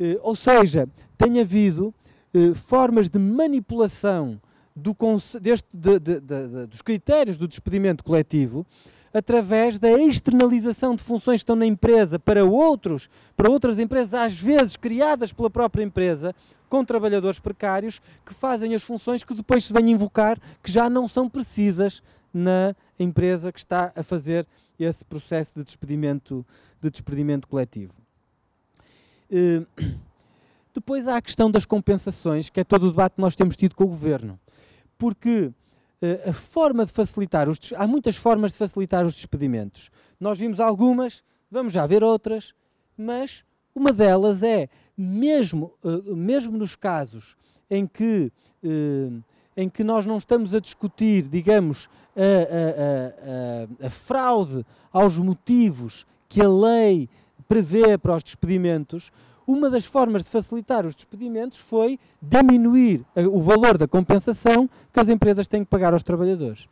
Eh, 0.00 0.18
ou 0.22 0.34
seja, 0.34 0.88
tem 1.18 1.38
havido 1.38 1.92
eh, 2.32 2.54
formas 2.54 3.10
de 3.10 3.18
manipulação 3.18 4.40
do, 4.74 4.96
deste, 5.38 5.68
de, 5.70 5.98
de, 5.98 6.18
de, 6.18 6.66
dos 6.66 6.80
critérios 6.80 7.36
do 7.36 7.46
despedimento 7.46 8.02
coletivo 8.02 8.64
através 9.12 9.78
da 9.78 9.92
externalização 9.92 10.94
de 10.94 11.02
funções 11.02 11.40
que 11.40 11.42
estão 11.42 11.56
na 11.56 11.66
empresa 11.66 12.18
para 12.18 12.42
outros, 12.42 13.10
para 13.36 13.50
outras 13.50 13.78
empresas, 13.78 14.14
às 14.14 14.40
vezes 14.40 14.78
criadas 14.78 15.30
pela 15.30 15.50
própria 15.50 15.82
empresa, 15.84 16.34
com 16.72 16.82
trabalhadores 16.82 17.38
precários 17.38 18.00
que 18.24 18.32
fazem 18.32 18.74
as 18.74 18.82
funções 18.82 19.22
que 19.22 19.34
depois 19.34 19.64
se 19.64 19.74
vêm 19.74 19.90
invocar 19.90 20.40
que 20.62 20.72
já 20.72 20.88
não 20.88 21.06
são 21.06 21.28
precisas 21.28 22.02
na 22.32 22.74
empresa 22.98 23.52
que 23.52 23.58
está 23.58 23.92
a 23.94 24.02
fazer 24.02 24.46
esse 24.78 25.04
processo 25.04 25.58
de 25.58 25.64
despedimento, 25.64 26.46
de 26.80 26.88
despedimento 26.88 27.46
coletivo. 27.46 27.92
Uh, 29.30 29.66
depois 30.72 31.06
há 31.06 31.18
a 31.18 31.20
questão 31.20 31.50
das 31.50 31.66
compensações, 31.66 32.48
que 32.48 32.60
é 32.60 32.64
todo 32.64 32.84
o 32.84 32.90
debate 32.90 33.16
que 33.16 33.20
nós 33.20 33.36
temos 33.36 33.54
tido 33.54 33.74
com 33.74 33.84
o 33.84 33.88
governo 33.88 34.40
porque 34.96 35.52
uh, 36.00 36.30
a 36.30 36.32
forma 36.32 36.86
de 36.86 36.92
facilitar 36.92 37.50
os 37.50 37.58
há 37.76 37.86
muitas 37.86 38.16
formas 38.16 38.52
de 38.52 38.56
facilitar 38.56 39.04
os 39.04 39.12
despedimentos. 39.12 39.90
Nós 40.18 40.38
vimos 40.38 40.58
algumas, 40.58 41.22
vamos 41.50 41.74
já 41.74 41.84
ver 41.86 42.02
outras, 42.02 42.54
mas 42.96 43.44
uma 43.74 43.92
delas 43.92 44.42
é 44.42 44.70
mesmo 44.96 45.72
uh, 45.82 46.14
mesmo 46.14 46.56
nos 46.56 46.76
casos 46.76 47.36
em 47.70 47.86
que 47.86 48.32
uh, 48.62 49.22
em 49.56 49.68
que 49.68 49.84
nós 49.84 50.06
não 50.06 50.16
estamos 50.16 50.54
a 50.54 50.60
discutir, 50.60 51.28
digamos, 51.28 51.88
a, 52.16 53.82
a, 53.82 53.84
a, 53.84 53.86
a, 53.86 53.90
fraude 53.90 54.64
aos 54.90 55.18
motivos 55.18 56.06
que 56.28 56.40
a 56.40 56.48
lei 56.48 57.08
prevê 57.46 57.98
para 57.98 58.16
os 58.16 58.22
despedimentos, 58.22 59.12
uma 59.46 59.68
das 59.68 59.84
formas 59.84 60.24
de 60.24 60.30
facilitar 60.30 60.86
os 60.86 60.94
despedimentos 60.94 61.58
foi 61.58 61.98
diminuir 62.20 63.04
o 63.30 63.40
valor 63.40 63.76
da 63.76 63.88
compensação 63.88 64.68
que 64.92 65.00
as 65.00 65.08
empresas 65.08 65.48
têm 65.48 65.64
que 65.64 65.70
pagar 65.70 65.92
aos 65.92 66.02
trabalhadores. 66.02 66.68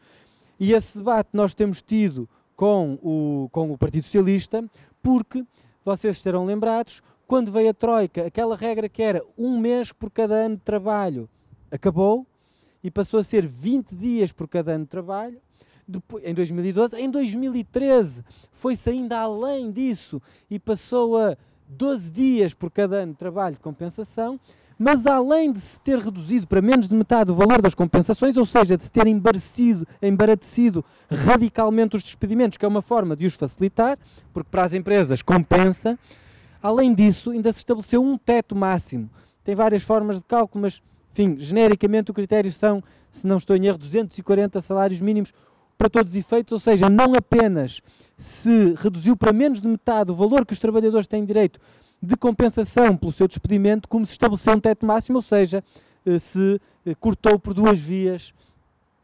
E 0.58 0.72
esse 0.72 0.98
debate 0.98 1.30
nós 1.32 1.52
temos 1.52 1.82
tido 1.82 2.28
com 2.54 2.98
o, 3.02 3.48
com 3.50 3.72
o 3.72 3.78
Partido 3.78 4.04
Socialista, 4.04 4.64
porque 5.02 5.44
vocês 5.84 6.16
estarão 6.16 6.44
lembrados, 6.44 7.02
quando 7.30 7.52
veio 7.52 7.70
a 7.70 7.72
Troika, 7.72 8.26
aquela 8.26 8.56
regra 8.56 8.88
que 8.88 9.00
era 9.00 9.24
um 9.38 9.56
mês 9.56 9.92
por 9.92 10.10
cada 10.10 10.34
ano 10.34 10.56
de 10.56 10.62
trabalho 10.62 11.30
acabou 11.70 12.26
e 12.82 12.90
passou 12.90 13.20
a 13.20 13.22
ser 13.22 13.46
20 13.46 13.94
dias 13.94 14.32
por 14.32 14.48
cada 14.48 14.72
ano 14.72 14.82
de 14.82 14.90
trabalho. 14.90 15.40
Depois, 15.86 16.24
em 16.24 16.34
2012, 16.34 16.96
em 16.96 17.08
2013 17.08 18.24
foi-se 18.50 18.90
ainda 18.90 19.20
além 19.20 19.70
disso 19.70 20.20
e 20.50 20.58
passou 20.58 21.16
a 21.18 21.36
12 21.68 22.10
dias 22.10 22.52
por 22.52 22.68
cada 22.68 22.96
ano 22.96 23.12
de 23.12 23.18
trabalho 23.18 23.54
de 23.54 23.60
compensação, 23.60 24.40
mas 24.76 25.06
além 25.06 25.52
de 25.52 25.60
se 25.60 25.80
ter 25.80 26.00
reduzido 26.00 26.48
para 26.48 26.60
menos 26.60 26.88
de 26.88 26.94
metade 26.96 27.30
o 27.30 27.34
valor 27.36 27.62
das 27.62 27.76
compensações, 27.76 28.36
ou 28.36 28.44
seja, 28.44 28.76
de 28.76 28.82
se 28.82 28.90
ter 28.90 29.06
embarecido, 29.06 29.86
embaratecido 30.02 30.84
radicalmente 31.08 31.94
os 31.94 32.02
despedimentos, 32.02 32.58
que 32.58 32.64
é 32.64 32.68
uma 32.68 32.82
forma 32.82 33.14
de 33.14 33.24
os 33.24 33.34
facilitar, 33.34 33.96
porque 34.32 34.48
para 34.50 34.64
as 34.64 34.74
empresas 34.74 35.22
compensa, 35.22 35.96
além 36.62 36.94
disso, 36.94 37.30
ainda 37.30 37.52
se 37.52 37.58
estabeleceu 37.58 38.02
um 38.02 38.16
teto 38.16 38.54
máximo. 38.54 39.10
Tem 39.44 39.54
várias 39.54 39.82
formas 39.82 40.18
de 40.18 40.24
cálculo, 40.24 40.62
mas, 40.62 40.82
enfim, 41.12 41.36
genericamente 41.38 42.10
o 42.10 42.14
critério 42.14 42.52
são, 42.52 42.82
se 43.10 43.26
não 43.26 43.38
estou 43.38 43.56
em 43.56 43.66
erro, 43.66 43.78
240 43.78 44.60
salários 44.60 45.00
mínimos 45.00 45.32
para 45.76 45.88
todos 45.88 46.12
os 46.12 46.18
efeitos, 46.18 46.52
ou 46.52 46.58
seja, 46.58 46.90
não 46.90 47.14
apenas 47.14 47.80
se 48.18 48.74
reduziu 48.76 49.16
para 49.16 49.32
menos 49.32 49.60
de 49.60 49.66
metade 49.66 50.10
o 50.10 50.14
valor 50.14 50.44
que 50.44 50.52
os 50.52 50.58
trabalhadores 50.58 51.06
têm 51.06 51.24
direito 51.24 51.58
de 52.02 52.16
compensação 52.16 52.96
pelo 52.96 53.12
seu 53.12 53.26
despedimento, 53.26 53.88
como 53.88 54.04
se 54.04 54.12
estabeleceu 54.12 54.52
um 54.54 54.60
teto 54.60 54.84
máximo, 54.84 55.18
ou 55.18 55.22
seja, 55.22 55.64
eh, 56.04 56.18
se 56.18 56.60
eh, 56.84 56.94
cortou 56.94 57.38
por 57.38 57.54
duas 57.54 57.80
vias 57.80 58.34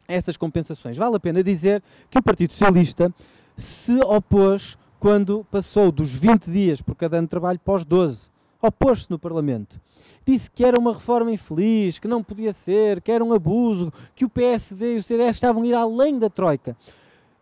essas 0.07 0.37
compensações. 0.37 0.97
Vale 0.97 1.15
a 1.15 1.19
pena 1.19 1.43
dizer 1.43 1.83
que 2.09 2.17
o 2.17 2.23
Partido 2.23 2.51
Socialista 2.53 3.13
se 3.55 3.99
opôs 4.01 4.77
quando 4.99 5.45
passou 5.51 5.91
dos 5.91 6.13
20 6.13 6.49
dias 6.49 6.81
por 6.81 6.95
cada 6.95 7.17
ano 7.17 7.27
de 7.27 7.31
trabalho 7.31 7.59
para 7.59 7.75
os 7.75 7.83
12. 7.83 8.29
Opôs-se 8.61 9.09
no 9.09 9.19
Parlamento 9.19 9.79
disse 10.27 10.51
que 10.51 10.65
era 10.65 10.77
uma 10.77 10.93
reforma 10.93 11.31
infeliz, 11.31 11.97
que 11.97 12.07
não 12.07 12.21
podia 12.21 12.51
ser, 12.51 13.01
que 13.01 13.11
era 13.11 13.23
um 13.23 13.31
abuso, 13.31 13.93
que 14.13 14.25
o 14.25 14.29
PSD 14.29 14.95
e 14.95 14.97
o 14.97 15.03
CDS 15.03 15.37
estavam 15.37 15.63
a 15.63 15.65
ir 15.65 15.73
além 15.73 16.19
da 16.19 16.29
Troika. 16.29 16.75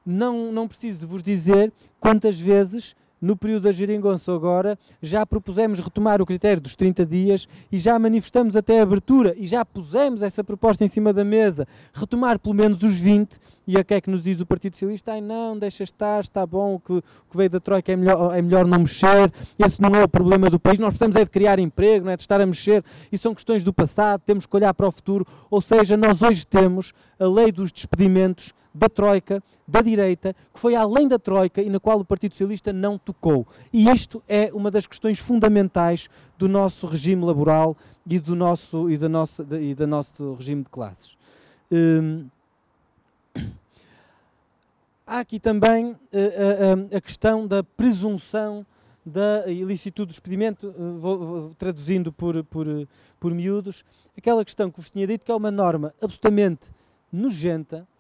Não, 0.06 0.52
não 0.52 0.68
preciso 0.68 1.00
de 1.00 1.06
vos 1.08 1.24
dizer 1.24 1.74
quantas 2.00 2.40
vezes 2.40 2.96
no 3.22 3.36
período 3.36 3.64
da 3.64 3.72
geringonça. 3.72 4.34
Agora, 4.34 4.78
já 5.02 5.26
propusemos 5.26 5.80
retomar 5.80 6.22
o 6.22 6.26
critério 6.26 6.62
dos 6.62 6.76
30 6.76 7.06
dias 7.06 7.48
e 7.72 7.78
já 7.78 7.98
manifestamos 7.98 8.56
até 8.56 8.80
a 8.80 8.84
abertura 8.84 9.34
e 9.38 9.48
já 9.48 9.64
pusemos 9.66 10.22
essa 10.22 10.44
proposta 10.44 10.84
em 10.84 10.88
cima 10.88 11.14
da 11.14 11.24
mesa, 11.24 11.68
retomar 11.94 12.40
pelo 12.40 12.56
menos 12.56 12.82
os 12.84 12.98
20, 12.98 13.40
e 13.68 13.78
a 13.78 13.84
que 13.84 13.96
é 13.96 14.02
que 14.02 14.10
nos 14.10 14.22
diz 14.22 14.40
o 14.40 14.46
Partido 14.46 14.74
Socialista? 14.74 15.14
Ai 15.14 15.22
não, 15.22 15.58
deixa 15.58 15.84
estar, 15.84 16.22
está 16.22 16.46
bom, 16.46 16.76
o 16.76 16.80
que, 16.80 17.02
que 17.02 17.38
veio 17.38 17.50
da 17.50 17.60
Troika 17.60 17.92
é 17.92 17.96
melhor, 17.96 18.36
é 18.36 18.42
melhor 18.42 18.66
não 18.66 18.80
mexer, 18.80 19.32
esse 19.58 19.82
não 19.82 19.96
é 19.96 20.04
o 20.04 20.08
problema 20.08 20.50
do 20.50 20.60
país, 20.60 20.78
nós 20.78 20.90
precisamos 20.90 21.16
é 21.16 21.26
de 21.26 21.32
criar 21.32 21.58
emprego, 21.58 22.06
não 22.06 22.12
é 22.12 22.16
de 22.16 22.22
estar 22.22 22.40
a 22.40 22.46
mexer, 22.46 22.84
e 23.12 23.18
são 23.18 23.34
questões 23.34 23.64
do 23.64 23.74
passado, 23.74 24.22
temos 24.26 24.46
que 24.46 24.56
olhar 24.56 24.74
para 24.74 24.88
o 24.88 24.92
futuro, 24.92 25.26
ou 25.50 25.62
seja, 25.62 25.98
nós 25.98 26.22
hoje 26.22 26.46
temos 26.46 26.94
a 27.20 27.26
lei 27.26 27.52
dos 27.52 27.72
despedimentos 27.72 28.54
da 28.76 28.90
Troika, 28.90 29.42
da 29.66 29.82
direita, 29.82 30.36
que 30.54 30.60
foi 30.60 30.76
além 30.76 31.08
da 31.08 31.18
Troika 31.18 31.62
e 31.62 31.70
na 31.70 31.80
qual 31.80 32.00
o 32.00 32.06
Partido 32.06 32.34
Socialista 32.34 32.74
não 32.74 32.98
tocou. 32.98 33.48
E 33.72 33.90
isto 33.90 34.22
é 34.28 34.52
uma 34.54 34.70
das 34.70 34.86
questões 34.86 35.18
fundamentais 35.18 36.10
do 36.38 36.50
nosso 36.50 36.86
regime 36.86 37.24
laboral 37.24 37.78
e 38.06 38.20
do 38.20 38.36
nosso, 38.36 38.90
e 38.90 38.98
do 38.98 39.08
nosso, 39.08 39.46
e 39.56 39.74
do 39.74 39.88
nosso 39.88 40.34
regime 40.34 40.64
de 40.64 40.70
classes. 40.70 41.18
Hum, 41.72 42.28
há 45.08 45.20
aqui 45.20 45.40
também 45.40 45.92
uh, 45.92 45.96
uh, 45.96 46.98
a 46.98 47.02
questão 47.02 47.48
da 47.48 47.64
presunção 47.64 48.66
da 49.06 49.48
ilicitude 49.48 50.08
do 50.08 50.10
despedimento, 50.10 50.68
uh, 50.68 50.98
vou, 50.98 51.18
vou, 51.18 51.56
traduzindo 51.58 52.12
por, 52.12 52.44
por, 52.44 52.68
por 53.20 53.34
miúdos, 53.34 53.86
aquela 54.18 54.44
questão 54.44 54.70
que 54.70 54.80
vos 54.80 54.90
tinha 54.90 55.08
dito 55.08 55.26
que 55.26 55.32
é 55.32 55.36
uma 55.36 55.52
norma 55.52 55.94
absolutamente 56.02 56.72
nojenta, 57.12 57.78
eh, 57.78 57.95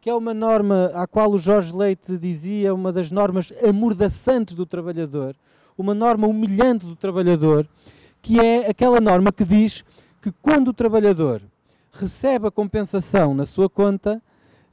que 0.00 0.10
é 0.10 0.14
uma 0.14 0.34
norma 0.34 0.90
à 0.94 1.06
qual 1.06 1.30
o 1.30 1.38
Jorge 1.38 1.72
Leite 1.72 2.16
dizia 2.18 2.74
uma 2.74 2.92
das 2.92 3.10
normas 3.10 3.52
amordaçantes 3.66 4.54
do 4.54 4.66
trabalhador, 4.66 5.36
uma 5.76 5.94
norma 5.94 6.26
humilhante 6.26 6.86
do 6.86 6.96
trabalhador, 6.96 7.68
que 8.20 8.40
é 8.40 8.68
aquela 8.68 9.00
norma 9.00 9.30
que 9.30 9.44
diz 9.44 9.84
que 10.20 10.32
quando 10.42 10.68
o 10.68 10.72
trabalhador 10.72 11.40
recebe 11.92 12.48
a 12.48 12.50
compensação 12.50 13.34
na 13.34 13.46
sua 13.46 13.68
conta, 13.68 14.20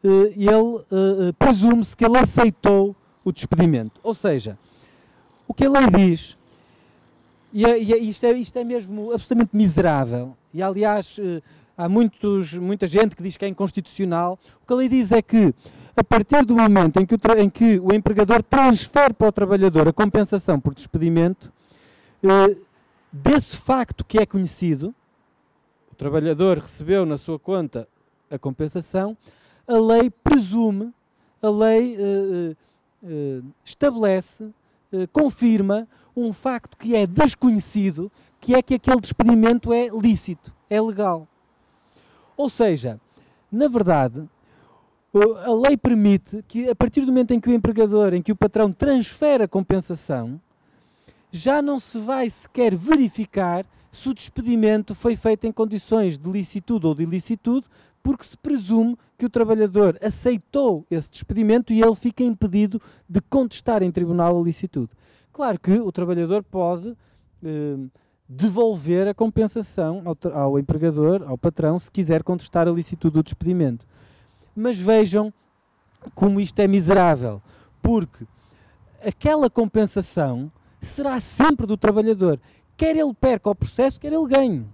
eh, 0.04 0.34
ele 0.36 0.84
eh, 0.92 1.32
presume-se 1.38 1.96
que 1.96 2.04
ele 2.04 2.18
aceitou 2.18 2.96
o 3.24 3.32
despedimento. 3.32 4.00
Ou 4.04 4.14
seja, 4.14 4.58
o 5.48 5.54
que 5.54 5.66
a 5.66 5.70
lei 5.70 5.88
diz, 5.96 6.38
e, 7.54 7.66
é, 7.66 7.72
é, 7.72 7.98
isto, 7.98 8.26
é, 8.26 8.32
isto 8.34 8.58
é 8.58 8.64
mesmo 8.64 9.12
absolutamente 9.14 9.56
miserável, 9.56 10.36
e 10.54 10.62
aliás 10.62 11.20
há 11.78 11.90
muitos, 11.90 12.54
muita 12.54 12.88
gente 12.88 13.16
que 13.16 13.24
diz 13.24 13.38
que 13.38 13.46
é 13.46 13.48
inconstitucional. 13.48 14.40
O 14.62 14.68
que 14.68 14.74
a 14.74 14.76
lei 14.76 14.90
diz 14.90 15.12
é 15.12 15.22
que, 15.22 15.54
a 15.96 16.04
partir 16.04 16.46
do 16.46 16.56
momento 16.56 17.00
em 17.00 17.06
que 17.06 17.16
o, 17.16 17.20
em 17.38 17.50
que 17.50 17.80
o 17.80 17.94
empregador 17.94 18.42
transfere 18.44 19.14
para 19.14 19.28
o 19.28 19.32
trabalhador 19.32 19.88
a 19.88 19.94
compensação 19.94 20.60
por 20.60 20.74
despedimento, 20.74 21.52
eh, 22.24 22.58
desse 23.12 23.58
facto 23.58 24.04
que 24.04 24.18
é 24.18 24.26
conhecido, 24.26 24.94
o 25.92 25.96
trabalhador 25.96 26.58
recebeu 26.58 27.06
na 27.06 27.18
sua 27.18 27.38
conta 27.38 27.88
a 28.32 28.40
compensação, 28.40 29.16
a 29.68 29.78
lei 29.78 30.10
presume, 30.10 30.92
a 31.42 31.50
lei 31.50 31.96
eh, 32.00 32.56
eh, 33.06 33.42
estabelece, 33.64 34.50
eh, 34.92 35.08
confirma 35.12 35.88
um 36.16 36.34
facto 36.34 36.78
que 36.78 36.96
é 36.96 37.06
desconhecido, 37.06 38.12
que 38.40 38.56
é 38.56 38.62
que 38.62 38.74
aquele 38.76 39.00
despedimento 39.00 39.72
é 39.72 39.90
lícito, 39.90 40.54
é 40.70 40.82
legal. 40.82 41.28
Ou 42.36 42.50
seja, 42.50 43.00
na 43.52 43.68
verdade, 43.68 44.28
a 45.46 45.54
lei 45.54 45.78
permite 45.78 46.44
que, 46.48 46.70
a 46.70 46.76
partir 46.76 47.02
do 47.02 47.08
momento 47.08 47.32
em 47.32 47.40
que 47.40 47.50
o 47.50 47.54
empregador, 47.54 48.14
em 48.14 48.22
que 48.22 48.32
o 48.32 48.36
patrão 48.36 48.72
transfere 48.72 49.44
a 49.44 49.48
compensação, 49.48 50.42
já 51.32 51.62
não 51.62 51.80
se 51.80 51.98
vai 52.00 52.30
sequer 52.30 52.76
verificar 52.76 53.66
se 53.92 54.10
o 54.10 54.14
despedimento 54.14 54.96
foi 54.96 55.16
feito 55.16 55.46
em 55.46 55.52
condições 55.52 56.18
de 56.18 56.30
licitude 56.30 56.88
ou 56.88 56.96
de 56.96 57.04
ilicitude, 57.04 57.68
porque 58.02 58.24
se 58.24 58.38
presume 58.38 58.98
que 59.18 59.26
o 59.26 59.30
trabalhador 59.30 59.98
aceitou 60.02 60.86
esse 60.90 61.12
despedimento 61.12 61.72
e 61.72 61.82
ele 61.82 61.96
fica 61.96 62.24
impedido 62.24 62.82
de 63.08 63.22
contestar 63.22 63.84
em 63.84 63.92
tribunal 63.92 64.40
a 64.40 64.44
licitude. 64.44 64.90
Claro 65.32 65.60
que 65.60 65.80
o 65.80 65.92
trabalhador 65.92 66.44
pode 66.44 66.96
eh, 67.44 67.78
devolver 68.36 69.08
a 69.08 69.14
compensação 69.14 70.02
ao, 70.06 70.18
ao, 70.34 70.60
empregador, 70.60 71.24
ao 71.28 71.38
patrão, 71.38 71.78
se 71.78 71.92
quiser 71.92 72.24
contestar 72.24 72.68
a 72.68 72.72
licitude 72.72 73.14
do 73.14 73.24
despedimento. 73.24 73.86
Mas 74.56 74.80
vejam 74.80 75.32
como 76.16 76.40
isto 76.40 76.60
é 76.60 76.68
miserável, 76.68 77.42
porque 77.82 78.26
aquela 79.06 79.50
compensação 79.50 80.52
será 80.82 81.20
sempre 81.20 81.66
do 81.66 81.78
trabalhador, 81.78 82.40
quer 82.76 82.96
ele 82.96 83.14
perca 83.14 83.50
o 83.50 83.56
processo, 83.56 84.00
quer 84.00 84.12
ele 84.12 84.28
ganhe. 84.28 84.66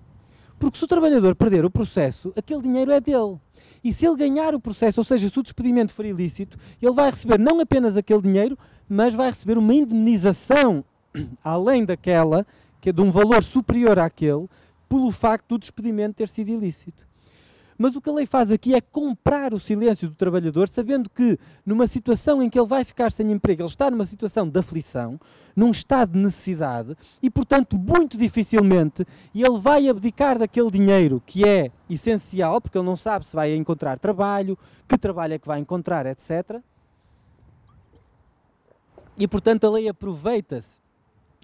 Porque 0.58 0.78
se 0.78 0.84
o 0.84 0.88
trabalhador 0.88 1.36
perder 1.36 1.64
o 1.64 1.70
processo, 1.70 2.34
aquele 2.36 2.62
dinheiro 2.62 2.92
é 2.92 3.00
dele. 3.00 3.38
E 3.84 3.94
se 3.94 4.06
ele 4.06 4.18
ganhar 4.18 4.54
o 4.54 4.60
processo, 4.60 5.00
ou 5.00 5.04
seja, 5.04 5.30
se 5.30 5.40
o 5.40 5.44
despedimento 5.44 5.94
for 5.94 6.06
ilícito, 6.06 6.58
ele 6.82 6.94
vai 6.94 7.10
receber 7.10 7.40
não 7.40 7.60
apenas 7.60 7.96
aquele 7.96 8.22
dinheiro, 8.22 8.58
mas 8.88 9.14
vai 9.14 9.28
receber 9.28 9.58
uma 9.58 9.74
indemnização 9.74 10.84
além 11.44 11.86
daquela, 11.86 12.46
que 12.80 12.90
é 12.90 12.94
de 12.94 13.02
um 13.02 13.12
valor 13.12 13.44
superior 13.44 14.00
àquele, 14.00 14.48
pelo 14.88 15.12
facto 15.12 15.50
do 15.50 15.60
despedimento 15.60 16.16
ter 16.16 16.28
sido 16.28 16.50
ilícito. 16.50 17.08
Mas 17.82 17.96
o 17.96 18.02
que 18.02 18.10
a 18.10 18.14
lei 18.14 18.26
faz 18.26 18.52
aqui 18.52 18.76
é 18.76 18.82
comprar 18.82 19.54
o 19.54 19.60
silêncio 19.60 20.10
do 20.10 20.14
trabalhador, 20.14 20.68
sabendo 20.68 21.10
que 21.10 21.40
numa 21.66 21.88
situação 21.88 22.44
em 22.44 22.50
que 22.50 22.60
ele 22.60 22.68
vai 22.68 22.84
ficar 22.84 23.10
sem 23.10 23.32
emprego, 23.32 23.62
ele 23.62 23.70
está 23.70 23.90
numa 23.90 24.06
situação 24.06 24.50
de 24.50 24.60
aflição, 24.60 25.18
num 25.56 25.72
estado 25.72 26.12
de 26.12 26.20
necessidade 26.20 26.98
e, 27.24 27.30
portanto, 27.30 27.78
muito 27.78 28.18
dificilmente 28.18 29.06
ele 29.34 29.58
vai 29.60 29.88
abdicar 29.88 30.38
daquele 30.38 30.70
dinheiro 30.70 31.24
que 31.26 31.48
é 31.48 31.72
essencial, 31.90 32.60
porque 32.60 32.78
ele 32.78 32.86
não 32.86 32.98
sabe 32.98 33.26
se 33.26 33.34
vai 33.34 33.56
encontrar 33.56 33.98
trabalho, 33.98 34.58
que 34.86 34.98
trabalho 34.98 35.36
é 35.36 35.40
que 35.40 35.48
vai 35.48 35.60
encontrar, 35.60 36.06
etc. 36.06 36.62
E, 39.18 39.26
portanto, 39.26 39.66
a 39.66 39.70
lei 39.70 39.88
aproveita-se 39.88 40.82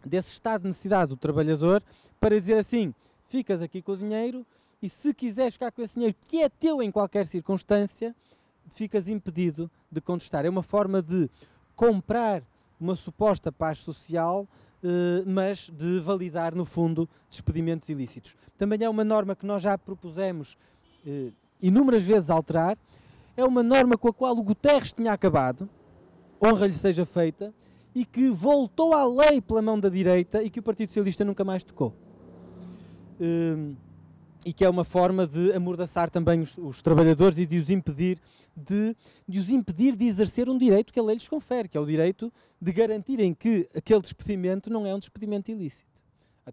desse 0.07 0.33
estado 0.33 0.61
de 0.61 0.67
necessidade 0.67 1.09
do 1.09 1.17
trabalhador 1.17 1.81
para 2.19 2.39
dizer 2.39 2.57
assim: 2.57 2.93
ficas 3.25 3.61
aqui 3.61 3.81
com 3.81 3.93
o 3.93 3.97
dinheiro 3.97 4.45
e 4.81 4.89
se 4.89 5.13
quiseres 5.13 5.53
ficar 5.53 5.71
com 5.71 5.81
esse 5.81 5.95
dinheiro 5.95 6.15
que 6.21 6.41
é 6.41 6.49
teu 6.49 6.81
em 6.81 6.91
qualquer 6.91 7.27
circunstância, 7.27 8.15
ficas 8.69 9.09
impedido 9.09 9.69
de 9.91 10.01
contestar. 10.01 10.45
É 10.45 10.49
uma 10.49 10.63
forma 10.63 11.01
de 11.01 11.29
comprar 11.75 12.43
uma 12.79 12.95
suposta 12.95 13.51
paz 13.51 13.79
social, 13.79 14.47
eh, 14.83 15.23
mas 15.25 15.71
de 15.75 15.99
validar, 15.99 16.53
no 16.53 16.65
fundo, 16.65 17.09
despedimentos 17.29 17.89
ilícitos. 17.89 18.35
Também 18.57 18.83
é 18.83 18.89
uma 18.89 19.03
norma 19.03 19.35
que 19.35 19.45
nós 19.45 19.61
já 19.61 19.77
propusemos 19.77 20.57
eh, 21.05 21.31
inúmeras 21.61 22.03
vezes 22.03 22.29
alterar. 22.29 22.77
É 23.35 23.43
uma 23.43 23.63
norma 23.63 23.97
com 23.97 24.07
a 24.07 24.13
qual 24.13 24.37
o 24.37 24.43
Guterres 24.43 24.93
tinha 24.93 25.11
acabado, 25.11 25.69
honra 26.41 26.67
lhe 26.67 26.73
seja 26.73 27.05
feita, 27.05 27.53
e 27.95 28.03
que 28.03 28.29
voltou 28.29 28.93
à 28.93 29.07
lei 29.07 29.39
pela 29.39 29.61
mão 29.61 29.79
da 29.79 29.87
direita 29.87 30.43
e 30.43 30.49
que 30.49 30.59
o 30.59 30.63
Partido 30.63 30.89
Socialista 30.89 31.23
nunca 31.23 31.45
mais 31.45 31.63
tocou. 31.63 31.95
Eh, 33.19 33.73
e 34.45 34.53
que 34.53 34.63
é 34.63 34.69
uma 34.69 34.83
forma 34.83 35.25
de 35.25 35.53
amordaçar 35.53 36.09
também 36.09 36.41
os, 36.41 36.55
os 36.57 36.81
trabalhadores 36.81 37.37
e 37.39 37.45
de 37.47 37.57
os 37.57 37.69
impedir 37.71 38.19
de, 38.55 38.95
de, 39.27 39.39
os 39.39 39.49
impedir 39.49 39.95
de 39.95 40.05
exercer 40.05 40.47
um 40.47 40.57
direito 40.57 40.93
que 40.93 40.99
a 40.99 41.03
lei 41.03 41.15
lhes 41.15 41.27
confere, 41.27 41.67
que 41.67 41.77
é 41.77 41.79
o 41.79 41.85
direito 41.85 42.31
de 42.61 42.71
garantirem 42.71 43.33
que 43.33 43.67
aquele 43.75 44.01
despedimento 44.01 44.69
não 44.69 44.85
é 44.85 44.93
um 44.93 44.99
despedimento 44.99 45.49
ilícito. 45.49 45.89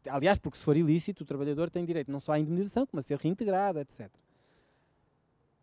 Aliás, 0.09 0.39
porque 0.39 0.57
se 0.57 0.65
for 0.65 0.77
ilícito, 0.77 1.23
o 1.23 1.27
trabalhador 1.27 1.69
tem 1.69 1.85
direito 1.85 2.11
não 2.11 2.19
só 2.19 2.33
à 2.33 2.39
indemnização, 2.39 2.87
como 2.87 2.99
a 2.99 3.03
ser 3.03 3.19
reintegrado, 3.19 3.79
etc. 3.79 4.09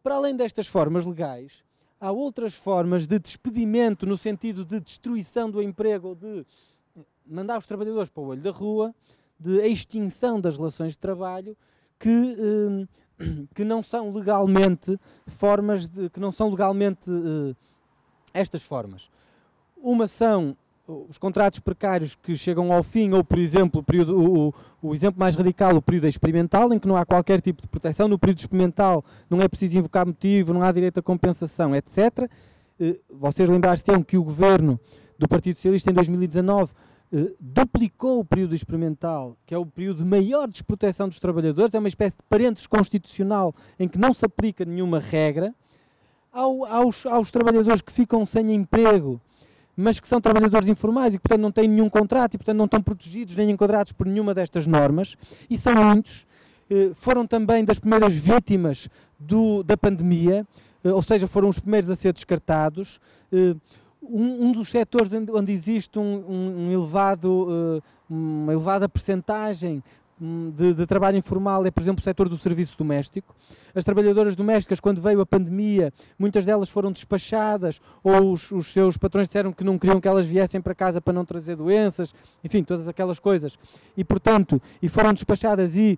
Para 0.04 0.15
além 0.15 0.36
destas 0.36 0.68
formas 0.68 1.04
legais, 1.04 1.63
há 1.99 2.12
outras 2.12 2.55
formas 2.55 3.05
de 3.05 3.19
despedimento 3.19 4.05
no 4.05 4.17
sentido 4.17 4.63
de 4.63 4.79
destruição 4.79 5.49
do 5.49 5.62
emprego 5.62 6.15
de 6.15 6.45
mandar 7.25 7.57
os 7.57 7.65
trabalhadores 7.65 8.09
para 8.09 8.23
o 8.23 8.27
olho 8.27 8.41
da 8.41 8.51
rua, 8.51 8.93
de 9.39 9.59
extinção 9.67 10.39
das 10.39 10.57
relações 10.57 10.93
de 10.93 10.99
trabalho, 10.99 11.55
que, 11.99 12.09
hum, 12.09 12.88
que 13.53 13.63
não 13.63 13.83
são 13.83 14.12
legalmente 14.12 14.97
formas 15.27 15.88
de, 15.88 16.09
que 16.09 16.19
não 16.19 16.31
são 16.31 16.49
legalmente 16.49 17.09
uh, 17.09 17.55
estas 18.33 18.63
formas. 18.63 19.09
Uma 19.77 20.07
são 20.07 20.57
os 21.08 21.17
contratos 21.17 21.60
precários 21.60 22.15
que 22.15 22.36
chegam 22.36 22.73
ao 22.73 22.82
fim, 22.82 23.12
ou 23.12 23.23
por 23.23 23.38
exemplo, 23.38 23.82
o, 23.82 23.84
período, 23.84 24.19
o, 24.19 24.54
o, 24.82 24.93
exemplo 24.93 25.19
mais 25.19 25.36
radical, 25.36 25.75
o 25.75 25.82
período 25.82 26.08
experimental, 26.08 26.73
em 26.73 26.80
que 26.80 26.88
não 26.88 26.95
há 26.95 27.06
qualquer 27.06 27.41
tipo 27.41 27.62
de 27.62 27.67
proteção. 27.67 28.08
No 28.08 28.17
período 28.17 28.39
experimental 28.39 29.04
não 29.30 29.41
é 29.41 29.47
preciso 29.47 29.78
invocar 29.78 30.06
motivo, 30.06 30.54
não 30.54 30.63
há 30.63 30.71
direito 30.71 30.99
a 30.99 31.04
compensação, 31.04 31.75
etc. 31.75 32.30
Uh, 32.80 32.97
vocês 33.10 33.47
lembrar-se-ão 33.47 34.02
que 34.02 34.17
o 34.17 34.23
governo 34.23 34.80
do 35.17 35.28
Partido 35.28 35.56
Socialista 35.56 35.91
em 35.91 35.93
2019 35.93 36.73
eh, 37.12 37.34
duplicou 37.39 38.19
o 38.19 38.25
período 38.25 38.56
experimental, 38.56 39.36
que 39.45 39.54
é 39.54 39.58
o 39.58 39.65
período 39.65 40.04
de 40.04 40.10
maior 40.10 40.47
desproteção 40.47 41.10
dos 41.10 41.19
trabalhadores, 41.19 41.73
é 41.73 41.80
uma 41.80 41.89
espécie 41.89 42.15
de 42.15 42.23
parênteses 42.23 42.65
constitucional 42.65 43.54
em 43.78 43.88
que 43.88 43.97
não 43.97 44.13
se 44.13 44.25
aplica 44.25 44.63
nenhuma 44.63 44.97
regra, 44.97 45.54
ao, 46.32 46.63
aos, 46.65 47.06
aos 47.06 47.32
trabalhadores 47.32 47.82
que 47.82 47.91
ficam 47.91 48.25
sem 48.25 48.54
emprego, 48.54 49.19
mas 49.80 49.98
que 49.98 50.08
são 50.08 50.20
trabalhadores 50.20 50.68
informais 50.68 51.15
e 51.15 51.18
que, 51.18 51.22
portanto, 51.22 51.42
não 51.42 51.52
têm 51.52 51.68
nenhum 51.68 51.89
contrato 51.89 52.34
e, 52.34 52.38
portanto, 52.38 52.58
não 52.58 52.65
estão 52.65 52.82
protegidos 52.82 53.34
nem 53.38 53.50
enquadrados 53.50 53.94
por 53.94 54.06
nenhuma 54.06 54.34
destas 54.34 54.68
normas, 54.68 55.15
e 55.50 55.58
são 55.58 55.74
muitos, 55.74 56.28
eh, 56.70 56.92
foram 56.94 57.26
também 57.26 57.63
das 57.63 57.80
primeiras 57.80 58.18
vítimas 58.18 58.89
do, 59.18 59.63
da 59.63 59.78
pandemia, 59.78 60.46
eh, 60.84 60.92
ou 60.92 61.02
seja, 61.02 61.28
foram 61.28 61.48
os 61.48 61.60
primeiros 61.60 61.89
a 61.89 61.96
ser 61.96 62.12
descartados. 62.12 63.00
Um, 64.02 64.48
um, 64.48 64.52
dos 64.52 64.70
setores 64.70 65.12
onde 65.13 65.52
existe 65.52 65.98
um, 66.00 66.26
um 66.28 66.72
elevado, 66.72 67.82
uma 68.10 68.54
elevada 68.54 68.88
percentagem 68.88 69.84
de, 70.19 70.73
de, 70.73 70.86
trabalho 70.86 71.17
informal 71.17 71.65
é, 71.65 71.71
por 71.71 71.82
exemplo, 71.82 72.01
o 72.01 72.03
setor 72.03 72.27
do 72.27 72.38
serviço 72.38 72.77
doméstico. 72.77 73.34
As 73.73 73.84
trabalhadoras 73.84 74.36
domésticas, 74.36 74.79
quando 74.79 75.01
veio 75.01 75.21
a 75.21 75.25
pandemia, 75.25 75.93
muitas 76.17 76.45
delas 76.45 76.69
foram 76.69 76.91
despachadas 76.91 77.79
ou 78.03 78.34
os, 78.34 78.51
os, 78.51 78.71
seus 78.71 78.97
patrões 78.97 79.27
disseram 79.27 79.53
que 79.53 79.63
não 79.63 79.77
queriam 79.77 80.01
que 80.01 80.08
elas 80.08 80.25
viessem 80.25 80.60
para 80.60 80.75
casa 80.75 80.99
para 80.99 81.13
não 81.13 81.23
trazer 81.23 81.55
doenças, 81.55 82.13
enfim, 82.43 82.63
todas 82.63 82.88
aquelas 82.88 83.19
coisas. 83.19 83.58
E, 83.95 84.03
portanto, 84.03 84.62
e 84.82 84.89
foram 84.89 85.13
despachadas 85.13 85.77
e 85.77 85.97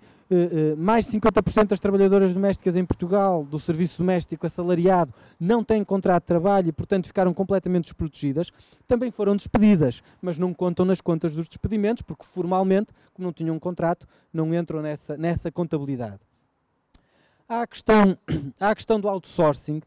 mais 0.78 1.06
de 1.06 1.20
50% 1.20 1.68
das 1.68 1.80
trabalhadoras 1.80 2.34
domésticas 2.34 2.76
em 2.76 2.86
Portugal, 2.86 3.44
do 3.44 3.60
serviço 3.60 3.98
doméstico 3.98 4.46
assalariado, 4.46 5.14
não 5.40 5.64
têm 5.64 5.84
contrato 5.84 6.24
de 6.24 6.28
trabalho 6.28 6.70
e, 6.70 6.72
portanto, 6.72 7.08
ficaram 7.08 7.34
completamente 7.34 7.86
desprotegidas. 7.86 8.52
Também 8.88 9.12
foram 9.12 9.36
despedidas, 9.36 10.02
mas 10.22 10.38
não 10.38 10.54
contam 10.54 10.86
nas 10.86 11.02
contas 11.02 11.34
dos 11.34 11.48
despedimentos, 11.48 12.02
porque 12.02 12.26
formalmente, 12.26 12.94
como 13.14 13.26
não 13.26 13.34
tinham 13.34 13.56
um 13.56 13.60
contrato, 13.60 14.08
não 14.34 14.54
entram 14.54 14.82
nessa, 14.82 15.18
nessa 15.18 15.52
contabilidade. 15.52 16.20
Há 17.48 17.64
a 17.64 17.68
questão, 17.68 18.18
há 18.60 18.70
a 18.70 18.76
questão 18.76 19.00
do 19.00 19.10
outsourcing, 19.10 19.82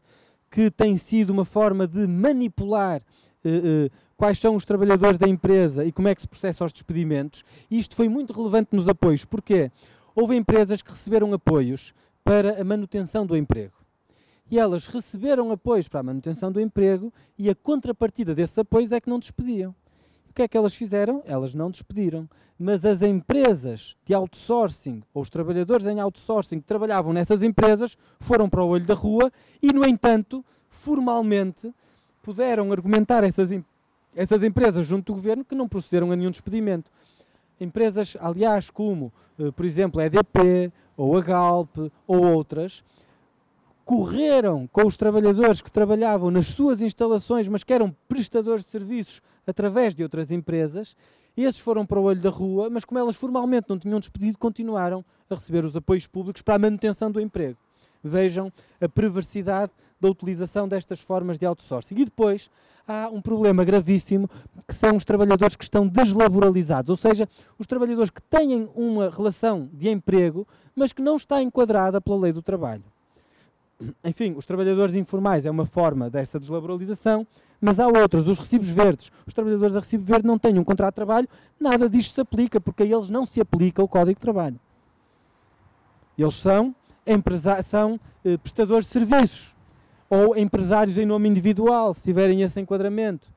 que 0.51 0.69
tem 0.69 0.95
sido 0.97 1.31
uma 1.31 1.43
forma 1.43 1.87
de 1.87 2.05
manipular 2.07 3.01
uh, 3.01 3.89
quais 4.15 4.39
são 4.39 4.55
os 4.55 4.65
trabalhadores 4.65 5.17
da 5.17 5.27
empresa 5.27 5.83
e 5.83 5.91
como 5.91 6.07
é 6.07 6.15
que 6.15 6.21
se 6.21 6.27
processa 6.27 6.63
os 6.63 6.71
despedimentos. 6.71 7.43
E 7.69 7.79
isto 7.79 7.95
foi 7.95 8.07
muito 8.07 8.33
relevante 8.33 8.69
nos 8.71 8.87
apoios. 8.87 9.25
Porquê? 9.25 9.71
Houve 10.15 10.35
empresas 10.35 10.81
que 10.81 10.91
receberam 10.91 11.33
apoios 11.33 11.93
para 12.23 12.61
a 12.61 12.63
manutenção 12.63 13.25
do 13.25 13.35
emprego. 13.35 13.73
E 14.49 14.57
elas 14.57 14.87
receberam 14.87 15.51
apoios 15.51 15.87
para 15.87 15.99
a 15.99 16.03
manutenção 16.03 16.51
do 16.51 16.61
emprego 16.61 17.11
e 17.37 17.49
a 17.49 17.55
contrapartida 17.55 18.33
desses 18.33 18.57
apoios 18.57 18.91
é 18.91 19.01
que 19.01 19.09
não 19.09 19.19
despediam. 19.19 19.75
O 20.29 20.33
que 20.33 20.43
é 20.43 20.47
que 20.47 20.57
elas 20.57 20.73
fizeram? 20.73 21.21
Elas 21.25 21.53
não 21.53 21.69
despediram 21.69 22.29
mas 22.57 22.85
as 22.85 23.01
empresas 23.01 23.97
de 24.05 24.13
outsourcing, 24.13 25.03
ou 25.13 25.21
os 25.21 25.29
trabalhadores 25.29 25.85
em 25.87 25.99
outsourcing 25.99 26.59
que 26.59 26.65
trabalhavam 26.65 27.11
nessas 27.11 27.43
empresas, 27.43 27.97
foram 28.19 28.49
para 28.49 28.63
o 28.63 28.67
olho 28.67 28.85
da 28.85 28.93
rua 28.93 29.31
e, 29.61 29.73
no 29.73 29.85
entanto, 29.85 30.43
formalmente 30.69 31.73
puderam 32.23 32.71
argumentar 32.71 33.23
essas, 33.23 33.51
essas 34.15 34.41
empresas 34.41 34.87
junto 34.87 35.11
do 35.11 35.15
governo 35.15 35.43
que 35.43 35.53
não 35.53 35.67
procederam 35.67 36.11
a 36.11 36.15
nenhum 36.15 36.31
despedimento. 36.31 36.89
Empresas, 37.59 38.17
aliás, 38.19 38.69
como, 38.69 39.11
eh, 39.39 39.51
por 39.51 39.65
exemplo, 39.65 40.01
a 40.01 40.05
EDP, 40.05 40.71
ou 40.97 41.17
a 41.17 41.21
Galp, 41.21 41.77
ou 42.07 42.25
outras, 42.25 42.83
correram 43.83 44.67
com 44.71 44.85
os 44.85 44.97
trabalhadores 44.97 45.61
que 45.61 45.71
trabalhavam 45.71 46.31
nas 46.31 46.47
suas 46.47 46.81
instalações, 46.81 47.47
mas 47.47 47.63
que 47.63 47.73
eram 47.73 47.95
prestadores 48.07 48.63
de 48.63 48.71
serviços 48.71 49.21
através 49.45 49.93
de 49.93 50.03
outras 50.03 50.31
empresas 50.31 50.95
esses 51.43 51.59
foram 51.59 51.85
para 51.85 51.99
o 51.99 52.03
olho 52.03 52.21
da 52.21 52.29
rua, 52.29 52.69
mas 52.69 52.85
como 52.85 52.97
elas 52.97 53.15
formalmente 53.15 53.67
não 53.67 53.77
tinham 53.77 53.99
despedido, 53.99 54.37
continuaram 54.37 55.03
a 55.29 55.35
receber 55.35 55.65
os 55.65 55.75
apoios 55.75 56.07
públicos 56.07 56.41
para 56.41 56.55
a 56.55 56.59
manutenção 56.59 57.11
do 57.11 57.19
emprego. 57.19 57.57
Vejam 58.01 58.51
a 58.79 58.87
perversidade 58.87 59.71
da 59.99 60.09
utilização 60.09 60.67
destas 60.67 61.01
formas 61.01 61.37
de 61.37 61.45
outsourcing. 61.45 61.95
E 61.97 62.05
depois 62.05 62.49
há 62.87 63.09
um 63.09 63.21
problema 63.21 63.63
gravíssimo 63.63 64.29
que 64.67 64.73
são 64.73 64.95
os 64.95 65.03
trabalhadores 65.03 65.55
que 65.55 65.63
estão 65.63 65.87
deslaboralizados, 65.87 66.89
ou 66.89 66.97
seja, 66.97 67.27
os 67.57 67.67
trabalhadores 67.67 68.09
que 68.09 68.21
têm 68.21 68.69
uma 68.75 69.09
relação 69.09 69.69
de 69.73 69.89
emprego, 69.89 70.47
mas 70.75 70.91
que 70.91 71.01
não 71.01 71.15
está 71.15 71.41
enquadrada 71.41 72.01
pela 72.01 72.17
lei 72.17 72.33
do 72.33 72.41
trabalho. 72.41 72.83
Enfim, 74.03 74.33
os 74.37 74.45
trabalhadores 74.45 74.95
informais 74.95 75.45
é 75.45 75.51
uma 75.51 75.65
forma 75.65 76.09
dessa 76.09 76.39
deslaboralização, 76.39 77.27
mas 77.59 77.79
há 77.79 77.87
outros, 77.87 78.27
os 78.27 78.39
recibos 78.39 78.69
verdes. 78.69 79.11
Os 79.25 79.33
trabalhadores 79.33 79.73
da 79.73 79.79
recibo 79.79 80.03
verde 80.03 80.25
não 80.25 80.39
têm 80.39 80.57
um 80.57 80.63
contrato 80.63 80.93
de 80.93 80.95
trabalho, 80.95 81.27
nada 81.59 81.89
disto 81.89 82.15
se 82.15 82.21
aplica, 82.21 82.59
porque 82.59 82.83
a 82.83 82.85
eles 82.85 83.09
não 83.09 83.25
se 83.25 83.41
aplica 83.41 83.83
o 83.83 83.87
Código 83.87 84.17
de 84.17 84.21
Trabalho. 84.21 84.59
Eles 86.17 86.35
são, 86.35 86.73
são 87.63 87.99
eh, 88.23 88.37
prestadores 88.37 88.85
de 88.85 88.93
serviços, 88.93 89.54
ou 90.09 90.37
empresários 90.37 90.97
em 90.97 91.05
nome 91.05 91.29
individual, 91.29 91.93
se 91.93 92.03
tiverem 92.03 92.41
esse 92.41 92.59
enquadramento, 92.59 93.27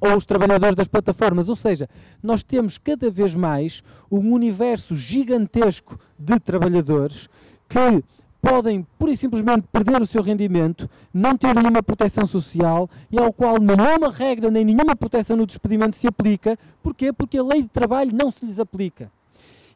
ou 0.00 0.16
os 0.16 0.24
trabalhadores 0.24 0.74
das 0.74 0.88
plataformas. 0.88 1.48
Ou 1.48 1.56
seja, 1.56 1.88
nós 2.22 2.42
temos 2.42 2.78
cada 2.78 3.10
vez 3.10 3.34
mais 3.34 3.82
um 4.10 4.32
universo 4.32 4.96
gigantesco 4.96 5.98
de 6.18 6.38
trabalhadores 6.40 7.28
que 7.68 8.02
podem 8.40 8.86
pura 8.98 9.12
e 9.12 9.16
simplesmente 9.16 9.66
perder 9.70 10.00
o 10.00 10.06
seu 10.06 10.22
rendimento, 10.22 10.88
não 11.12 11.36
ter 11.36 11.54
nenhuma 11.54 11.82
proteção 11.82 12.26
social 12.26 12.88
e 13.10 13.18
ao 13.18 13.32
qual 13.32 13.60
nenhuma 13.60 14.10
regra 14.10 14.50
nem 14.50 14.64
nenhuma 14.64 14.96
proteção 14.96 15.36
no 15.36 15.46
despedimento 15.46 15.96
se 15.96 16.06
aplica. 16.06 16.58
Porquê? 16.82 17.12
Porque 17.12 17.36
a 17.36 17.42
lei 17.42 17.62
de 17.62 17.68
trabalho 17.68 18.10
não 18.14 18.30
se 18.30 18.46
lhes 18.46 18.58
aplica. 18.58 19.12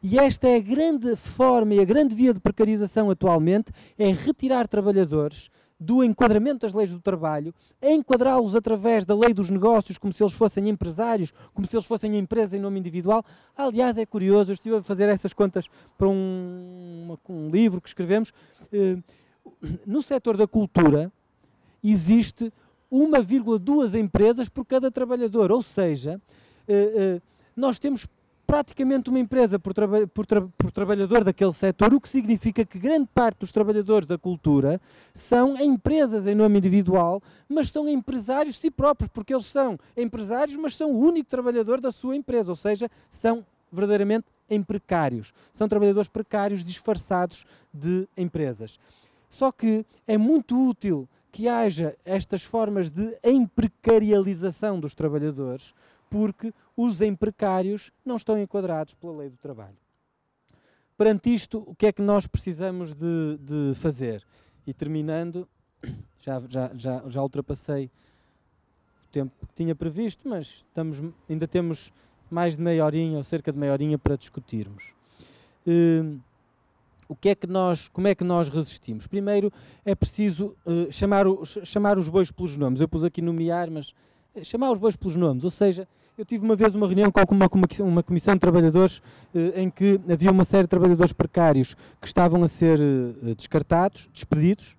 E 0.01 0.19
esta 0.19 0.47
é 0.47 0.57
a 0.57 0.59
grande 0.59 1.15
forma 1.15 1.75
e 1.75 1.79
a 1.79 1.85
grande 1.85 2.15
via 2.15 2.33
de 2.33 2.39
precarização 2.39 3.09
atualmente, 3.09 3.71
é 3.97 4.11
retirar 4.11 4.67
trabalhadores 4.67 5.49
do 5.79 6.03
enquadramento 6.03 6.59
das 6.59 6.73
leis 6.73 6.91
do 6.91 6.99
trabalho, 6.99 7.53
enquadrá-los 7.81 8.55
através 8.55 9.05
da 9.05 9.15
lei 9.15 9.33
dos 9.33 9.49
negócios, 9.49 9.97
como 9.97 10.13
se 10.13 10.23
eles 10.23 10.33
fossem 10.33 10.69
empresários, 10.69 11.33
como 11.53 11.67
se 11.67 11.75
eles 11.75 11.85
fossem 11.85 12.17
empresas 12.17 12.53
em 12.53 12.59
nome 12.59 12.79
individual. 12.79 13.23
Aliás, 13.57 13.97
é 13.97 14.05
curioso, 14.05 14.51
eu 14.51 14.53
estive 14.53 14.77
a 14.77 14.81
fazer 14.81 15.09
essas 15.09 15.33
contas 15.33 15.69
para 15.97 16.07
um, 16.07 17.17
um 17.27 17.49
livro 17.49 17.81
que 17.81 17.89
escrevemos. 17.89 18.33
Eh, 18.71 18.97
no 19.85 20.01
setor 20.01 20.37
da 20.37 20.47
cultura, 20.47 21.11
existe 21.83 22.51
1,2 22.91 23.99
empresas 23.99 24.47
por 24.47 24.65
cada 24.65 24.89
trabalhador, 24.89 25.51
ou 25.51 25.61
seja, 25.61 26.21
eh, 26.67 26.93
eh, 26.95 27.21
nós 27.55 27.79
temos 27.79 28.07
praticamente 28.45 29.09
uma 29.09 29.19
empresa 29.19 29.57
por, 29.57 29.73
traba 29.73 30.07
por, 30.07 30.25
tra 30.25 30.41
por, 30.57 30.71
trabalhador 30.71 31.23
daquele 31.23 31.53
setor, 31.53 31.93
o 31.93 31.99
que 31.99 32.09
significa 32.09 32.65
que 32.65 32.77
grande 32.79 33.09
parte 33.13 33.39
dos 33.39 33.51
trabalhadores 33.51 34.07
da 34.07 34.17
cultura 34.17 34.79
são 35.13 35.59
empresas 35.59 36.27
em 36.27 36.35
nome 36.35 36.57
individual, 36.57 37.21
mas 37.49 37.69
são 37.69 37.87
empresários 37.87 38.59
si 38.59 38.69
próprios, 38.69 39.09
porque 39.13 39.33
eles 39.33 39.45
são 39.45 39.77
empresários, 39.95 40.55
mas 40.57 40.75
são 40.75 40.91
o 40.91 40.99
único 40.99 41.29
trabalhador 41.29 41.81
da 41.81 41.91
sua 41.91 42.15
empresa, 42.15 42.51
ou 42.51 42.55
seja, 42.55 42.89
são 43.09 43.45
verdadeiramente 43.71 44.27
em 44.49 44.61
precários. 44.61 45.33
São 45.51 45.67
trabalhadores 45.67 46.09
precários 46.09 46.63
disfarçados 46.63 47.45
de 47.73 48.07
empresas. 48.15 48.79
Só 49.29 49.51
que 49.51 49.85
é 50.07 50.17
muito 50.17 50.69
útil 50.69 51.09
que 51.31 51.49
haja 51.49 51.95
estas 52.05 52.43
formas 52.43 52.89
de 52.89 53.17
emprecarialização 53.21 54.79
dos 54.79 54.93
trabalhadores, 54.93 55.73
porque 56.09 56.53
os 56.75 57.01
emprecários 57.01 57.91
não 58.03 58.15
estão 58.15 58.39
enquadrados 58.39 58.93
pela 58.95 59.17
lei 59.17 59.29
do 59.29 59.37
trabalho. 59.37 59.77
Perante 60.97 61.33
isto, 61.33 61.63
o 61.67 61.75
que 61.75 61.87
é 61.87 61.91
que 61.91 62.01
nós 62.01 62.25
precisamos 62.25 62.93
de, 62.93 63.37
de 63.39 63.73
fazer? 63.75 64.25
E 64.65 64.73
terminando, 64.73 65.47
já, 66.19 66.41
já, 66.49 66.71
já, 66.73 67.03
já 67.07 67.21
ultrapassei 67.21 67.91
o 69.05 69.07
tempo 69.11 69.47
que 69.47 69.53
tinha 69.53 69.75
previsto, 69.75 70.27
mas 70.27 70.47
estamos, 70.47 71.01
ainda 71.29 71.47
temos 71.47 71.91
mais 72.29 72.57
de 72.57 72.63
meia 72.63 72.85
horinha 72.85 73.17
ou 73.17 73.23
cerca 73.23 73.51
de 73.51 73.59
meia 73.59 73.71
horinha 73.71 73.97
para 73.97 74.15
discutirmos. 74.15 74.93
Uh, 75.67 76.19
o 77.07 77.15
que 77.15 77.29
é 77.29 77.35
que 77.35 77.45
nós, 77.45 77.87
como 77.89 78.07
é 78.07 78.15
que 78.15 78.23
nós 78.23 78.49
resistimos? 78.49 79.05
Primeiro 79.05 79.51
é 79.83 79.93
preciso 79.93 80.55
uh, 80.65 80.91
chamar, 80.91 81.27
o, 81.27 81.45
chamar 81.45 81.97
os 81.97 82.09
bois 82.09 82.31
pelos 82.31 82.57
nomes. 82.57 82.81
Eu 82.81 82.87
pus 82.87 83.03
aqui 83.03 83.21
nomear, 83.21 83.69
mas 83.69 83.93
chamar 84.43 84.71
os 84.71 84.79
bois 84.79 84.95
pelos 84.95 85.15
nomes, 85.15 85.43
ou 85.43 85.51
seja, 85.51 85.87
eu 86.17 86.23
tive 86.23 86.45
uma 86.45 86.55
vez 86.55 86.73
uma 86.73 86.87
reunião 86.87 87.11
com 87.11 87.21
uma, 87.35 87.49
uma 87.81 88.03
comissão 88.03 88.35
de 88.35 88.39
trabalhadores 88.39 89.01
eh, 89.33 89.61
em 89.61 89.69
que 89.69 89.99
havia 90.09 90.31
uma 90.31 90.45
série 90.45 90.63
de 90.63 90.69
trabalhadores 90.69 91.11
precários 91.11 91.75
que 91.99 92.07
estavam 92.07 92.41
a 92.41 92.47
ser 92.47 92.79
eh, 92.79 93.35
descartados, 93.35 94.09
despedidos, 94.13 94.77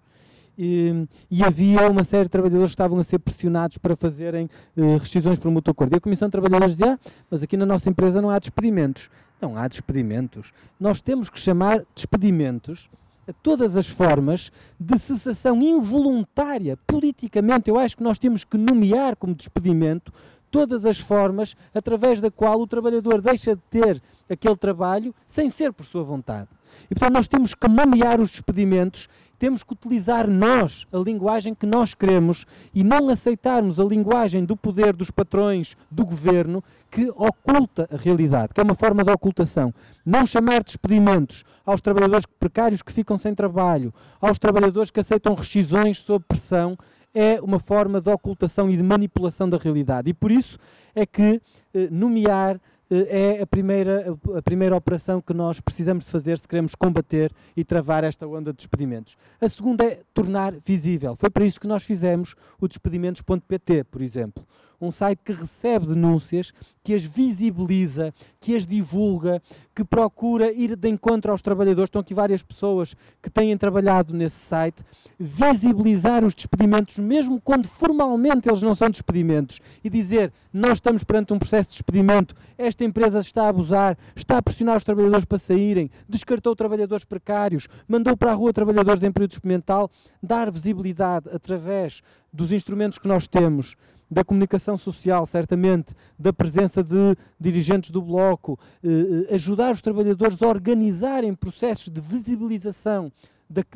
e, 0.58 1.06
e, 1.30 1.44
havia 1.44 1.90
uma 1.90 2.02
série 2.02 2.24
de 2.24 2.30
trabalhadores 2.30 2.70
que 2.70 2.74
estavam 2.74 2.98
a 2.98 3.04
ser 3.04 3.18
pressionados 3.18 3.76
para 3.76 3.94
fazerem 3.94 4.48
eh, 4.74 4.96
rescisões 4.96 5.38
por 5.38 5.50
mútuo 5.50 5.72
acordo. 5.72 5.94
E 5.94 5.96
a 5.96 6.00
Comissão 6.00 6.28
de 6.28 6.32
Trabalhadores 6.32 6.78
dizia, 6.78 6.94
ah, 6.94 7.10
mas 7.30 7.42
aqui 7.42 7.58
na 7.58 7.66
nossa 7.66 7.90
empresa 7.90 8.22
não 8.22 8.30
há 8.30 8.38
despedimentos. 8.38 9.10
Não 9.38 9.54
há 9.54 9.68
despedimentos. 9.68 10.54
Nós 10.80 11.02
temos 11.02 11.28
que 11.28 11.38
chamar 11.38 11.84
despedimentos 11.94 12.88
a 13.28 13.32
todas 13.34 13.76
as 13.76 13.88
formas 13.88 14.50
de 14.80 14.98
cessação 14.98 15.60
involuntária 15.60 16.78
politicamente. 16.86 17.68
Eu 17.68 17.78
acho 17.78 17.96
que 17.96 18.02
nós 18.02 18.18
temos 18.18 18.44
que 18.44 18.56
nomear 18.56 19.14
como 19.16 19.34
despedimento 19.34 20.10
todas 20.50 20.86
as 20.86 20.98
formas 20.98 21.56
através 21.74 22.20
da 22.20 22.30
qual 22.30 22.60
o 22.60 22.66
trabalhador 22.66 23.20
deixa 23.20 23.54
de 23.54 23.62
ter 23.70 24.02
aquele 24.28 24.56
trabalho 24.56 25.14
sem 25.26 25.50
ser 25.50 25.72
por 25.72 25.86
sua 25.86 26.02
vontade. 26.02 26.48
E 26.90 26.94
portanto 26.94 27.14
nós 27.14 27.28
temos 27.28 27.54
que 27.54 27.68
nomear 27.68 28.20
os 28.20 28.30
despedimentos, 28.30 29.08
temos 29.38 29.62
que 29.62 29.72
utilizar 29.72 30.28
nós 30.28 30.86
a 30.92 30.98
linguagem 30.98 31.54
que 31.54 31.66
nós 31.66 31.94
queremos 31.94 32.46
e 32.74 32.82
não 32.82 33.08
aceitarmos 33.08 33.78
a 33.78 33.84
linguagem 33.84 34.44
do 34.44 34.56
poder 34.56 34.94
dos 34.94 35.10
patrões, 35.10 35.76
do 35.90 36.04
governo, 36.04 36.62
que 36.90 37.10
oculta 37.10 37.88
a 37.92 37.96
realidade, 37.96 38.54
que 38.54 38.60
é 38.60 38.64
uma 38.64 38.74
forma 38.74 39.04
de 39.04 39.10
ocultação. 39.10 39.74
Não 40.04 40.24
chamar 40.24 40.62
despedimentos 40.62 41.44
aos 41.64 41.80
trabalhadores 41.80 42.24
precários 42.38 42.82
que 42.82 42.92
ficam 42.92 43.18
sem 43.18 43.34
trabalho, 43.34 43.92
aos 44.20 44.38
trabalhadores 44.38 44.90
que 44.90 45.00
aceitam 45.00 45.34
rescisões 45.34 45.98
sob 45.98 46.24
pressão, 46.26 46.78
é 47.16 47.40
uma 47.40 47.58
forma 47.58 47.98
de 47.98 48.10
ocultação 48.10 48.68
e 48.68 48.76
de 48.76 48.82
manipulação 48.82 49.48
da 49.48 49.56
realidade. 49.56 50.10
E 50.10 50.14
por 50.14 50.30
isso 50.30 50.58
é 50.94 51.06
que 51.06 51.40
eh, 51.72 51.88
nomear 51.90 52.60
eh, 52.90 53.38
é 53.38 53.42
a 53.42 53.46
primeira, 53.46 54.14
a 54.36 54.42
primeira 54.42 54.76
operação 54.76 55.22
que 55.22 55.32
nós 55.32 55.58
precisamos 55.58 56.04
de 56.04 56.10
fazer 56.10 56.36
se 56.36 56.46
queremos 56.46 56.74
combater 56.74 57.32
e 57.56 57.64
travar 57.64 58.04
esta 58.04 58.26
onda 58.26 58.52
de 58.52 58.58
despedimentos. 58.58 59.16
A 59.40 59.48
segunda 59.48 59.82
é 59.82 60.02
tornar 60.12 60.52
visível. 60.52 61.16
Foi 61.16 61.30
para 61.30 61.46
isso 61.46 61.58
que 61.58 61.66
nós 61.66 61.84
fizemos 61.84 62.34
o 62.60 62.68
despedimentos.pt, 62.68 63.84
por 63.84 64.02
exemplo 64.02 64.46
um 64.80 64.90
site 64.90 65.20
que 65.24 65.32
recebe 65.32 65.86
denúncias, 65.86 66.52
que 66.86 66.94
as 66.94 67.04
visibiliza, 67.04 68.14
que 68.38 68.54
as 68.54 68.64
divulga, 68.64 69.42
que 69.74 69.84
procura 69.84 70.52
ir 70.52 70.76
de 70.76 70.88
encontro 70.88 71.32
aos 71.32 71.42
trabalhadores. 71.42 71.88
Estão 71.88 72.00
aqui 72.00 72.14
várias 72.14 72.44
pessoas 72.44 72.94
que 73.20 73.28
têm 73.28 73.56
trabalhado 73.58 74.14
nesse 74.14 74.36
site, 74.36 74.84
visibilizar 75.18 76.24
os 76.24 76.32
despedimentos, 76.32 76.98
mesmo 76.98 77.40
quando 77.40 77.66
formalmente 77.66 78.48
eles 78.48 78.62
não 78.62 78.72
são 78.72 78.88
despedimentos, 78.88 79.60
e 79.82 79.90
dizer: 79.90 80.32
Nós 80.52 80.74
estamos 80.74 81.02
perante 81.02 81.32
um 81.32 81.40
processo 81.40 81.70
de 81.70 81.74
despedimento, 81.74 82.36
esta 82.56 82.84
empresa 82.84 83.18
está 83.18 83.46
a 83.46 83.48
abusar, 83.48 83.98
está 84.14 84.38
a 84.38 84.42
pressionar 84.42 84.76
os 84.76 84.84
trabalhadores 84.84 85.24
para 85.24 85.38
saírem, 85.38 85.90
descartou 86.08 86.54
trabalhadores 86.54 87.04
precários, 87.04 87.66
mandou 87.88 88.16
para 88.16 88.30
a 88.30 88.34
rua 88.34 88.52
trabalhadores 88.52 89.02
em 89.02 89.10
período 89.10 89.32
experimental, 89.32 89.90
dar 90.22 90.52
visibilidade 90.52 91.28
através 91.32 92.00
dos 92.32 92.52
instrumentos 92.52 92.98
que 92.98 93.08
nós 93.08 93.26
temos 93.26 93.76
da 94.10 94.24
comunicação 94.24 94.76
social, 94.76 95.26
certamente, 95.26 95.94
da 96.18 96.32
presença 96.32 96.82
de 96.82 97.16
dirigentes 97.38 97.90
do 97.90 98.00
Bloco, 98.00 98.58
eh, 98.82 98.88
eh, 99.30 99.34
ajudar 99.34 99.72
os 99.72 99.80
trabalhadores 99.80 100.40
a 100.42 100.46
organizarem 100.46 101.34
processos 101.34 101.88
de 101.88 102.00
visibilização 102.00 103.12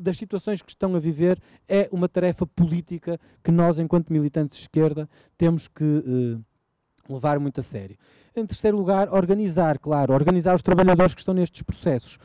das 0.01 0.17
situações 0.17 0.61
que 0.63 0.71
estão 0.71 0.97
a 0.97 0.99
viver, 0.99 1.41
é 1.69 1.89
uma 1.93 2.09
tarefa 2.09 2.45
política 2.45 3.21
que 3.43 3.53
nós, 3.53 3.79
enquanto 3.79 4.13
militantes 4.13 4.59
de 4.59 4.65
esquerda, 4.65 5.09
temos 5.39 5.69
que 5.69 5.85
eh, 5.85 7.13
levar 7.13 7.39
muito 7.39 7.61
a 7.61 7.63
sério. 7.63 7.97
Em 8.35 8.45
terceiro 8.47 8.77
lugar, 8.77 9.13
organizar, 9.13 9.79
claro, 9.79 10.13
organizar 10.13 10.55
os 10.55 10.63
trabalhadores 10.63 11.15
que 11.15 11.21
estão 11.21 11.35
nestes 11.35 11.63
processos. 11.63 12.19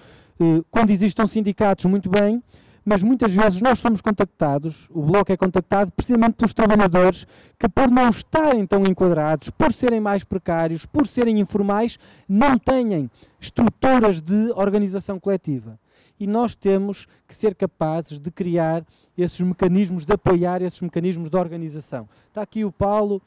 quando 0.70 0.90
existam 0.90 1.26
sindicatos, 1.26 1.86
muito 1.86 2.10
bem, 2.10 2.44
mas 2.86 3.02
muitas 3.02 3.34
vezes 3.34 3.60
nós 3.62 3.80
somos 3.80 4.00
contactados, 4.00 4.88
o 4.94 5.02
Bloco 5.02 5.32
é 5.32 5.36
contactado 5.36 5.92
precisamente 5.92 6.36
pelos 6.36 6.54
trabalhadores 6.54 7.26
que, 7.58 7.68
por 7.68 7.90
não 7.90 8.10
estarem 8.10 8.66
tão 8.68 8.84
enquadrados, 8.86 9.50
por 9.50 9.74
serem 9.74 10.00
mais 10.00 10.24
precários, 10.24 10.86
por 10.86 11.08
serem 11.08 11.40
informais, 11.40 11.98
não 12.30 12.60
têm 12.60 13.10
estruturas 13.40 14.22
de 14.22 14.52
organização 14.56 15.20
coletiva. 15.20 15.80
E 16.20 16.28
nós 16.28 16.54
temos 16.54 17.08
que 17.28 17.34
ser 17.34 17.56
capazes 17.56 18.20
de 18.20 18.30
criar 18.30 18.86
esses 19.18 19.40
mecanismos, 19.42 20.06
de 20.06 20.14
apoiar 20.14 20.62
esses 20.62 20.80
mecanismos 20.80 21.28
de 21.28 21.36
organização. 21.36 22.08
Está 22.28 22.44
aqui 22.44 22.64
o 22.64 22.72
Paulo, 22.72 23.20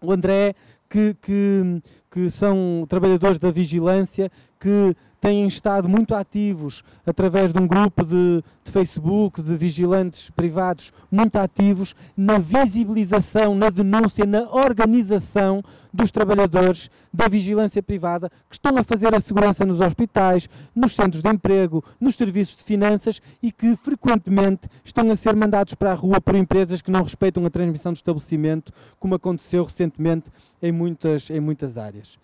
o 0.00 0.12
André, 0.12 0.54
que, 0.88 1.14
que, 1.20 1.82
que 2.10 2.30
são 2.30 2.86
trabalhadores 2.88 3.38
da 3.38 3.50
vigilância, 3.50 4.30
que 4.58 4.94
têm 5.20 5.46
estado 5.46 5.88
muito 5.88 6.14
ativos 6.14 6.82
através 7.06 7.52
de 7.52 7.58
um 7.58 7.66
grupo 7.66 8.04
de, 8.04 8.42
de, 8.64 8.72
Facebook, 8.72 9.42
de 9.42 9.56
vigilantes 9.56 10.30
privados, 10.30 10.92
muito 11.10 11.36
ativos 11.36 11.94
na 12.16 12.38
visibilização, 12.38 13.54
na 13.54 13.68
denúncia, 13.68 14.24
na 14.24 14.42
organização 14.50 15.62
dos 15.92 16.10
trabalhadores 16.10 16.90
da 17.12 17.28
vigilância 17.28 17.82
privada 17.82 18.30
que 18.48 18.54
estão 18.54 18.76
a 18.78 18.82
fazer 18.82 19.14
a 19.14 19.20
segurança 19.20 19.64
nos 19.66 19.80
hospitais, 19.80 20.48
nos 20.74 20.94
centros 20.94 21.22
de 21.22 21.28
emprego, 21.28 21.84
nos 22.00 22.14
serviços 22.14 22.56
de 22.56 22.64
finanças 22.64 23.20
e 23.42 23.52
que 23.52 23.76
frequentemente 23.76 24.68
estão 24.84 25.10
a 25.10 25.16
ser 25.16 25.34
mandados 25.36 25.74
para 25.74 25.92
a 25.92 25.94
rua 25.94 26.20
por 26.20 26.34
empresas 26.34 26.80
que 26.80 26.90
não 26.90 27.02
respeitam 27.02 27.44
a 27.44 27.50
transmissão 27.50 27.92
do 27.92 27.96
estabelecimento, 27.96 28.72
como 28.98 29.14
aconteceu 29.14 29.64
recentemente 29.64 30.30
em 30.62 30.72
muitas, 30.72 31.28
em 31.28 31.40
muitas 31.40 31.76
áreas. 31.76 32.18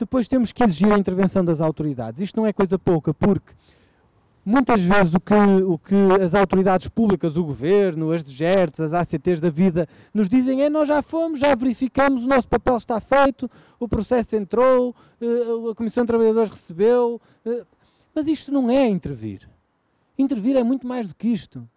Depois 0.00 0.26
temos 0.26 0.50
que 0.50 0.64
exigir 0.64 0.90
a 0.90 0.98
intervenção 0.98 1.44
das 1.44 1.60
autoridades. 1.60 2.22
Isto 2.22 2.38
não 2.40 2.46
é 2.46 2.54
coisa 2.54 2.78
pouca, 2.78 3.12
porque 3.12 3.52
muitas 4.42 4.82
vezes 4.82 5.12
o 5.12 5.20
que, 5.20 5.34
o 5.34 5.76
que 5.76 6.22
as 6.22 6.34
autoridades 6.34 6.88
públicas, 6.88 7.36
o 7.36 7.44
governo, 7.44 8.10
as 8.10 8.24
DGERTs, 8.24 8.80
as 8.80 8.94
ACTs 8.94 9.40
da 9.40 9.50
vida, 9.50 9.86
nos 10.14 10.26
dizem 10.26 10.62
é 10.62 10.70
nós 10.70 10.88
já 10.88 11.02
fomos, 11.02 11.38
já 11.38 11.54
verificamos, 11.54 12.24
o 12.24 12.26
nosso 12.26 12.48
papel 12.48 12.78
está 12.78 12.98
feito, 12.98 13.48
o 13.78 13.86
processo 13.86 14.36
entrou, 14.36 14.96
eh, 15.20 15.70
a 15.70 15.74
Comissão 15.74 16.02
de 16.02 16.08
Trabalhadores 16.08 16.50
recebeu. 16.50 17.20
Eh, 17.44 17.62
mas 18.14 18.26
isto 18.26 18.50
não 18.50 18.70
é 18.70 18.86
intervir. 18.86 19.46
Intervir 20.18 20.56
é 20.56 20.62
muito 20.62 20.86
mais 20.86 21.06
do 21.06 21.14
que 21.14 21.28
isto. 21.28 21.68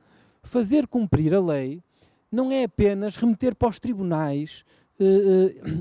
Fazer 0.41 0.87
cumprir 0.87 1.33
a 1.35 1.41
lei 1.41 1.83
não 2.31 2.49
é 2.53 2.63
apenas 2.63 3.17
remeter 3.17 3.53
para 3.53 3.67
os 3.67 3.79
tribunais 3.79 4.63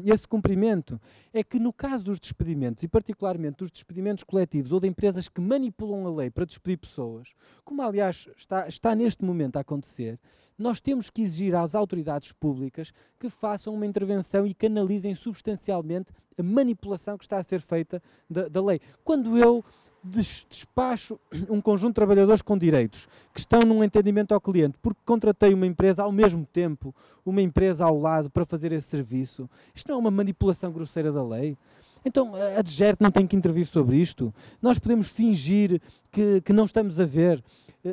esse 0.05 0.27
cumprimento. 0.27 1.01
É 1.33 1.43
que 1.43 1.59
no 1.59 1.73
caso 1.73 2.05
dos 2.05 2.21
despedimentos, 2.21 2.83
e 2.83 2.89
particularmente 2.89 3.59
dos 3.59 3.71
despedimentos 3.71 4.25
coletivos 4.25 4.73
ou 4.73 4.81
de 4.81 4.89
empresas 4.89 5.29
que 5.29 5.41
manipulam 5.41 6.07
a 6.07 6.15
lei 6.15 6.31
para 6.31 6.45
despedir 6.45 6.79
pessoas, 6.79 7.35
como 7.65 7.83
aliás 7.83 8.29
está, 8.37 8.67
está 8.67 8.95
neste 8.95 9.25
momento 9.25 9.57
a 9.57 9.61
acontecer, 9.61 10.19
nós 10.59 10.81
temos 10.81 11.11
que 11.11 11.23
exigir 11.23 11.55
às 11.55 11.75
autoridades 11.75 12.33
públicas 12.33 12.93
que 13.19 13.29
façam 13.29 13.75
uma 13.75 13.87
intervenção 13.87 14.47
e 14.47 14.55
canalizem 14.55 15.15
substancialmente 15.15 16.13
a 16.39 16.43
manipulação 16.43 17.19
que 17.19 17.25
está 17.25 17.39
a 17.39 17.43
ser 17.43 17.61
feita 17.61 18.03
da, 18.29 18.49
da 18.49 18.63
lei. 18.63 18.81
Quando 19.05 19.37
eu 19.37 19.65
despacho 20.05 21.19
um 21.49 21.61
conjunto 21.61 21.91
de 21.91 21.95
trabalhadores 21.95 22.43
com 22.43 22.59
direitos 22.59 23.09
que 23.33 23.39
estão 23.39 23.61
num 23.61 23.85
entendimento 23.85 24.35
ao 24.35 24.41
cliente 24.41 24.77
porque 24.83 25.01
contratei 25.05 25.55
uma 25.55 25.67
empresa 25.67 26.03
ao 26.03 26.11
mesmo 26.11 26.45
tempo, 26.45 26.95
uma 27.25 27.41
empresa 27.41 27.85
ao 27.85 27.99
lado 27.99 28.29
para 28.29 28.45
fazer 28.45 28.73
esse 28.73 28.89
serviço. 28.89 29.49
Isto 29.75 29.89
não 29.89 29.97
é 29.97 29.99
uma 29.99 30.11
manipulação 30.11 30.73
grosseira 30.73 31.13
da 31.13 31.23
lei? 31.23 31.57
Então 32.05 32.33
a 32.35 32.63
DGERT 32.63 33.01
não 33.01 33.13
tem 33.13 33.27
que 33.27 33.37
intervir 33.37 33.65
sobre 33.67 33.97
isto. 33.97 34.35
Nós 34.61 34.79
podemos 34.79 35.09
fingir 35.09 35.81
que, 36.11 36.41
que 36.41 36.53
não 36.53 36.65
estamos 36.65 36.99
a 36.99 37.05
ver. 37.05 37.43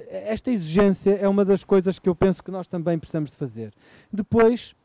Esta 0.10 0.51
exigência 0.51 1.12
é 1.12 1.28
uma 1.28 1.45
das 1.45 1.64
coisas 1.64 1.99
que 1.99 2.10
eu 2.10 2.16
penso 2.16 2.43
que 2.43 2.51
nós 2.51 2.68
também 2.68 2.97
precisamos 2.97 3.30
de 3.30 3.38
fazer. 3.38 3.74
Depois, 4.12 4.76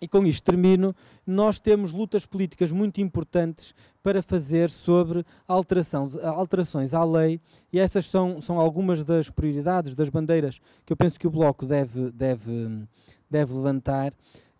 e 0.00 0.08
com 0.08 0.26
isto 0.26 0.44
termino, 0.44 0.94
nós 1.26 1.58
temos 1.58 1.92
lutas 1.92 2.26
políticas 2.26 2.72
muito 2.72 3.00
importantes 3.00 3.74
para 4.02 4.22
fazer 4.22 4.68
sobre 4.68 5.24
alterações 5.48 6.92
à 6.92 7.04
lei 7.04 7.40
e 7.72 7.78
essas 7.78 8.06
são, 8.06 8.40
são 8.40 8.60
algumas 8.60 9.02
das 9.02 9.30
prioridades, 9.30 9.94
das 9.94 10.08
bandeiras 10.08 10.60
que 10.84 10.92
eu 10.92 10.96
penso 10.96 11.18
que 11.18 11.26
o 11.26 11.30
Bloco 11.30 11.64
deve, 11.64 12.10
deve, 12.10 12.86
deve 13.30 13.54
levantar. 13.54 14.12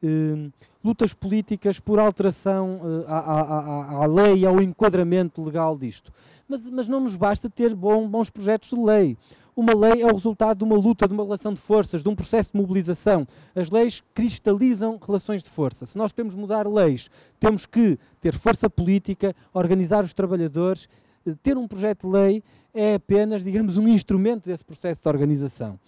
Uh, 0.03 0.53
lutas 0.85 1.15
políticas 1.15 1.81
por 1.81 1.99
alteração 1.99 2.81
uh, 2.83 3.05
à, 3.07 3.19
à, 3.19 3.95
à, 4.03 4.07
lei 4.07 4.45
ao 4.45 4.61
enquadramento 4.61 5.43
legal 5.43 5.79
disto. 5.79 6.13
Mas, 6.47 6.69
mas 6.69 6.89
não 6.89 7.01
nos 7.01 7.17
basta 7.17 7.49
ter 7.49 7.75
bom, 7.75 8.07
bons 8.07 8.29
projetos 8.29 8.69
de 8.69 8.77
lei. 8.77 9.17
Uma 9.57 9.73
lei 9.73 10.03
é 10.03 10.07
o 10.07 10.13
resultado 10.13 10.59
de 10.59 10.65
uma 10.65 10.77
luta, 10.77 11.07
de 11.07 11.15
uma 11.15 11.23
relação 11.23 11.53
de 11.53 11.61
forças, 11.61 12.03
de 12.03 12.09
um 12.09 12.15
processo 12.17 12.51
de 12.53 12.59
mobilização. 12.59 13.25
As 13.55 13.71
leis 13.71 14.03
cristalizam 14.13 14.99
relações 15.01 15.45
de 15.45 15.51
força. 15.51 15.87
Se 15.87 15.97
nós 15.97 16.11
queremos 16.11 16.35
mudar 16.35 16.67
leis, 16.67 17.09
temos 17.39 17.65
que 17.65 17.97
ter 18.21 18.35
força 18.35 18.69
política, 18.69 19.35
organizar 19.53 20.03
os 20.03 20.13
trabalhadores. 20.13 20.89
Eh, 21.25 21.37
ter 21.41 21.57
um 21.57 21.69
projeto 21.69 22.09
de 22.09 22.13
lei 22.13 22.43
é 22.75 22.95
apenas, 22.95 23.45
digamos, 23.45 23.77
um 23.77 23.87
instrumento 23.87 24.47
desse 24.47 24.65
processo 24.65 25.01
de 25.01 25.09
organização. 25.09 25.79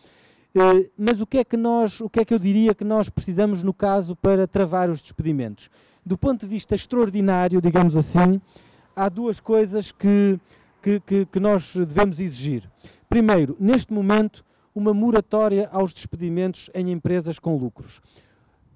Eh, 0.54 0.88
mas 0.96 1.20
o 1.20 1.26
que 1.26 1.38
é 1.38 1.44
que 1.44 1.56
nós, 1.56 2.00
o 2.00 2.08
que 2.08 2.20
é 2.20 2.24
que 2.24 2.32
eu 2.32 2.38
diria 2.38 2.72
que 2.72 2.84
nós 2.84 3.08
precisamos 3.08 3.64
no 3.64 3.74
caso 3.74 4.14
para 4.14 4.46
travar 4.46 4.88
os 4.88 5.02
despedimentos? 5.02 5.70
Do 6.04 6.16
ponto 6.16 6.42
de 6.42 6.46
vista 6.46 6.76
extraordinário, 6.76 7.60
digamos 7.60 7.96
assim, 7.96 8.40
há 8.94 9.08
duas 9.08 9.40
coisas 9.40 9.90
que, 9.90 10.38
que, 10.80 11.00
que, 11.00 11.26
que 11.26 11.40
nós 11.40 11.74
devemos 11.74 12.20
exigir. 12.20 12.70
Primeiro, 13.09 13.57
neste 13.59 13.92
momento, 13.92 14.44
uma 14.74 14.92
moratória 14.92 15.68
aos 15.72 15.92
despedimentos 15.92 16.68
em 16.74 16.90
empresas 16.90 17.38
com 17.38 17.57
lucros. 17.57 18.00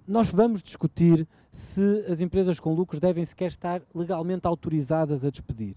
Nós 0.07 0.31
vamos 0.31 0.63
discutir 0.63 1.29
se 1.51 2.05
as 2.09 2.21
empresas 2.21 2.59
com 2.59 2.73
lucros 2.75 3.01
devem 3.01 3.25
sequer 3.25 3.49
estar 3.49 3.83
legalmente 3.95 4.47
autorizadas 4.47 5.25
a 5.25 5.31
despedir. 5.31 5.77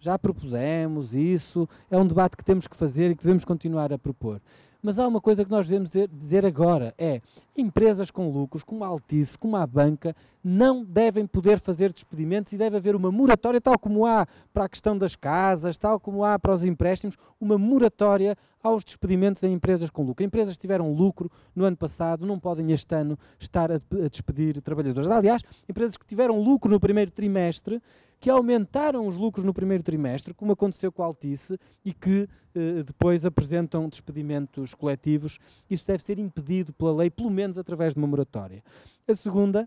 Já 0.00 0.18
propusemos 0.18 1.14
isso, 1.14 1.68
é 1.90 1.96
um 1.96 2.06
debate 2.06 2.36
que 2.36 2.44
temos 2.44 2.66
que 2.66 2.74
fazer 2.74 3.10
e 3.10 3.14
que 3.14 3.22
devemos 3.22 3.44
continuar 3.44 3.92
a 3.92 3.98
propor. 3.98 4.40
Mas 4.82 4.98
há 4.98 5.06
uma 5.06 5.20
coisa 5.20 5.44
que 5.44 5.50
nós 5.50 5.68
devemos 5.68 5.90
dizer 6.12 6.46
agora: 6.46 6.94
é 6.96 7.20
empresas 7.56 8.10
com 8.10 8.30
lucros, 8.30 8.62
como 8.62 8.84
a 8.84 8.86
Altice, 8.86 9.38
como 9.38 9.56
a 9.56 9.66
banca, 9.66 10.14
não 10.42 10.84
devem 10.84 11.26
poder 11.26 11.58
fazer 11.58 11.92
despedimentos 11.92 12.52
e 12.52 12.56
deve 12.56 12.76
haver 12.76 12.96
uma 12.96 13.12
moratória, 13.12 13.60
tal 13.60 13.78
como 13.78 14.06
há 14.06 14.26
para 14.52 14.64
a 14.64 14.68
questão 14.68 14.96
das 14.96 15.14
casas, 15.14 15.76
tal 15.76 16.00
como 16.00 16.24
há 16.24 16.38
para 16.38 16.54
os 16.54 16.64
empréstimos, 16.64 17.16
uma 17.40 17.58
moratória 17.58 18.36
aos 18.62 18.84
despedimentos 18.84 19.42
em 19.42 19.52
empresas 19.52 19.90
com 19.90 20.02
lucro. 20.02 20.24
Empresas 20.24 20.54
que 20.54 20.60
tiveram 20.60 20.92
lucro 20.92 21.30
no 21.54 21.64
ano 21.64 21.76
passado 21.76 22.26
não 22.26 22.38
podem 22.38 22.72
este 22.72 22.94
ano 22.94 23.18
estar 23.38 23.70
a, 23.70 23.80
despedir 24.10 24.60
trabalhadores. 24.62 25.10
Aliás, 25.10 25.42
empresas 25.68 25.96
que 25.96 26.06
tiveram 26.06 26.40
lucro 26.40 26.70
no 26.70 26.80
primeiro 26.80 27.10
trimestre 27.10 27.82
que 28.20 28.28
aumentaram 28.28 29.06
os 29.06 29.16
lucros 29.16 29.44
no 29.44 29.54
primeiro 29.54 29.82
trimestre, 29.82 30.34
como 30.34 30.52
aconteceu 30.52 30.92
com 30.92 31.02
a 31.02 31.06
Altice, 31.06 31.58
e 31.82 31.92
que 31.92 32.28
eh, 32.54 32.82
depois 32.82 33.24
apresentam 33.24 33.88
despedimentos 33.88 34.74
coletivos. 34.74 35.38
Isso 35.70 35.86
deve 35.86 36.02
ser 36.02 36.18
impedido 36.18 36.70
pela 36.74 36.94
lei, 36.94 37.10
pelo 37.10 37.30
menos 37.30 37.56
através 37.56 37.94
de 37.94 37.98
uma 37.98 38.06
moratória. 38.06 38.62
A 39.08 39.14
segunda 39.14 39.66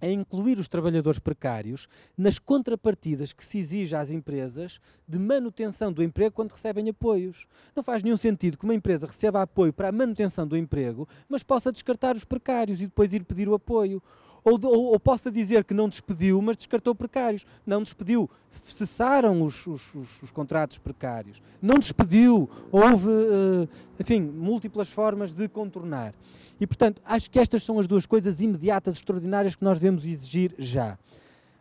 é 0.00 0.10
incluir 0.10 0.58
os 0.58 0.66
trabalhadores 0.66 1.20
precários 1.20 1.88
nas 2.18 2.38
contrapartidas 2.38 3.32
que 3.32 3.44
se 3.44 3.58
exige 3.58 3.94
às 3.94 4.10
empresas 4.10 4.80
de 5.06 5.18
manutenção 5.18 5.92
do 5.92 6.02
emprego 6.02 6.34
quando 6.34 6.50
recebem 6.50 6.88
apoios. 6.88 7.46
Não 7.74 7.84
faz 7.84 8.02
nenhum 8.02 8.16
sentido 8.16 8.58
que 8.58 8.64
uma 8.64 8.74
empresa 8.74 9.06
receba 9.06 9.42
apoio 9.42 9.72
para 9.72 9.88
a 9.88 9.92
manutenção 9.92 10.46
do 10.46 10.56
emprego, 10.56 11.08
mas 11.28 11.44
possa 11.44 11.70
descartar 11.70 12.16
os 12.16 12.24
precários 12.24 12.80
e 12.80 12.86
depois 12.86 13.12
ir 13.12 13.24
pedir 13.24 13.48
o 13.48 13.54
apoio 13.54 14.02
ou, 14.44 14.58
ou, 14.64 14.84
ou, 14.92 15.00
possa 15.00 15.30
dizer 15.30 15.64
que 15.64 15.72
não 15.72 15.88
despediu, 15.88 16.40
mas 16.42 16.56
descartou 16.56 16.94
precários. 16.94 17.46
Não 17.64 17.82
despediu, 17.82 18.28
cessaram 18.64 19.42
os, 19.42 19.66
os, 19.66 19.94
os, 19.94 20.22
os 20.22 20.30
contratos 20.30 20.78
precários. 20.78 21.40
Não 21.60 21.78
despediu, 21.78 22.50
houve, 22.70 23.08
uh, 23.08 23.68
enfim, 24.00 24.20
múltiplas 24.20 24.90
formas 24.90 25.32
de 25.32 25.48
contornar. 25.48 26.12
E, 26.60 26.66
portanto, 26.66 27.00
acho 27.04 27.30
que 27.30 27.38
estas 27.38 27.62
são 27.62 27.78
as 27.78 27.86
duas 27.86 28.06
coisas 28.06 28.40
imediatas, 28.40 28.96
extraordinárias 28.96 29.54
que 29.54 29.64
nós 29.64 29.78
devemos 29.78 30.04
exigir 30.04 30.54
já. 30.58 30.98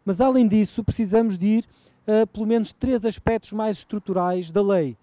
Mas, 0.04 0.20
além 0.20 0.48
disso, 0.48 0.84
precisamos 0.84 1.38
de 1.38 1.48
ir 1.48 1.66
a 2.08 2.26
pelo 2.26 2.48
menos 2.48 2.74
três 2.74 3.06
aspectos 3.06 3.52
mais 3.52 3.78
estruturais 3.78 4.52
da 4.52 4.62
lei. 4.62 4.98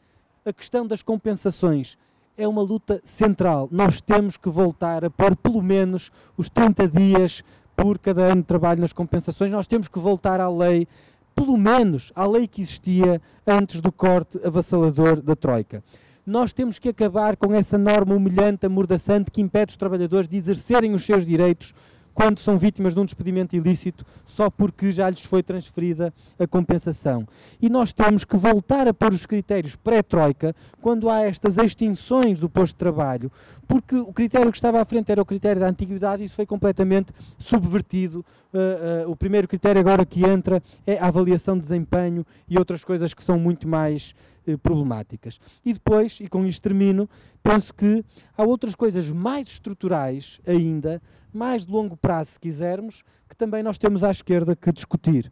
A 0.44 0.52
questão 0.52 0.86
das 0.86 1.02
compensações 1.02 1.96
é 2.36 2.46
uma 2.46 2.62
luta 2.62 3.00
central. 3.02 3.68
Nós 3.70 4.00
temos 4.00 4.36
que 4.36 4.48
voltar 4.48 5.04
a 5.04 5.10
pôr 5.10 5.36
pelo 5.36 5.60
menos 5.60 6.12
os 6.36 6.48
30 6.48 6.88
dias 6.88 7.42
por 7.78 7.96
cada 7.96 8.24
ano 8.24 8.42
de 8.42 8.48
trabalho 8.48 8.80
nas 8.80 8.92
compensações, 8.92 9.52
nós 9.52 9.68
temos 9.68 9.86
que 9.86 10.00
voltar 10.00 10.40
à 10.40 10.50
lei, 10.50 10.88
pelo 11.32 11.56
menos 11.56 12.10
à 12.16 12.26
lei 12.26 12.48
que 12.48 12.60
existia 12.60 13.22
antes 13.46 13.80
do 13.80 13.92
corte 13.92 14.36
avassalador 14.44 15.22
da 15.22 15.36
Troika. 15.36 15.82
Nós 16.26 16.52
temos 16.52 16.80
que 16.80 16.88
acabar 16.88 17.36
com 17.36 17.54
essa 17.54 17.78
norma 17.78 18.16
humilhante, 18.16 18.66
amordaçante, 18.66 19.30
que 19.30 19.40
impede 19.40 19.70
os 19.70 19.76
trabalhadores 19.76 20.28
de 20.28 20.36
exercerem 20.36 20.92
os 20.92 21.06
seus 21.06 21.24
direitos 21.24 21.72
quando 22.18 22.40
são 22.40 22.58
vítimas 22.58 22.94
de 22.94 23.00
um 23.00 23.04
despedimento 23.04 23.54
ilícito 23.54 24.04
só 24.26 24.50
porque 24.50 24.90
já 24.90 25.08
lhes 25.08 25.24
foi 25.24 25.40
transferida 25.40 26.12
a 26.36 26.48
compensação. 26.48 27.24
E 27.62 27.68
nós 27.70 27.92
temos 27.92 28.24
que 28.24 28.36
voltar 28.36 28.88
a 28.88 28.92
pôr 28.92 29.12
os 29.12 29.24
critérios 29.24 29.76
pré-troika 29.76 30.52
quando 30.82 31.08
há 31.08 31.20
estas 31.20 31.58
extinções 31.58 32.40
do 32.40 32.50
posto 32.50 32.74
de 32.74 32.78
trabalho, 32.80 33.30
porque 33.68 33.94
o 33.94 34.12
critério 34.12 34.50
que 34.50 34.56
estava 34.56 34.82
à 34.82 34.84
frente 34.84 35.12
era 35.12 35.22
o 35.22 35.24
critério 35.24 35.60
da 35.60 35.68
antiguidade 35.68 36.24
e 36.24 36.26
isso 36.26 36.34
foi 36.34 36.44
completamente 36.44 37.12
subvertido. 37.38 38.26
Uh, 38.52 39.06
uh, 39.06 39.10
o 39.12 39.14
primeiro 39.14 39.46
critério 39.46 39.78
agora 39.78 40.04
que 40.04 40.24
entra 40.24 40.60
é 40.84 40.98
a 40.98 41.06
avaliação 41.06 41.54
de 41.54 41.60
desempenho 41.60 42.26
e 42.48 42.58
outras 42.58 42.82
coisas 42.82 43.14
que 43.14 43.22
são 43.22 43.38
muito 43.38 43.68
mais 43.68 44.12
problemáticas. 44.56 45.38
E 45.64 45.72
depois, 45.72 46.18
e 46.20 46.28
com 46.28 46.46
isto 46.46 46.62
termino, 46.62 47.08
penso 47.42 47.74
que 47.74 48.04
há 48.36 48.44
outras 48.44 48.74
coisas 48.74 49.10
mais 49.10 49.48
estruturais 49.48 50.40
ainda 50.46 51.02
mais 51.32 51.64
de 51.64 51.70
longo 51.70 51.96
prazo, 51.96 52.32
se 52.32 52.40
quisermos, 52.40 53.04
que 53.28 53.36
também 53.36 53.62
nós 53.62 53.76
temos 53.76 54.02
à 54.02 54.10
esquerda 54.10 54.56
que 54.56 54.72
discutir. 54.72 55.30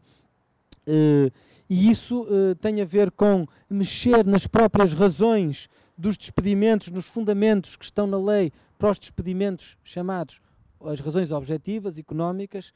Uh, 0.86 1.32
e 1.68 1.90
isso 1.90 2.22
uh, 2.22 2.54
tem 2.56 2.80
a 2.80 2.84
ver 2.84 3.10
com 3.10 3.46
mexer 3.68 4.24
nas 4.24 4.46
próprias 4.46 4.92
razões 4.92 5.68
dos 5.96 6.16
despedimentos, 6.16 6.90
nos 6.90 7.06
fundamentos 7.06 7.76
que 7.76 7.84
estão 7.84 8.06
na 8.06 8.18
lei 8.18 8.52
para 8.78 8.90
os 8.90 8.98
despedimentos 8.98 9.76
chamados 9.82 10.40
as 10.84 11.00
razões 11.00 11.30
objetivas, 11.30 11.98
económicas, 11.98 12.72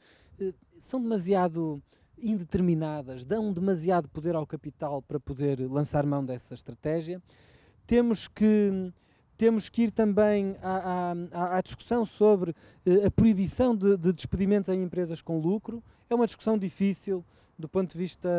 são 0.77 1.01
demasiado 1.01 1.81
indeterminadas, 2.21 3.25
dão 3.25 3.51
demasiado 3.51 4.09
poder 4.09 4.35
ao 4.35 4.45
capital 4.45 5.01
para 5.01 5.19
poder 5.19 5.59
lançar 5.69 6.05
mão 6.05 6.23
dessa 6.23 6.53
estratégia. 6.53 7.21
Temos 7.85 8.27
que 8.27 8.93
temos 9.41 9.69
que 9.69 9.85
ir 9.85 9.91
também 9.91 10.55
à, 10.61 11.15
à, 11.33 11.57
à 11.57 11.61
discussão 11.61 12.05
sobre 12.05 12.51
uh, 12.51 13.07
a 13.07 13.09
proibição 13.09 13.75
de, 13.75 13.97
de, 13.97 14.13
despedimentos 14.13 14.69
em 14.69 14.83
empresas 14.83 15.19
com 15.19 15.39
lucro. 15.39 15.81
É 16.07 16.13
uma 16.13 16.27
discussão 16.27 16.59
difícil 16.59 17.25
do 17.57 17.67
ponto 17.67 17.91
de 17.91 17.97
vista. 17.97 18.29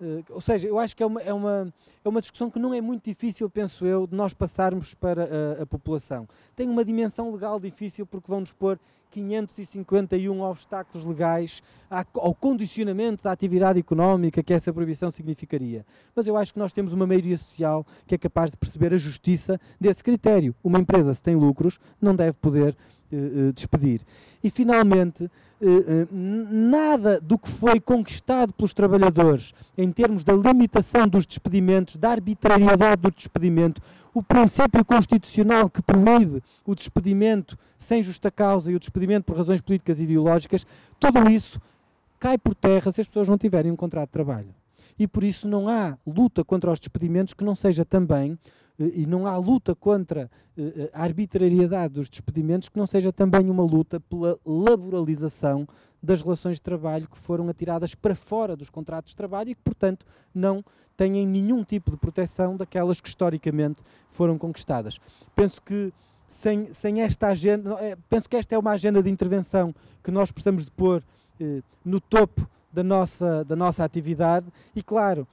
Uh, 0.00 0.24
ou 0.30 0.40
seja, 0.40 0.66
eu 0.66 0.78
acho 0.78 0.96
que 0.96 1.02
é 1.02 1.06
uma, 1.06 1.20
é, 1.20 1.34
uma, 1.34 1.74
é 2.02 2.08
uma 2.08 2.20
discussão 2.22 2.50
que 2.50 2.58
não 2.58 2.72
é 2.72 2.80
muito 2.80 3.04
difícil, 3.04 3.50
penso 3.50 3.84
eu, 3.84 4.06
de 4.06 4.16
nós 4.16 4.32
passarmos 4.32 4.94
para 4.94 5.28
a, 5.58 5.62
a 5.64 5.66
população. 5.66 6.26
Tem 6.56 6.66
uma 6.66 6.82
dimensão 6.82 7.30
legal 7.30 7.60
difícil 7.60 8.06
porque 8.06 8.30
vão 8.30 8.40
nos 8.40 8.54
pôr 8.54 8.80
551 9.10 10.40
obstáculos 10.42 11.06
legais 11.06 11.62
ao 12.14 12.34
condicionamento 12.34 13.22
da 13.22 13.32
atividade 13.32 13.78
económica 13.78 14.42
que 14.42 14.52
essa 14.52 14.72
proibição 14.72 15.10
significaria. 15.10 15.84
Mas 16.14 16.26
eu 16.26 16.36
acho 16.36 16.52
que 16.52 16.58
nós 16.58 16.72
temos 16.72 16.92
uma 16.92 17.06
maioria 17.06 17.38
social 17.38 17.86
que 18.06 18.14
é 18.14 18.18
capaz 18.18 18.50
de 18.50 18.56
perceber 18.56 18.92
a 18.92 18.96
justiça 18.96 19.60
desse 19.80 20.04
critério. 20.04 20.54
Uma 20.62 20.78
empresa, 20.78 21.14
se 21.14 21.22
tem 21.22 21.34
lucros, 21.34 21.78
não 22.00 22.14
deve 22.14 22.36
poder 22.38 22.76
uh, 23.12 23.52
despedir. 23.52 24.00
E, 24.42 24.50
finalmente, 24.50 25.24
uh, 25.24 26.08
nada 26.12 27.20
do 27.20 27.38
que 27.38 27.48
foi 27.48 27.80
conquistado 27.80 28.52
pelos 28.52 28.72
trabalhadores 28.72 29.52
em 29.76 29.90
termos 29.90 30.24
da 30.24 30.32
limitação 30.32 31.08
dos 31.08 31.26
despedimentos, 31.26 31.96
da 31.96 32.10
arbitrariedade 32.10 33.02
do 33.02 33.10
despedimento, 33.10 33.80
o 34.14 34.22
princípio 34.22 34.84
constitucional 34.84 35.68
que 35.70 35.82
proíbe 35.82 36.42
o 36.64 36.74
despedimento 36.74 37.58
sem 37.76 38.02
justa 38.02 38.30
causa 38.30 38.72
e 38.72 38.74
o 38.74 38.80
despedimento 38.80 39.24
por 39.24 39.36
razões 39.36 39.60
políticas 39.60 40.00
e 40.00 40.04
ideológicas, 40.04 40.66
tudo 40.98 41.28
isso 41.30 41.60
cai 42.18 42.36
por 42.36 42.54
terra 42.54 42.90
se 42.90 43.00
as 43.00 43.06
pessoas 43.06 43.28
não 43.28 43.38
tiverem 43.38 43.70
um 43.70 43.76
contrato 43.76 44.08
de 44.08 44.12
trabalho. 44.12 44.54
E 44.98 45.06
por 45.06 45.22
isso 45.22 45.46
não 45.46 45.68
há 45.68 45.96
luta 46.04 46.42
contra 46.42 46.72
os 46.72 46.80
despedimentos 46.80 47.32
que 47.32 47.44
não 47.44 47.54
seja 47.54 47.84
também 47.84 48.36
e 48.78 49.06
não 49.06 49.26
há 49.26 49.36
luta 49.36 49.74
contra 49.74 50.30
eh, 50.56 50.62
eh, 50.76 50.90
a 50.92 51.02
arbitrariedade 51.02 51.94
dos 51.94 52.08
despedimentos 52.08 52.68
que 52.68 52.78
não 52.78 52.86
seja 52.86 53.12
também 53.12 53.50
uma 53.50 53.64
luta 53.64 53.98
pela 54.00 54.38
laboralização 54.46 55.66
das 56.00 56.22
relações 56.22 56.56
de 56.56 56.62
trabalho 56.62 57.08
que 57.08 57.18
foram 57.18 57.48
atiradas 57.48 57.94
para 57.94 58.14
fora 58.14 58.54
dos 58.54 58.70
contratos 58.70 59.10
de 59.10 59.16
trabalho 59.16 59.50
e 59.50 59.54
que, 59.54 59.62
portanto, 59.62 60.06
não 60.32 60.64
têm 60.96 61.26
nenhum 61.26 61.64
tipo 61.64 61.90
de 61.90 61.96
proteção 61.96 62.56
daquelas 62.56 63.00
que 63.00 63.08
historicamente 63.08 63.82
foram 64.08 64.38
conquistadas. 64.38 64.98
Penso 65.34 65.60
que 65.60 65.92
sem, 66.28 66.72
sem 66.72 67.00
esta 67.02 67.28
agenda, 67.28 67.74
eh, 67.80 67.96
penso 68.08 68.28
que 68.28 68.36
esta 68.36 68.54
é 68.54 68.58
uma 68.58 68.72
agenda 68.72 69.02
de 69.02 69.10
intervenção 69.10 69.74
que 70.04 70.10
nós 70.10 70.30
precisamos 70.30 70.64
de 70.64 70.70
pôr 70.70 71.02
eh, 71.40 71.62
no 71.84 72.00
topo 72.00 72.48
da 72.72 72.84
nossa, 72.84 73.44
da 73.44 73.56
nossa 73.56 73.82
atividade 73.82 74.46
e, 74.76 74.82
claro, 74.82 75.26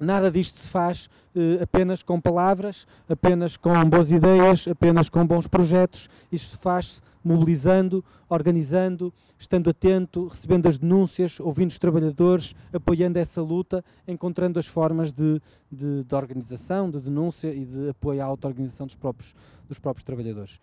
Nada 0.00 0.30
disto 0.30 0.58
se 0.58 0.68
faz 0.68 1.06
uh, 1.34 1.62
apenas 1.62 2.02
com 2.02 2.18
palavras, 2.18 2.86
apenas 3.06 3.56
com 3.56 3.72
boas 3.84 4.10
ideias, 4.10 4.66
apenas 4.66 5.10
com 5.10 5.26
bons 5.26 5.46
projetos. 5.46 6.08
Isto 6.32 6.56
se 6.56 6.62
faz 6.62 7.02
mobilizando, 7.22 8.02
organizando, 8.28 9.12
estando 9.38 9.68
atento, 9.68 10.26
recebendo 10.26 10.66
as 10.66 10.78
denúncias, 10.78 11.38
ouvindo 11.38 11.70
os 11.70 11.78
trabalhadores, 11.78 12.54
apoiando 12.72 13.18
essa 13.18 13.42
luta, 13.42 13.84
encontrando 14.08 14.58
as 14.58 14.66
formas 14.66 15.12
de, 15.12 15.40
de, 15.70 16.02
de 16.02 16.14
organização, 16.14 16.90
de 16.90 16.98
denúncia 16.98 17.52
e 17.52 17.66
de 17.66 17.90
apoio 17.90 18.22
à 18.22 18.24
auto-organização 18.24 18.86
dos 18.86 18.96
próprios, 18.96 19.34
dos 19.68 19.78
próprios 19.78 20.02
trabalhadores. 20.02 20.58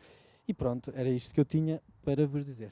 E 0.48 0.54
pronto, 0.54 0.92
era 0.96 1.10
isto 1.10 1.34
que 1.34 1.40
eu 1.40 1.46
tinha 1.46 1.80
para 2.04 2.26
vos 2.26 2.44
dizer. 2.44 2.72